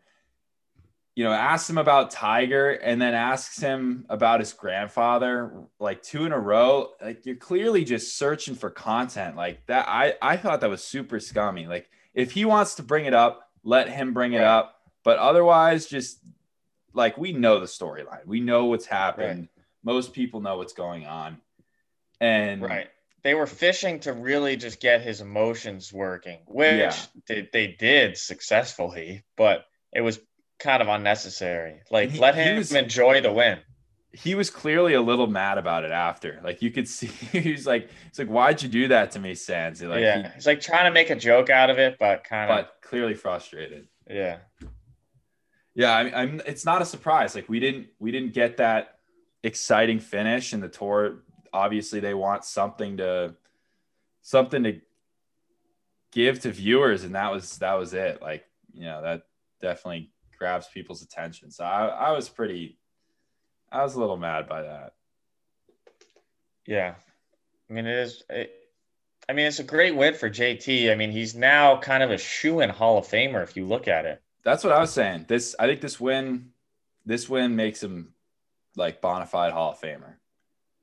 you 1.17 1.23
know 1.25 1.33
asks 1.33 1.71
him 1.71 1.79
about 1.79 2.11
Tiger 2.11 2.71
and 2.71 3.01
then 3.01 3.15
asks 3.15 3.59
him 3.61 4.05
about 4.09 4.41
his 4.41 4.53
grandfather 4.53 5.53
like 5.79 6.03
two 6.03 6.25
in 6.25 6.33
a 6.33 6.39
row 6.39 6.91
like 7.01 7.25
you're 7.27 7.37
clearly 7.37 7.85
just 7.85 8.17
searching 8.19 8.55
for 8.55 8.71
content 8.71 9.37
like 9.37 9.65
that 9.67 9.87
I 9.89 10.15
I 10.21 10.37
thought 10.37 10.61
that 10.61 10.71
was 10.71 10.83
super 10.83 11.21
scummy 11.21 11.67
like 11.67 11.89
if 12.15 12.33
he 12.33 12.45
wants 12.45 12.75
to 12.77 12.83
bring 12.83 13.07
it 13.07 13.15
up 13.15 13.49
let 13.63 13.89
him 13.89 14.13
bring 14.13 14.33
it 14.33 14.39
Right. 14.39 14.47
up 14.47 14.77
but 15.05 15.19
otherwise 15.19 15.87
just 15.87 16.19
like 16.93 17.17
we 17.17 17.33
know 17.33 17.61
the 17.61 17.67
storyline 17.67 18.27
we 18.27 18.41
know 18.41 18.65
what's 18.67 18.87
happened 18.87 19.49
most 19.85 20.13
people 20.13 20.41
know 20.41 20.57
what's 20.57 20.73
going 20.75 21.07
on 21.07 21.41
and 22.21 22.63
Right. 22.63 22.89
They 23.23 23.33
were 23.35 23.47
fishing 23.47 24.01
to 24.01 24.13
really 24.13 24.55
just 24.57 24.81
get 24.81 25.01
his 25.01 25.23
emotions 25.23 25.91
working, 25.95 26.41
which 26.47 26.69
Yeah. 26.79 26.95
they, 27.27 27.49
they 27.55 27.69
did 27.69 28.19
successfully, 28.19 29.25
but 29.35 29.65
it 29.95 30.03
was 30.03 30.21
kind 30.65 30.83
of 30.83 30.89
unnecessary. 30.89 31.81
Like, 31.91 32.11
He- 32.11 32.19
let 32.19 32.35
him 32.35 32.57
was- 32.57 32.73
enjoy 32.75 33.21
the 33.21 33.33
win. 33.33 33.61
he 34.13 34.35
was 34.35 34.49
clearly 34.49 34.95
a 34.95 35.01
little 35.03 35.27
mad 35.27 35.59
about 35.59 35.85
it 35.85 35.91
after. 35.91 36.41
Like 36.45 36.63
you 36.63 36.71
could 36.71 36.89
see, 36.97 37.07
he's 37.07 37.67
like, 37.67 37.89
"It's 38.09 38.19
like, 38.19 38.29
why'd 38.29 38.63
you 38.63 38.69
do 38.69 38.89
that 38.89 39.11
to 39.13 39.19
me, 39.19 39.35
Sands?" 39.35 39.83
Like, 39.83 40.01
yeah, 40.01 40.29
he, 40.29 40.35
he's 40.35 40.47
like 40.47 40.61
trying 40.61 40.85
to 40.87 40.93
make 40.93 41.11
a 41.11 41.17
joke 41.17 41.51
out 41.51 41.69
of 41.71 41.79
it, 41.79 41.97
but 41.99 42.25
kind 42.25 42.51
of, 42.51 42.57
but 42.57 42.89
clearly 42.89 43.15
frustrated. 43.15 43.89
Yeah, 44.09 44.39
yeah. 45.75 45.93
I 45.97 46.05
mean, 46.05 46.15
I'm, 46.15 46.41
it's 46.47 46.65
not 46.65 46.81
a 46.83 46.85
surprise. 46.85 47.35
Like 47.35 47.49
we 47.49 47.59
didn't, 47.61 47.89
we 47.99 48.11
didn't 48.13 48.33
get 48.35 48.57
that 48.59 48.99
exciting 49.43 49.99
finish 50.01 50.53
in 50.53 50.61
the 50.61 50.69
tour. 50.69 51.23
Obviously, 51.53 51.99
they 52.01 52.15
want 52.15 52.45
something 52.45 52.97
to, 52.99 53.35
something 54.23 54.63
to 54.65 54.81
give 56.13 56.41
to 56.41 56.51
viewers, 56.53 57.03
and 57.05 57.15
that 57.17 57.33
was 57.33 57.59
that 57.59 57.75
was 57.75 57.95
it. 57.95 58.23
Like 58.23 58.45
you 58.73 58.85
know, 58.85 59.03
that 59.03 59.23
definitely 59.61 60.11
grabs 60.39 60.69
people's 60.69 61.03
attention. 61.03 61.51
So 61.51 61.65
I, 61.65 61.87
I 61.87 62.11
was 62.13 62.29
pretty 62.29 62.79
I 63.75 63.83
was 63.83 63.95
a 63.95 64.01
little 64.01 64.17
mad 64.17 64.49
by 64.49 64.63
that. 64.63 64.95
Yeah. 66.67 66.95
I 67.69 67.73
mean, 67.73 67.87
it 67.87 67.99
is. 67.99 68.23
It, 68.31 68.53
I 69.29 69.33
mean, 69.33 69.47
it's 69.47 69.59
a 69.59 69.65
great 69.65 69.97
win 69.97 70.15
for 70.15 70.31
JT. 70.31 70.93
I 70.93 70.95
mean, 70.95 71.11
he's 71.11 71.35
now 71.35 71.79
kind 71.79 72.03
of 72.03 72.11
a 72.11 72.19
shoe 72.19 72.61
in 72.61 72.71
Hall 72.71 72.99
of 72.99 73.07
Famer 73.07 73.43
if 73.43 73.57
you 73.57 73.67
look 73.67 73.89
at 73.89 74.05
it. 74.05 74.23
That's 74.45 74.63
what 74.63 74.73
I 74.73 74.79
was 74.79 74.93
saying. 74.93 75.25
This, 75.27 75.57
I 75.59 75.67
think 75.67 75.81
this 75.81 75.99
win, 75.99 76.51
this 77.05 77.29
win 77.29 77.57
makes 77.57 77.83
him 77.83 78.13
like 78.77 79.01
bona 79.01 79.27
fide 79.27 79.53
Hall 79.53 79.73
of 79.73 79.81
Famer. 79.81 80.15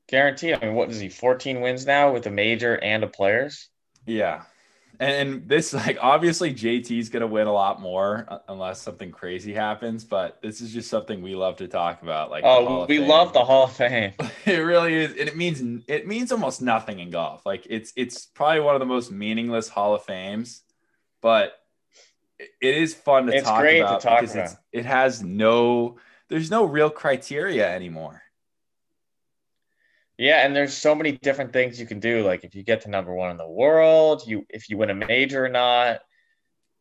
Guarantee. 0.08 0.52
I 0.52 0.58
mean, 0.58 0.74
what 0.74 0.90
is 0.90 1.00
he? 1.00 1.08
14 1.08 1.60
wins 1.60 1.86
now 1.86 2.12
with 2.12 2.26
a 2.26 2.30
major 2.30 2.76
and 2.76 3.04
a 3.04 3.06
players. 3.06 3.68
Yeah 4.04 4.42
and, 5.00 5.48
this 5.48 5.72
like 5.72 5.98
obviously 6.00 6.52
JT's 6.54 7.08
gonna 7.08 7.26
win 7.26 7.46
a 7.46 7.52
lot 7.52 7.80
more 7.80 8.26
uh, 8.28 8.38
unless 8.48 8.80
something 8.80 9.10
crazy 9.10 9.52
happens, 9.52 10.04
but 10.04 10.40
this 10.42 10.60
is 10.60 10.72
just 10.72 10.88
something 10.88 11.22
we 11.22 11.34
love 11.34 11.56
to 11.56 11.68
talk 11.68 12.02
about. 12.02 12.30
Like, 12.30 12.44
oh, 12.44 12.86
we 12.86 12.98
love 12.98 13.32
the 13.32 13.44
Hall 13.44 13.64
of 13.64 13.72
Fame. 13.72 14.12
it 14.46 14.58
really 14.58 14.94
is, 14.94 15.10
and 15.10 15.28
it 15.28 15.36
means 15.36 15.84
it 15.88 16.06
means 16.06 16.32
almost 16.32 16.62
nothing 16.62 17.00
in 17.00 17.10
golf. 17.10 17.44
Like, 17.46 17.66
it's 17.68 17.92
it's 17.96 18.26
probably 18.26 18.60
one 18.60 18.74
of 18.74 18.80
the 18.80 18.86
most 18.86 19.10
meaningless 19.10 19.68
Hall 19.68 19.94
of 19.94 20.04
Fames, 20.04 20.62
but 21.20 21.58
it 22.38 22.74
is 22.76 22.94
fun 22.94 23.26
to 23.26 23.34
it's 23.34 23.46
talk 23.46 23.60
great 23.60 23.80
about 23.80 24.00
to 24.00 24.08
talk 24.08 24.20
because 24.20 24.34
about. 24.34 24.50
it 24.72 24.84
has 24.84 25.22
no 25.22 25.98
there's 26.28 26.50
no 26.50 26.64
real 26.64 26.90
criteria 26.90 27.68
anymore. 27.68 28.21
Yeah, 30.22 30.46
and 30.46 30.54
there's 30.54 30.72
so 30.72 30.94
many 30.94 31.10
different 31.10 31.52
things 31.52 31.80
you 31.80 31.86
can 31.86 31.98
do. 31.98 32.24
Like 32.24 32.44
if 32.44 32.54
you 32.54 32.62
get 32.62 32.82
to 32.82 32.88
number 32.90 33.12
one 33.12 33.32
in 33.32 33.36
the 33.36 33.48
world, 33.48 34.22
you 34.24 34.46
if 34.50 34.70
you 34.70 34.78
win 34.78 34.88
a 34.90 34.94
major 34.94 35.44
or 35.44 35.48
not. 35.48 36.00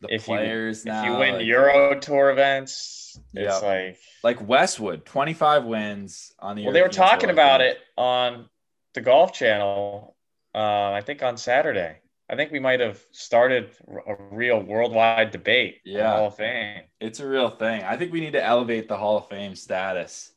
The 0.02 0.14
if 0.14 0.26
players 0.26 0.86
you, 0.86 0.92
now, 0.92 1.02
if 1.02 1.06
you 1.10 1.18
win 1.18 1.34
like, 1.36 1.46
Euro 1.48 2.00
Tour 2.00 2.30
events, 2.30 3.20
it's 3.34 3.62
Yep. 3.62 3.64
like 3.64 3.98
like 4.24 4.48
Westwood, 4.48 5.06
25 5.06 5.66
wins 5.66 6.34
on 6.38 6.56
the. 6.56 6.66
well, 6.66 6.74
they 6.74 6.84
were 6.84 6.88
talking 6.88 7.30
Tour, 7.30 7.32
about 7.32 7.62
it 7.62 7.80
on 7.98 8.48
the 8.94 9.02
Golf 9.02 9.34
Channel. 9.34 10.16
Uh, 10.54 10.92
I 10.92 11.02
think 11.04 11.24
on 11.24 11.36
Saturday. 11.36 11.98
I 12.30 12.36
think 12.36 12.52
we 12.52 12.60
might 12.60 12.80
have 12.80 13.00
started 13.12 13.72
a 14.08 14.16
real 14.30 14.62
worldwide 14.62 15.32
debate. 15.32 15.80
Yeah. 15.84 16.16
Hall 16.16 16.28
of 16.28 16.36
Fame. 16.36 16.84
It's 17.00 17.20
a 17.20 17.28
real 17.28 17.50
thing. 17.50 17.82
I 17.84 17.98
think 17.98 18.14
we 18.14 18.20
need 18.20 18.34
to 18.34 18.44
elevate 18.44 18.88
the 18.88 18.98
Hall 18.98 19.18
of 19.18 19.28
Fame 19.30 19.56
status. 19.56 20.32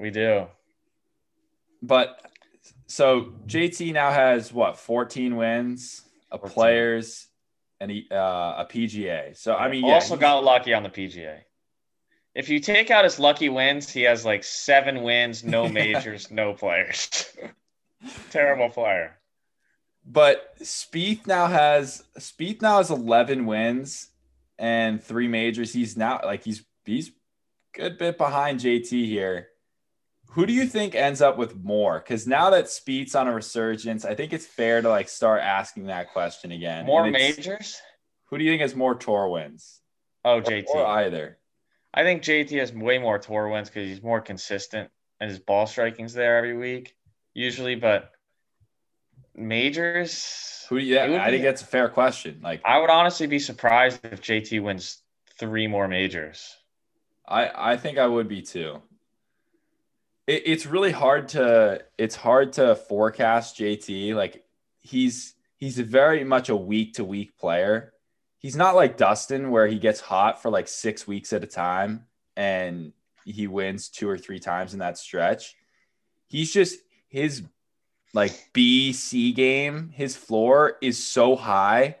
We 0.00 0.10
do. 0.10 0.46
But 1.82 2.27
so 2.88 3.34
JT 3.46 3.92
now 3.92 4.10
has 4.10 4.52
what 4.52 4.78
14 4.78 5.36
wins, 5.36 6.02
a 6.32 6.38
14. 6.38 6.54
players, 6.54 7.28
and 7.80 7.90
he, 7.90 8.08
uh, 8.10 8.16
a 8.16 8.66
PGA. 8.68 9.36
So 9.36 9.54
I 9.54 9.68
mean, 9.68 9.84
yeah, 9.84 9.94
also 9.94 10.16
got 10.16 10.42
lucky 10.42 10.72
on 10.72 10.82
the 10.82 10.88
PGA. 10.88 11.40
If 12.34 12.48
you 12.48 12.60
take 12.60 12.90
out 12.90 13.04
his 13.04 13.18
lucky 13.18 13.50
wins, 13.50 13.90
he 13.90 14.02
has 14.02 14.24
like 14.24 14.42
seven 14.42 15.02
wins, 15.02 15.44
no 15.44 15.68
majors, 15.80 16.30
no 16.30 16.54
players. 16.54 17.26
Terrible 18.30 18.70
player. 18.70 19.18
But 20.06 20.58
Spieth 20.60 21.26
now 21.26 21.46
has 21.46 22.04
Spieth 22.18 22.62
now 22.62 22.78
has 22.78 22.90
11 22.90 23.44
wins 23.44 24.08
and 24.58 25.02
three 25.02 25.28
majors. 25.28 25.74
He's 25.74 25.96
now 25.96 26.20
like 26.24 26.42
he's 26.42 26.64
he's 26.86 27.12
good 27.74 27.98
bit 27.98 28.16
behind 28.16 28.60
JT 28.60 28.88
here. 28.88 29.48
Who 30.32 30.46
do 30.46 30.52
you 30.52 30.66
think 30.66 30.94
ends 30.94 31.22
up 31.22 31.38
with 31.38 31.56
more? 31.56 31.98
Because 31.98 32.26
now 32.26 32.50
that 32.50 32.66
Spieth's 32.66 33.14
on 33.14 33.28
a 33.28 33.34
resurgence, 33.34 34.04
I 34.04 34.14
think 34.14 34.32
it's 34.32 34.46
fair 34.46 34.82
to 34.82 34.88
like 34.88 35.08
start 35.08 35.40
asking 35.40 35.86
that 35.86 36.12
question 36.12 36.52
again. 36.52 36.84
More 36.86 37.10
majors? 37.10 37.80
Who 38.26 38.38
do 38.38 38.44
you 38.44 38.50
think 38.50 38.60
has 38.60 38.74
more 38.74 38.94
tour 38.94 39.28
wins? 39.28 39.80
Oh, 40.24 40.40
JT. 40.40 40.66
Or 40.68 40.84
either. 40.84 41.38
I 41.94 42.02
think 42.02 42.22
JT 42.22 42.58
has 42.58 42.72
way 42.72 42.98
more 42.98 43.18
tour 43.18 43.48
wins 43.48 43.70
because 43.70 43.88
he's 43.88 44.02
more 44.02 44.20
consistent 44.20 44.90
and 45.18 45.30
his 45.30 45.38
ball 45.38 45.66
striking's 45.66 46.12
there 46.12 46.36
every 46.36 46.56
week, 46.56 46.94
usually. 47.32 47.74
But 47.74 48.10
majors, 49.34 50.66
Who? 50.68 50.76
Yeah, 50.76 51.04
I 51.22 51.30
think 51.30 51.42
be- 51.42 51.46
that's 51.46 51.62
a 51.62 51.66
fair 51.66 51.88
question. 51.88 52.40
Like, 52.42 52.60
I 52.66 52.78
would 52.78 52.90
honestly 52.90 53.26
be 53.26 53.38
surprised 53.38 54.00
if 54.04 54.20
JT 54.20 54.62
wins 54.62 55.02
three 55.38 55.66
more 55.66 55.88
majors. 55.88 56.54
I 57.26 57.72
I 57.72 57.76
think 57.76 57.96
I 57.96 58.06
would 58.06 58.28
be 58.28 58.42
too. 58.42 58.82
It, 60.28 60.42
it's 60.44 60.66
really 60.66 60.92
hard 60.92 61.28
to 61.30 61.82
it's 61.96 62.14
hard 62.14 62.52
to 62.54 62.76
forecast 62.76 63.58
JT. 63.58 64.14
Like 64.14 64.44
he's 64.78 65.34
he's 65.56 65.78
very 65.80 66.22
much 66.22 66.50
a 66.50 66.56
week 66.56 66.94
to 66.94 67.04
week 67.04 67.36
player. 67.36 67.94
He's 68.38 68.54
not 68.54 68.76
like 68.76 68.96
Dustin 68.96 69.50
where 69.50 69.66
he 69.66 69.80
gets 69.80 69.98
hot 69.98 70.40
for 70.40 70.50
like 70.50 70.68
six 70.68 71.08
weeks 71.08 71.32
at 71.32 71.42
a 71.42 71.48
time 71.48 72.04
and 72.36 72.92
he 73.24 73.48
wins 73.48 73.88
two 73.88 74.08
or 74.08 74.16
three 74.16 74.38
times 74.38 74.74
in 74.74 74.78
that 74.78 74.96
stretch. 74.96 75.56
He's 76.28 76.52
just 76.52 76.78
his 77.08 77.42
like 78.14 78.50
B 78.52 78.92
C 78.92 79.32
game. 79.32 79.90
His 79.92 80.14
floor 80.14 80.76
is 80.80 81.04
so 81.04 81.34
high 81.34 81.96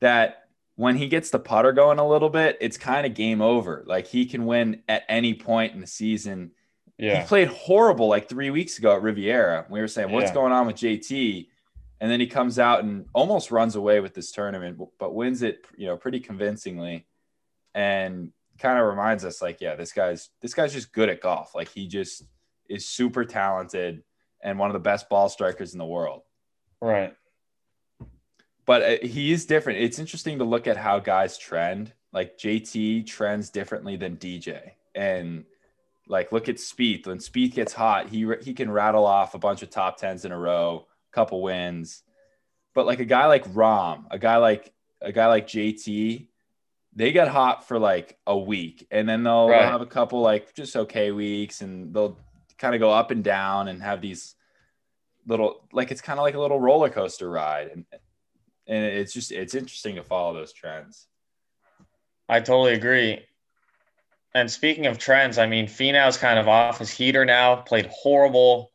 that 0.00 0.48
when 0.76 0.96
he 0.96 1.08
gets 1.08 1.30
the 1.30 1.38
putter 1.38 1.72
going 1.72 1.98
a 1.98 2.08
little 2.08 2.30
bit, 2.30 2.56
it's 2.60 2.76
kind 2.76 3.06
of 3.06 3.14
game 3.14 3.40
over. 3.40 3.84
Like 3.86 4.06
he 4.06 4.26
can 4.26 4.46
win 4.46 4.82
at 4.88 5.04
any 5.08 5.34
point 5.34 5.74
in 5.74 5.80
the 5.80 5.86
season. 5.86 6.52
Yeah. 7.00 7.22
He 7.22 7.26
played 7.26 7.48
horrible 7.48 8.08
like 8.08 8.28
three 8.28 8.50
weeks 8.50 8.78
ago 8.78 8.94
at 8.94 9.02
Riviera. 9.02 9.66
We 9.70 9.80
were 9.80 9.88
saying, 9.88 10.12
what's 10.12 10.30
Yeah. 10.30 10.34
going 10.34 10.52
on 10.52 10.66
with 10.66 10.76
JT? 10.76 11.48
And 12.00 12.10
then 12.10 12.20
he 12.20 12.26
comes 12.26 12.58
out 12.58 12.82
and 12.84 13.06
almost 13.14 13.50
runs 13.50 13.74
away 13.76 14.00
with 14.00 14.14
this 14.14 14.32
tournament, 14.32 14.78
but 14.98 15.14
wins 15.14 15.42
it, 15.42 15.66
you 15.76 15.86
know, 15.86 15.96
pretty 15.96 16.20
convincingly. 16.20 17.06
And 17.74 18.32
kind 18.58 18.78
of 18.78 18.86
reminds 18.86 19.24
us, 19.24 19.40
like, 19.40 19.60
yeah, 19.60 19.74
this 19.76 19.92
guy's 19.92 20.28
this 20.42 20.52
guy's 20.54 20.72
just 20.72 20.92
good 20.92 21.08
at 21.08 21.20
golf. 21.20 21.54
Like 21.54 21.68
he 21.68 21.88
just 21.88 22.24
is 22.68 22.86
super 22.88 23.24
talented 23.24 24.02
and 24.42 24.58
one 24.58 24.68
of 24.70 24.74
the 24.74 24.78
best 24.80 25.08
ball 25.08 25.28
strikers 25.28 25.72
in 25.72 25.78
the 25.78 25.84
world 25.86 26.22
Right. 26.80 27.14
but 28.66 28.82
uh, 28.82 29.06
he 29.06 29.32
is 29.32 29.44
different. 29.46 29.80
It's 29.80 29.98
interesting 29.98 30.38
to 30.38 30.44
look 30.44 30.66
at 30.66 30.76
how 30.76 30.98
guys 30.98 31.36
trend. 31.38 31.92
Like 32.12 32.38
JT 32.38 33.06
trends 33.06 33.50
differently 33.50 33.96
than 33.96 34.16
DJ, 34.16 34.72
and 34.94 35.44
like 36.10 36.32
look 36.32 36.48
at 36.48 36.56
Spieth. 36.56 37.06
When 37.06 37.18
Spieth 37.18 37.54
gets 37.54 37.72
hot, 37.72 38.08
he 38.08 38.30
he 38.42 38.52
can 38.52 38.70
rattle 38.70 39.06
off 39.06 39.34
a 39.34 39.38
bunch 39.38 39.62
of 39.62 39.70
top 39.70 39.96
tens 39.96 40.24
in 40.24 40.32
a 40.32 40.38
row, 40.38 40.86
couple 41.12 41.40
wins. 41.40 42.02
But 42.74 42.84
like 42.86 43.00
a 43.00 43.04
guy 43.04 43.26
like 43.26 43.44
Rahm, 43.52 44.04
a 44.10 44.18
guy 44.18 44.36
like 44.36 44.72
a 45.00 45.12
guy 45.12 45.26
like 45.28 45.46
JT, 45.46 46.26
they 46.94 47.12
get 47.12 47.28
hot 47.28 47.66
for 47.66 47.78
like 47.78 48.18
a 48.26 48.36
week, 48.36 48.86
and 48.90 49.08
then 49.08 49.22
they'll, 49.22 49.46
they'll 49.48 49.56
Right. 49.56 49.64
have 49.70 49.80
a 49.80 49.86
couple 49.86 50.20
like 50.20 50.52
just 50.54 50.76
okay 50.76 51.12
weeks, 51.12 51.60
and 51.62 51.94
they'll 51.94 52.18
kind 52.58 52.74
of 52.74 52.80
go 52.80 52.90
up 52.92 53.10
and 53.10 53.24
down 53.24 53.68
and 53.68 53.80
have 53.82 54.00
these 54.02 54.34
little 55.26 55.68
like 55.72 55.90
it's 55.92 56.00
kind 56.00 56.18
of 56.18 56.24
like 56.24 56.34
a 56.34 56.40
little 56.40 56.60
roller 56.60 56.90
coaster 56.90 57.30
ride, 57.30 57.68
and 57.68 57.84
and 58.66 58.84
it's 58.84 59.12
just 59.12 59.30
it's 59.32 59.54
interesting 59.54 59.94
to 59.94 60.02
follow 60.02 60.34
those 60.34 60.52
trends. 60.52 61.06
I 62.28 62.40
totally 62.40 62.74
agree. 62.74 63.24
And 64.34 64.50
speaking 64.50 64.86
of 64.86 64.98
trends, 64.98 65.38
I 65.38 65.46
mean, 65.46 65.66
Finau's 65.66 66.16
kind 66.16 66.38
of 66.38 66.46
off 66.46 66.78
his 66.78 66.90
heater 66.90 67.24
now, 67.24 67.56
played 67.56 67.86
horrible. 67.86 68.70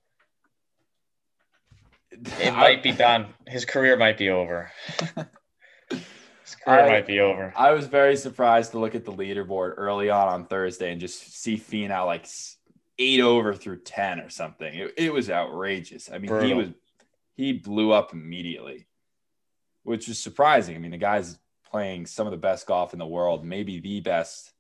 It 2.11 2.51
might 2.55 2.83
be 2.83 2.91
done. 2.91 3.27
His 3.47 3.65
career 3.65 3.95
might 3.97 4.17
be 4.17 4.29
over. 4.29 4.71
His 5.89 6.55
career 6.63 6.79
I- 6.81 6.89
might 6.89 7.07
be 7.07 7.19
over. 7.21 7.53
I 7.55 7.71
was 7.71 7.87
very 7.87 8.15
surprised 8.15 8.71
to 8.71 8.79
look 8.79 8.93
at 8.95 9.05
the 9.05 9.11
leaderboard 9.11 9.73
early 9.77 10.09
on 10.09 10.27
on 10.27 10.45
Thursday 10.45 10.91
and 10.91 11.01
just 11.01 11.41
see 11.41 11.57
Finau 11.57 12.05
like 12.05 12.27
eight 12.99 13.21
over 13.21 13.53
through 13.55 13.79
ten 13.79 14.19
or 14.19 14.29
something. 14.29 14.71
It, 14.73 14.93
it 14.97 15.13
was 15.13 15.29
outrageous. 15.29 16.11
I 16.11 16.19
mean, 16.19 16.43
he 16.43 16.53
was 16.53 16.69
he 17.35 17.53
blew 17.53 17.91
up 17.91 18.13
immediately, 18.13 18.87
which 19.83 20.07
was 20.07 20.19
surprising. 20.19 20.75
I 20.75 20.79
mean, 20.79 20.91
the 20.91 20.97
guy's 20.97 21.37
playing 21.69 22.05
some 22.05 22.27
of 22.27 22.31
the 22.31 22.37
best 22.37 22.67
golf 22.67 22.93
in 22.93 22.99
the 22.99 23.07
world, 23.07 23.43
maybe 23.43 23.79
the 23.79 24.01
best. 24.01 24.51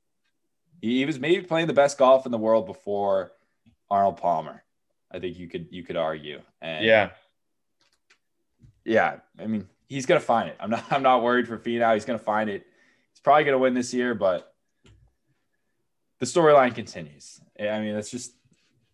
He, 0.85 0.99
he 0.99 1.05
was 1.05 1.19
maybe 1.19 1.41
playing 1.43 1.65
the 1.67 1.73
best 1.73 1.97
golf 1.97 2.25
in 2.27 2.31
the 2.31 2.37
world 2.37 2.67
before 2.67 3.31
Arnold 3.89 4.17
Palmer. 4.17 4.63
I 5.11 5.19
think 5.19 5.37
you 5.37 5.47
could 5.47 5.67
you 5.71 5.83
could 5.83 5.97
argue. 5.97 6.41
And 6.61 6.85
Yeah. 6.85 7.09
yeah, 8.83 9.17
I 9.39 9.47
mean, 9.47 9.67
he's 9.87 10.05
gonna 10.05 10.19
find 10.19 10.49
it. 10.49 10.57
I'm 10.59 10.69
not 10.69 10.85
I'm 10.91 11.01
not 11.03 11.23
worried 11.23 11.47
for 11.47 11.57
Finau. 11.57 11.93
He's 11.95 12.05
gonna 12.05 12.19
find 12.19 12.49
it. 12.49 12.65
He's 13.13 13.19
probably 13.23 13.45
gonna 13.45 13.57
win 13.57 13.73
this 13.73 13.93
year, 13.93 14.13
but 14.13 14.53
the 16.19 16.25
storyline 16.25 16.75
continues. 16.75 17.39
I 17.59 17.79
mean, 17.79 17.95
that's 17.95 18.11
just 18.11 18.33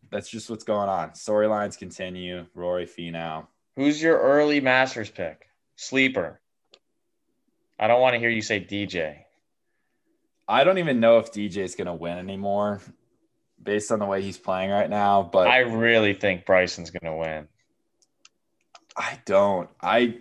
That's 0.10 0.30
just 0.30 0.50
what's 0.50 0.64
going 0.64 0.89
on. 0.89 1.12
Storylines 1.12 1.78
continue. 1.78 2.46
Rory 2.56 2.86
Finau. 2.86 3.48
Who's 3.76 4.02
your 4.02 4.18
early 4.20 4.60
Masters 4.62 5.10
pick? 5.10 5.48
Sleeper. 5.76 6.39
I 7.80 7.88
don't 7.88 8.02
want 8.02 8.14
to 8.14 8.20
hear 8.20 8.30
you 8.30 8.42
say 8.42 8.60
DJ. 8.60 9.24
I 10.52 10.64
don't 10.64 10.78
even 10.80 10.99
know 10.99 11.18
if 11.20 11.32
DJ 11.32 11.58
is 11.58 11.76
going 11.76 11.88
to 11.88 11.93
win 11.93 12.18
anymore 12.18 12.82
based 13.62 13.91
on 13.91 13.99
the 13.99 14.06
way 14.06 14.22
he's 14.22 14.38
playing 14.38 14.70
right 14.72 14.89
now, 14.89 15.24
but 15.24 15.47
I 15.47 15.60
really 15.60 16.14
think 16.14 16.45
Bryson's 16.45 16.89
going 16.91 17.12
to 17.12 17.18
win. 17.18 17.47
I 18.97 19.20
don't. 19.26 19.70
I 19.82 20.18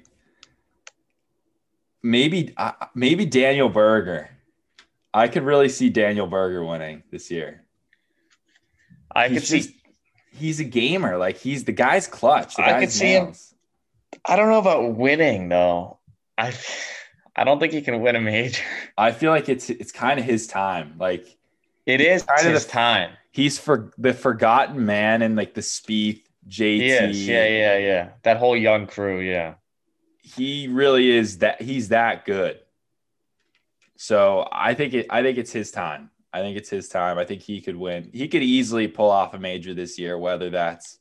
maybe 2.03 2.55
uh, 2.57 2.72
maybe 2.95 3.26
Daniel 3.26 3.68
Berger. 3.68 4.31
I 5.12 5.26
could 5.28 5.43
really 5.43 5.68
see 5.68 5.91
Daniel 5.91 6.26
Berger 6.26 6.64
winning 6.64 7.03
this 7.11 7.31
year. 7.31 7.64
I 9.12 9.28
He's 9.28 9.41
could 9.41 9.49
see. 9.49 9.59
just- 9.59 9.74
He's 10.33 10.61
a 10.61 10.64
gamer. 10.64 11.18
Like 11.18 11.37
he's 11.37 11.64
the 11.64 11.72
guy's 11.72 12.07
clutch. 12.07 12.55
The 12.55 12.62
I 12.62 12.70
guy's 12.70 12.81
could 12.83 12.93
see 12.93 13.12
him- 13.14 13.33
I 14.24 14.37
don't 14.37 14.49
know 14.49 14.61
about 14.61 14.95
winning 14.95 15.49
though. 15.49 15.99
I 16.39 16.55
I 17.37 17.45
don't 17.45 17.59
think 17.61 17.72
he 17.72 17.81
can 17.83 18.01
win 18.01 18.16
a 18.16 18.20
major. 18.20 18.62
I 18.99 19.12
feel 19.12 19.31
like 19.31 19.49
it's 19.49 19.70
it's 19.70 19.93
kind 19.93 20.18
of 20.18 20.24
his 20.26 20.47
time. 20.47 20.95
Like 20.99 21.37
It 21.87 22.01
is 22.01 22.22
Kind 22.22 22.47
of 22.47 22.53
his 22.55 22.66
the- 22.66 22.72
time. 22.72 23.11
he's 23.31 23.59
for 23.59 23.93
the 23.99 24.12
forgotten 24.12 24.85
man 24.85 25.22
and 25.22 25.37
like 25.37 25.55
the 25.55 25.61
Spieth, 25.61 26.22
JT. 26.49 26.81
He 26.81 26.91
is. 26.91 27.26
Yeah, 27.28 27.47
yeah, 27.49 27.78
yeah. 27.78 28.09
That 28.22 28.37
whole 28.39 28.57
young 28.57 28.87
crew. 28.87 29.20
Yeah. 29.20 29.55
he 30.22 30.68
really 30.68 31.11
is 31.11 31.39
that 31.39 31.61
he's 31.62 31.89
that 31.89 32.24
good. 32.24 32.61
So 33.97 34.49
I 34.51 34.74
think 34.74 34.95
it 34.95 35.07
I 35.11 35.22
think 35.22 35.39
it's 35.39 35.53
his 35.53 35.70
time. 35.70 36.11
I 36.33 36.41
think 36.41 36.57
it's 36.57 36.70
his 36.70 36.89
time. 36.89 37.18
I 37.18 37.24
think 37.24 37.43
he 37.43 37.61
could 37.61 37.76
win. 37.76 38.11
He 38.12 38.28
could 38.28 38.43
easily 38.43 38.87
pull 38.89 39.11
off 39.11 39.35
a 39.35 39.39
major 39.39 39.74
this 39.74 39.99
year, 39.99 40.16
whether 40.16 40.49
that's 40.51 40.99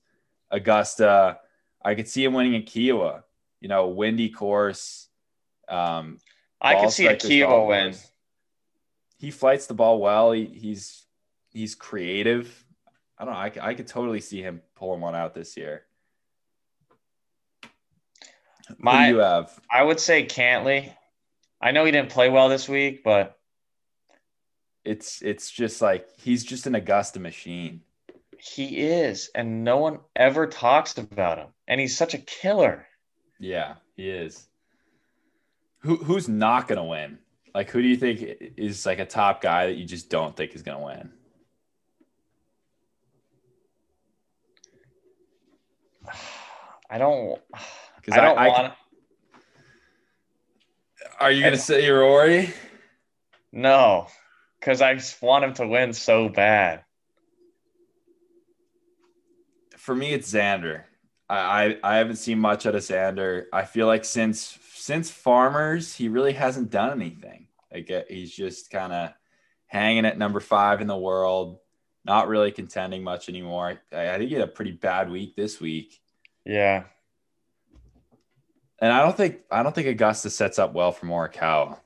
Augusta. 0.52 1.40
I 1.86 1.96
could 1.96 2.08
see 2.08 2.24
him 2.24 2.34
winning 2.34 2.56
in 2.56 2.64
Kiawah, 2.64 3.24
you 3.62 3.70
know, 3.70 3.88
windy 3.88 4.30
course. 4.30 5.08
Um, 5.70 6.20
I 6.62 6.76
could 6.82 6.92
see 6.92 7.42
a 7.42 7.60
win. 7.64 7.96
He 9.18 9.32
flights 9.32 9.68
the 9.68 9.74
ball 9.74 10.00
well. 10.00 10.32
He, 10.32 10.46
he's 10.46 11.06
he's 11.50 11.76
creative. 11.76 12.66
I 13.18 13.26
don't 13.26 13.34
know. 13.34 13.64
I 13.64 13.74
could 13.74 13.88
totally 13.88 14.22
see 14.22 14.42
him 14.42 14.62
pulling 14.76 15.02
one 15.02 15.16
out 15.16 15.34
this 15.34 15.58
year. 15.58 15.84
Who 18.70 18.76
My- 18.80 19.10
do 19.10 19.16
you 19.16 19.20
have? 19.22 19.60
I 19.72 19.84
would 19.84 20.00
say 20.00 20.26
Cantlay. 20.26 20.94
I 21.62 21.72
know 21.72 21.84
he 21.84 21.92
didn't 21.92 22.12
play 22.12 22.30
well 22.30 22.48
this 22.48 22.70
week, 22.70 23.04
but 23.04 23.38
it's 24.86 25.22
it's 25.22 25.52
just 25.52 25.82
like 25.82 26.08
he's 26.18 26.44
just 26.46 26.68
an 26.68 26.76
Augusta 26.76 27.20
machine. 27.20 27.82
he 28.38 28.80
is, 28.80 29.30
and 29.36 29.66
no 29.66 29.78
one 29.78 30.00
ever 30.16 30.48
talks 30.48 30.98
about 30.98 31.38
him. 31.38 31.48
And 31.68 31.82
he's 31.82 31.98
such 31.98 32.14
a 32.14 32.20
killer. 32.20 32.88
Yeah, 33.40 33.76
he 33.98 34.10
is. 34.10 34.48
Who 35.80 35.96
who's 35.98 36.28
not 36.28 36.68
gonna 36.68 36.86
win? 36.86 37.20
Like 37.56 37.70
who 37.70 37.82
do 37.82 37.88
you 37.88 37.98
think 37.98 38.22
is 38.58 38.86
like 38.86 39.00
a 39.00 39.06
top 39.06 39.42
guy 39.42 39.68
that 39.68 39.76
you 39.76 39.86
just 39.86 40.10
don't 40.10 40.36
think 40.36 40.54
is 40.54 40.62
gonna 40.62 40.84
win? 40.84 41.12
I 46.90 46.98
don't. 46.98 47.40
Because 47.98 48.18
I 48.18 48.22
don't 48.22 48.36
want. 48.36 48.74
are 51.20 51.32
you 51.32 51.44
gonna 51.44 51.58
say 51.58 51.88
Rory? 51.90 52.54
No, 53.52 54.08
because 54.60 54.82
I 54.82 54.96
just 54.96 55.22
want 55.22 55.44
him 55.44 55.54
to 55.56 55.68
win 55.68 55.94
so 55.94 56.30
bad. 56.30 56.84
For 59.78 59.96
me, 59.96 60.14
it's 60.14 60.32
Xander. 60.32 60.84
I, 61.30 61.78
I 61.84 61.98
haven't 61.98 62.16
seen 62.16 62.40
much 62.40 62.66
out 62.66 62.76
of 62.76 62.82
Xander. 62.82 63.46
I 63.54 63.64
feel 63.66 63.86
like 63.88 64.04
since 64.04 64.58
since 64.74 65.12
Farmers, 65.12 65.94
he 65.94 66.08
really 66.08 66.34
hasn't 66.34 66.72
done 66.72 66.92
anything. 67.00 67.48
Like 67.72 67.92
uh, 67.92 68.02
he's 68.10 68.34
just 68.34 68.72
kind 68.72 68.92
of 68.92 69.12
hanging 69.68 70.06
at 70.06 70.18
number 70.18 70.40
five 70.40 70.82
in 70.82 70.88
the 70.88 70.98
world, 70.98 71.60
not 72.04 72.28
really 72.28 72.52
contending 72.52 73.04
much 73.04 73.30
anymore. 73.30 73.80
I, 73.94 74.10
I 74.10 74.18
think 74.18 74.30
he 74.30 74.36
had 74.36 74.44
a 74.44 74.52
pretty 74.52 74.72
bad 74.72 75.12
week 75.12 75.36
this 75.36 75.62
week. 75.62 76.00
Yeah. 76.46 76.86
And 78.82 78.92
I 78.92 79.02
don't 79.02 79.16
think 79.16 79.42
I 79.52 79.62
don't 79.62 79.76
think 79.76 79.88
Augusta 79.88 80.30
sets 80.30 80.58
up 80.58 80.74
well 80.74 80.92
for 80.92 81.06
Morikawa. 81.06 81.80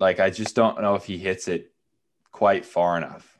Like 0.00 0.20
I 0.20 0.30
just 0.30 0.54
don't 0.54 0.80
know 0.80 0.94
if 0.94 1.04
he 1.04 1.18
hits 1.18 1.48
it 1.48 1.72
quite 2.32 2.64
far 2.64 2.96
enough. 2.96 3.37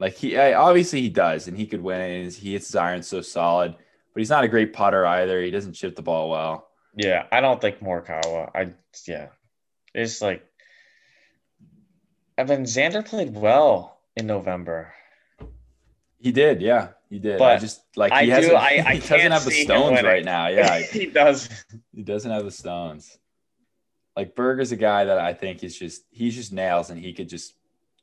Like 0.00 0.14
he 0.16 0.36
I- 0.36 0.54
obviously 0.54 1.02
he 1.02 1.08
does, 1.10 1.46
and 1.46 1.56
he 1.56 1.66
could 1.66 1.82
win. 1.82 2.00
And 2.00 2.32
he 2.32 2.52
hits 2.54 2.66
his 2.68 2.74
iron 2.76 3.02
so 3.02 3.20
solid, 3.20 3.72
but 3.74 4.18
he's 4.20 4.30
not 4.30 4.42
a 4.44 4.48
great 4.48 4.72
putter 4.72 5.06
either. 5.06 5.40
He 5.42 5.50
doesn't 5.52 5.74
chip 5.74 5.94
the 5.94 6.02
ball 6.02 6.28
well. 6.30 6.68
Yeah. 6.96 7.26
I 7.30 7.40
don't 7.40 7.60
think 7.60 7.78
Morikawa. 7.80 8.50
I, 8.54 8.72
yeah. 9.06 9.28
It's 9.94 10.20
like, 10.20 10.44
I 12.38 12.44
mean, 12.44 12.60
Xander 12.64 13.04
played 13.06 13.34
well 13.34 13.98
in 14.16 14.26
November. 14.26 14.92
He 16.18 16.32
did, 16.32 16.60
yeah, 16.60 16.88
he 17.08 17.18
did. 17.18 17.36
I 17.36 17.38
But 17.38 17.60
just 17.60 17.82
like 17.96 18.12
I 18.12 18.20
he 18.22 18.26
do- 18.26 18.32
hasn't. 18.32 18.54
I- 18.56 18.84
I 18.86 18.94
he 18.96 19.00
doesn't 19.08 19.32
have 19.32 19.44
the 19.44 19.50
stones 19.50 20.02
right 20.02 20.24
now. 20.24 20.48
Yeah, 20.48 20.78
he 20.92 21.06
does. 21.06 21.48
he 21.94 22.02
doesn't 22.02 22.30
have 22.30 22.44
the 22.44 22.50
stones. 22.50 23.18
Like 24.16 24.34
Berger's 24.34 24.72
a 24.72 24.76
guy 24.76 25.04
that 25.04 25.18
I 25.18 25.32
think 25.34 25.62
is 25.64 25.78
just 25.78 26.02
he's 26.10 26.34
just 26.34 26.52
nails, 26.52 26.90
and 26.90 26.98
he 27.00 27.12
could 27.14 27.28
just 27.28 27.54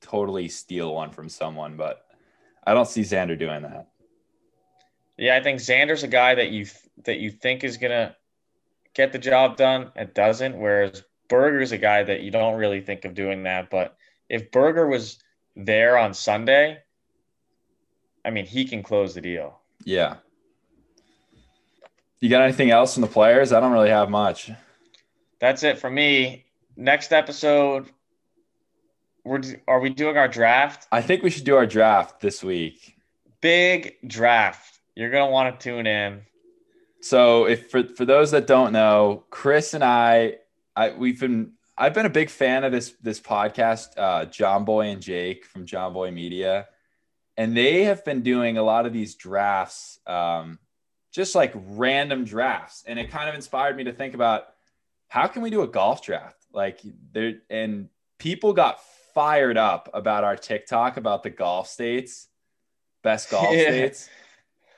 totally 0.01 0.49
steal 0.49 0.93
one 0.93 1.11
from 1.11 1.29
someone. 1.29 1.77
But 1.77 2.05
I 2.65 2.73
don't 2.73 2.87
see 2.87 3.01
Xander 3.01 3.37
doing 3.37 3.63
that. 3.63 3.87
Yeah, 5.17 5.35
I 5.35 5.41
think 5.41 5.59
Xander's 5.59 6.03
a 6.03 6.07
guy 6.07 6.35
that 6.35 6.51
you 6.51 6.65
that 7.05 7.19
you 7.19 7.31
think 7.31 7.63
is 7.63 7.77
gonna 7.77 8.15
get 8.93 9.11
the 9.11 9.19
job 9.19 9.57
done 9.57 9.91
and 9.95 10.13
doesn't, 10.13 10.57
whereas 10.57 11.03
Berger's 11.27 11.71
a 11.71 11.77
guy 11.77 12.03
that 12.03 12.21
you 12.21 12.31
don't 12.31 12.55
really 12.55 12.81
think 12.81 13.05
of 13.05 13.13
doing 13.13 13.43
that. 13.43 13.69
But 13.69 13.95
if 14.29 14.51
Berger 14.51 14.87
was 14.87 15.19
there 15.55 15.97
on 15.97 16.13
Sunday, 16.13 16.79
I 18.23 18.29
mean, 18.29 18.45
he 18.45 18.65
can 18.65 18.83
close 18.83 19.13
the 19.13 19.21
deal. 19.21 19.59
Yeah. 19.83 20.17
You 22.19 22.29
got 22.29 22.41
anything 22.41 22.71
else 22.71 22.93
from 22.93 23.01
the 23.01 23.07
players? 23.07 23.53
I 23.53 23.59
don't 23.59 23.71
really 23.71 23.89
have 23.89 24.09
much. 24.09 24.51
That's 25.39 25.63
it 25.63 25.77
for 25.77 25.89
me. 25.89 26.45
Next 26.75 27.13
episode, 27.13 27.89
we're 29.27 29.41
are 29.67 29.79
we 29.79 29.89
doing 29.89 30.17
our 30.17 30.27
draft? 30.27 30.87
I 30.91 31.01
think 31.01 31.23
we 31.23 31.29
should 31.29 31.43
do 31.43 31.55
our 31.55 31.65
draft 31.65 32.21
this 32.21 32.43
week. 32.43 32.95
Big 33.41 33.97
draft. 34.07 34.79
You're 34.95 35.11
gonna 35.11 35.29
want 35.29 35.59
to 35.59 35.63
tune 35.63 35.85
in. 35.85 36.21
So 37.01 37.45
if 37.45 37.69
for 37.69 37.83
for 37.83 38.05
those 38.05 38.31
that 38.31 38.47
don't 38.47 38.73
know, 38.73 39.25
Chris 39.29 39.73
and 39.73 39.83
I, 39.83 40.37
I 40.75 40.91
we've 40.91 41.19
been 41.19 41.53
I've 41.77 41.93
been 41.93 42.05
a 42.05 42.11
big 42.11 42.29
fan 42.29 42.63
of 42.63 42.71
this 42.71 42.93
this 43.01 43.19
podcast, 43.19 43.89
uh, 43.97 44.25
John 44.25 44.65
Boy 44.65 44.87
and 44.87 45.01
Jake 45.01 45.45
from 45.45 45.65
John 45.65 45.93
Boy 45.93 46.11
Media, 46.11 46.67
and 47.35 47.55
they 47.55 47.83
have 47.83 48.03
been 48.03 48.23
doing 48.23 48.57
a 48.57 48.63
lot 48.63 48.85
of 48.85 48.93
these 48.93 49.15
drafts, 49.15 49.99
um, 50.07 50.57
just 51.11 51.35
like 51.35 51.53
random 51.55 52.23
drafts, 52.23 52.83
and 52.87 52.97
it 52.97 53.11
kind 53.11 53.29
of 53.29 53.35
inspired 53.35 53.77
me 53.77 53.83
to 53.83 53.93
think 53.93 54.15
about 54.15 54.47
how 55.09 55.27
can 55.27 55.41
we 55.41 55.49
do 55.49 55.61
a 55.61 55.67
golf 55.67 56.03
draft 56.03 56.45
like 56.51 56.79
there 57.11 57.35
and 57.49 57.89
people 58.17 58.53
got 58.53 58.79
fired 59.17 59.57
up 59.57 59.89
about 59.95 60.23
our 60.23 60.35
TikTok 60.35 60.95
about 60.95 61.23
the 61.23 61.31
golf 61.31 61.67
states, 61.67 62.27
best 63.01 63.31
golf 63.31 63.51
Yeah. 63.51 63.63
states. 63.63 64.09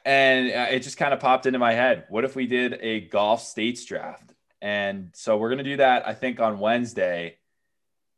And 0.05 0.49
uh, 0.49 0.67
it 0.71 0.79
just 0.79 0.95
kind 0.95 1.13
of 1.13 1.19
popped 1.19 1.45
into 1.45 1.59
my 1.59 1.73
head. 1.73 2.05
What 2.07 2.23
if 2.23 2.37
we 2.37 2.47
did 2.47 2.79
a 2.79 3.01
golf 3.01 3.43
states 3.43 3.83
draft? 3.83 4.33
And 4.61 5.09
so 5.13 5.35
we're 5.35 5.49
going 5.49 5.57
to 5.57 5.65
do 5.65 5.75
that, 5.77 6.07
I 6.07 6.13
think, 6.13 6.39
on 6.39 6.57
Wednesday. 6.59 7.35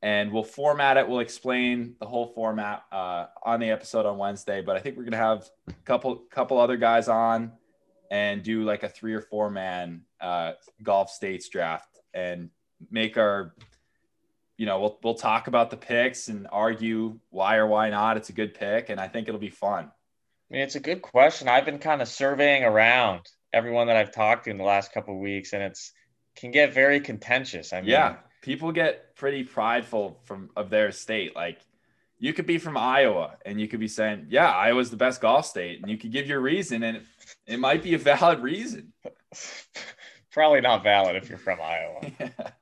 And 0.03 0.31
we'll 0.31 0.43
format 0.43 0.97
it. 0.97 1.09
We'll 1.09 1.21
explain 1.21 1.95
the 1.99 2.05
whole 2.05 2.27
format 2.27 2.83
uh, 2.91 3.25
on 3.43 3.59
the 3.59 3.71
episode 3.71 4.05
on 4.05 4.19
Wednesday. 4.19 4.61
But 4.61 4.75
I 4.75 4.79
think 4.79 4.97
we're 4.97 5.03
going 5.05 5.13
to 5.13 5.17
have 5.17 5.49
a 5.69 5.73
couple, 5.85 6.17
couple 6.29 6.59
other 6.59 6.77
guys 6.77 7.07
on 7.07 7.51
and 8.11 8.43
do 8.43 8.63
like 8.63 8.83
a 8.83 8.89
three 8.89 9.15
or 9.15 9.21
four 9.21 9.49
man 9.49 10.03
uh, 10.19 10.51
golf 10.83 11.09
states 11.09 11.49
draft 11.49 11.99
and 12.13 12.51
make 12.91 13.17
our 13.17 13.55
you 14.61 14.67
know, 14.67 14.79
we'll 14.79 14.99
we'll 15.03 15.15
talk 15.15 15.47
about 15.47 15.71
the 15.71 15.75
picks 15.75 16.27
and 16.27 16.47
argue 16.51 17.17
why 17.31 17.55
or 17.55 17.65
why 17.65 17.89
not 17.89 18.15
it's 18.15 18.29
a 18.29 18.33
good 18.33 18.53
pick, 18.53 18.89
and 18.89 18.99
I 18.99 19.07
think 19.07 19.27
it'll 19.27 19.39
be 19.39 19.49
fun. 19.49 19.85
I 19.85 20.53
mean, 20.53 20.61
it's 20.61 20.75
a 20.75 20.79
good 20.79 21.01
question. 21.01 21.47
I've 21.47 21.65
been 21.65 21.79
kind 21.79 21.99
of 21.99 22.07
surveying 22.07 22.63
around 22.63 23.21
everyone 23.51 23.87
that 23.87 23.95
I've 23.95 24.11
talked 24.11 24.43
to 24.43 24.51
in 24.51 24.59
the 24.59 24.63
last 24.63 24.93
couple 24.93 25.15
of 25.15 25.19
weeks, 25.19 25.53
and 25.53 25.63
it's 25.63 25.93
can 26.35 26.51
get 26.51 26.75
very 26.75 26.99
contentious. 26.99 27.73
I 27.73 27.81
mean, 27.81 27.89
Yeah, 27.89 28.17
people 28.43 28.71
get 28.71 29.15
pretty 29.15 29.43
prideful 29.45 30.21
from 30.25 30.51
of 30.55 30.69
their 30.69 30.91
state. 30.91 31.35
Like, 31.35 31.57
you 32.19 32.31
could 32.31 32.45
be 32.45 32.59
from 32.59 32.77
Iowa, 32.77 33.37
and 33.43 33.59
you 33.59 33.67
could 33.67 33.79
be 33.79 33.87
saying, 33.87 34.27
"Yeah, 34.29 34.51
Iowa's 34.51 34.91
the 34.91 34.95
best 34.95 35.21
golf 35.21 35.47
state," 35.47 35.81
and 35.81 35.89
you 35.89 35.97
could 35.97 36.11
give 36.11 36.27
your 36.27 36.39
reason, 36.39 36.83
and 36.83 36.97
it, 36.97 37.03
it 37.47 37.59
might 37.59 37.81
be 37.81 37.95
a 37.95 37.97
valid 37.97 38.41
reason. 38.41 38.93
probably 40.31 40.61
not 40.61 40.83
valid 40.83 41.15
if 41.15 41.29
you're 41.29 41.39
from 41.39 41.57
Iowa. 41.59 42.53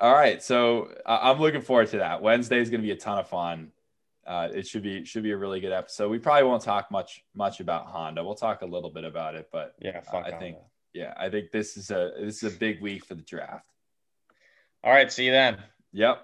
All 0.00 0.12
right, 0.14 0.42
so 0.42 0.90
I- 1.04 1.30
I'm 1.30 1.40
looking 1.40 1.60
forward 1.60 1.88
to 1.88 1.98
that. 1.98 2.22
Wednesday 2.22 2.58
is 2.60 2.70
going 2.70 2.80
to 2.80 2.86
be 2.86 2.92
a 2.92 2.96
ton 2.96 3.18
of 3.18 3.28
fun. 3.28 3.72
uh, 4.26 4.48
it 4.54 4.66
should 4.66 4.82
be 4.82 5.04
should 5.06 5.22
be 5.22 5.30
a 5.32 5.36
really 5.36 5.58
good 5.58 5.72
episode. 5.72 6.10
We 6.10 6.18
probably 6.18 6.42
won't 6.44 6.62
talk 6.62 6.90
much 6.90 7.24
much 7.34 7.60
about 7.60 7.86
Honda. 7.86 8.22
We'll 8.22 8.34
talk 8.34 8.60
a 8.62 8.66
little 8.66 8.90
bit 8.90 9.04
about 9.04 9.34
it, 9.34 9.48
but 9.50 9.74
Yeah, 9.80 10.02
uh, 10.12 10.16
I 10.18 10.20
Honda. 10.22 10.38
think 10.38 10.56
yeah, 10.92 11.14
I 11.16 11.30
think 11.30 11.50
this 11.50 11.76
is 11.78 11.90
a 11.90 12.12
this 12.20 12.42
is 12.42 12.54
a 12.54 12.58
big 12.58 12.82
week 12.82 13.06
for 13.06 13.14
the 13.14 13.22
draft. 13.22 13.64
All 14.84 14.92
right, 14.92 15.10
see 15.10 15.24
you 15.24 15.32
then. 15.32 15.56
Yep. 15.92 16.20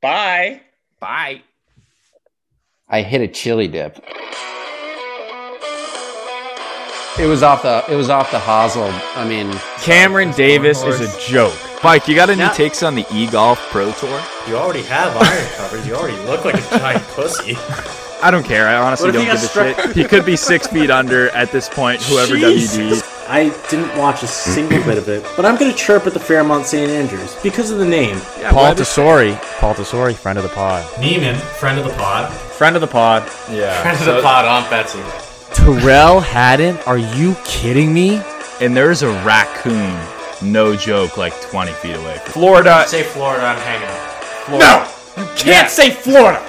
Bye. 0.00 0.62
Bye. 1.00 1.42
I 2.88 3.02
hit 3.02 3.20
a 3.20 3.28
chili 3.28 3.68
dip. 3.68 3.98
It 7.20 7.26
was 7.26 7.42
off 7.42 7.62
the 7.62 7.84
it 7.92 7.96
was 7.96 8.08
off 8.08 8.30
the 8.30 8.38
hosel. 8.38 8.90
I 9.16 9.28
mean, 9.28 9.52
Cameron 9.82 10.30
Davis 10.32 10.82
is 10.82 11.00
a 11.00 11.20
joke. 11.28 11.58
Mike, 11.84 12.08
you 12.08 12.14
got 12.14 12.28
any 12.28 12.38
Now- 12.40 12.52
takes 12.52 12.82
on 12.82 12.94
the 12.94 13.06
e-golf 13.12 13.58
pro 13.70 13.92
tour? 13.92 14.20
You 14.48 14.56
already 14.56 14.82
have 14.82 15.16
iron 15.16 15.46
covers. 15.56 15.86
You 15.86 15.94
already 15.94 16.16
look 16.24 16.44
like 16.44 16.56
a 16.56 16.78
giant 16.78 17.04
pussy. 17.08 17.56
I 18.22 18.32
don't 18.32 18.44
care. 18.44 18.66
I 18.66 18.76
honestly 18.76 19.12
don't 19.12 19.24
give 19.24 19.34
a 19.34 19.36
got 19.36 19.48
struck- 19.48 19.76
shit. 19.80 19.96
He 19.96 20.04
could 20.04 20.26
be 20.26 20.34
six 20.34 20.66
feet 20.66 20.90
under 20.90 21.28
at 21.30 21.52
this 21.52 21.68
point. 21.68 22.02
Whoever 22.02 22.34
WD. 22.34 23.00
I 23.28 23.50
didn't 23.70 23.96
watch 23.96 24.22
a 24.22 24.26
single 24.26 24.82
bit 24.84 24.98
of 24.98 25.08
it, 25.08 25.24
but 25.36 25.44
I'm 25.46 25.56
gonna 25.56 25.72
chirp 25.74 26.06
at 26.06 26.14
the 26.14 26.20
Fairmont 26.20 26.66
St. 26.66 26.90
Andrews 26.90 27.36
because 27.42 27.70
of 27.70 27.78
the 27.78 27.84
name. 27.84 28.16
Yeah, 28.40 28.50
Paul 28.50 28.70
whatever. 28.70 28.82
Tesori. 28.82 29.58
Paul 29.60 29.74
Tesori, 29.74 30.14
friend 30.16 30.36
of 30.38 30.42
the 30.44 30.50
pod. 30.50 30.84
Niemann, 30.98 31.36
friend 31.36 31.78
of 31.78 31.84
the 31.84 31.92
pod. 31.92 32.32
Friend 32.32 32.74
of 32.74 32.80
the 32.80 32.88
pod. 32.88 33.22
Yeah. 33.52 33.80
Friend 33.82 33.96
of 33.98 34.02
so- 34.04 34.16
the 34.16 34.22
pod, 34.22 34.44
Aunt 34.46 34.68
Betsy. 34.70 34.98
Tyrrell 35.54 36.20
Hatton? 36.20 36.76
Are 36.86 36.98
you 36.98 37.36
kidding 37.44 37.92
me? 37.94 38.20
And 38.60 38.76
there's 38.76 39.02
a 39.02 39.08
raccoon, 39.24 39.94
no 40.42 40.76
joke, 40.76 41.16
like 41.16 41.38
20 41.42 41.72
feet 41.72 41.94
away. 41.94 42.20
Florida. 42.26 42.84
Say 42.86 43.02
Florida, 43.02 43.44
I'm 43.44 43.58
hanging 43.58 43.88
out. 43.88 44.18
No! 44.58 45.22
You 45.22 45.28
can't 45.36 45.70
say 45.70 45.90
Florida! 45.90 46.42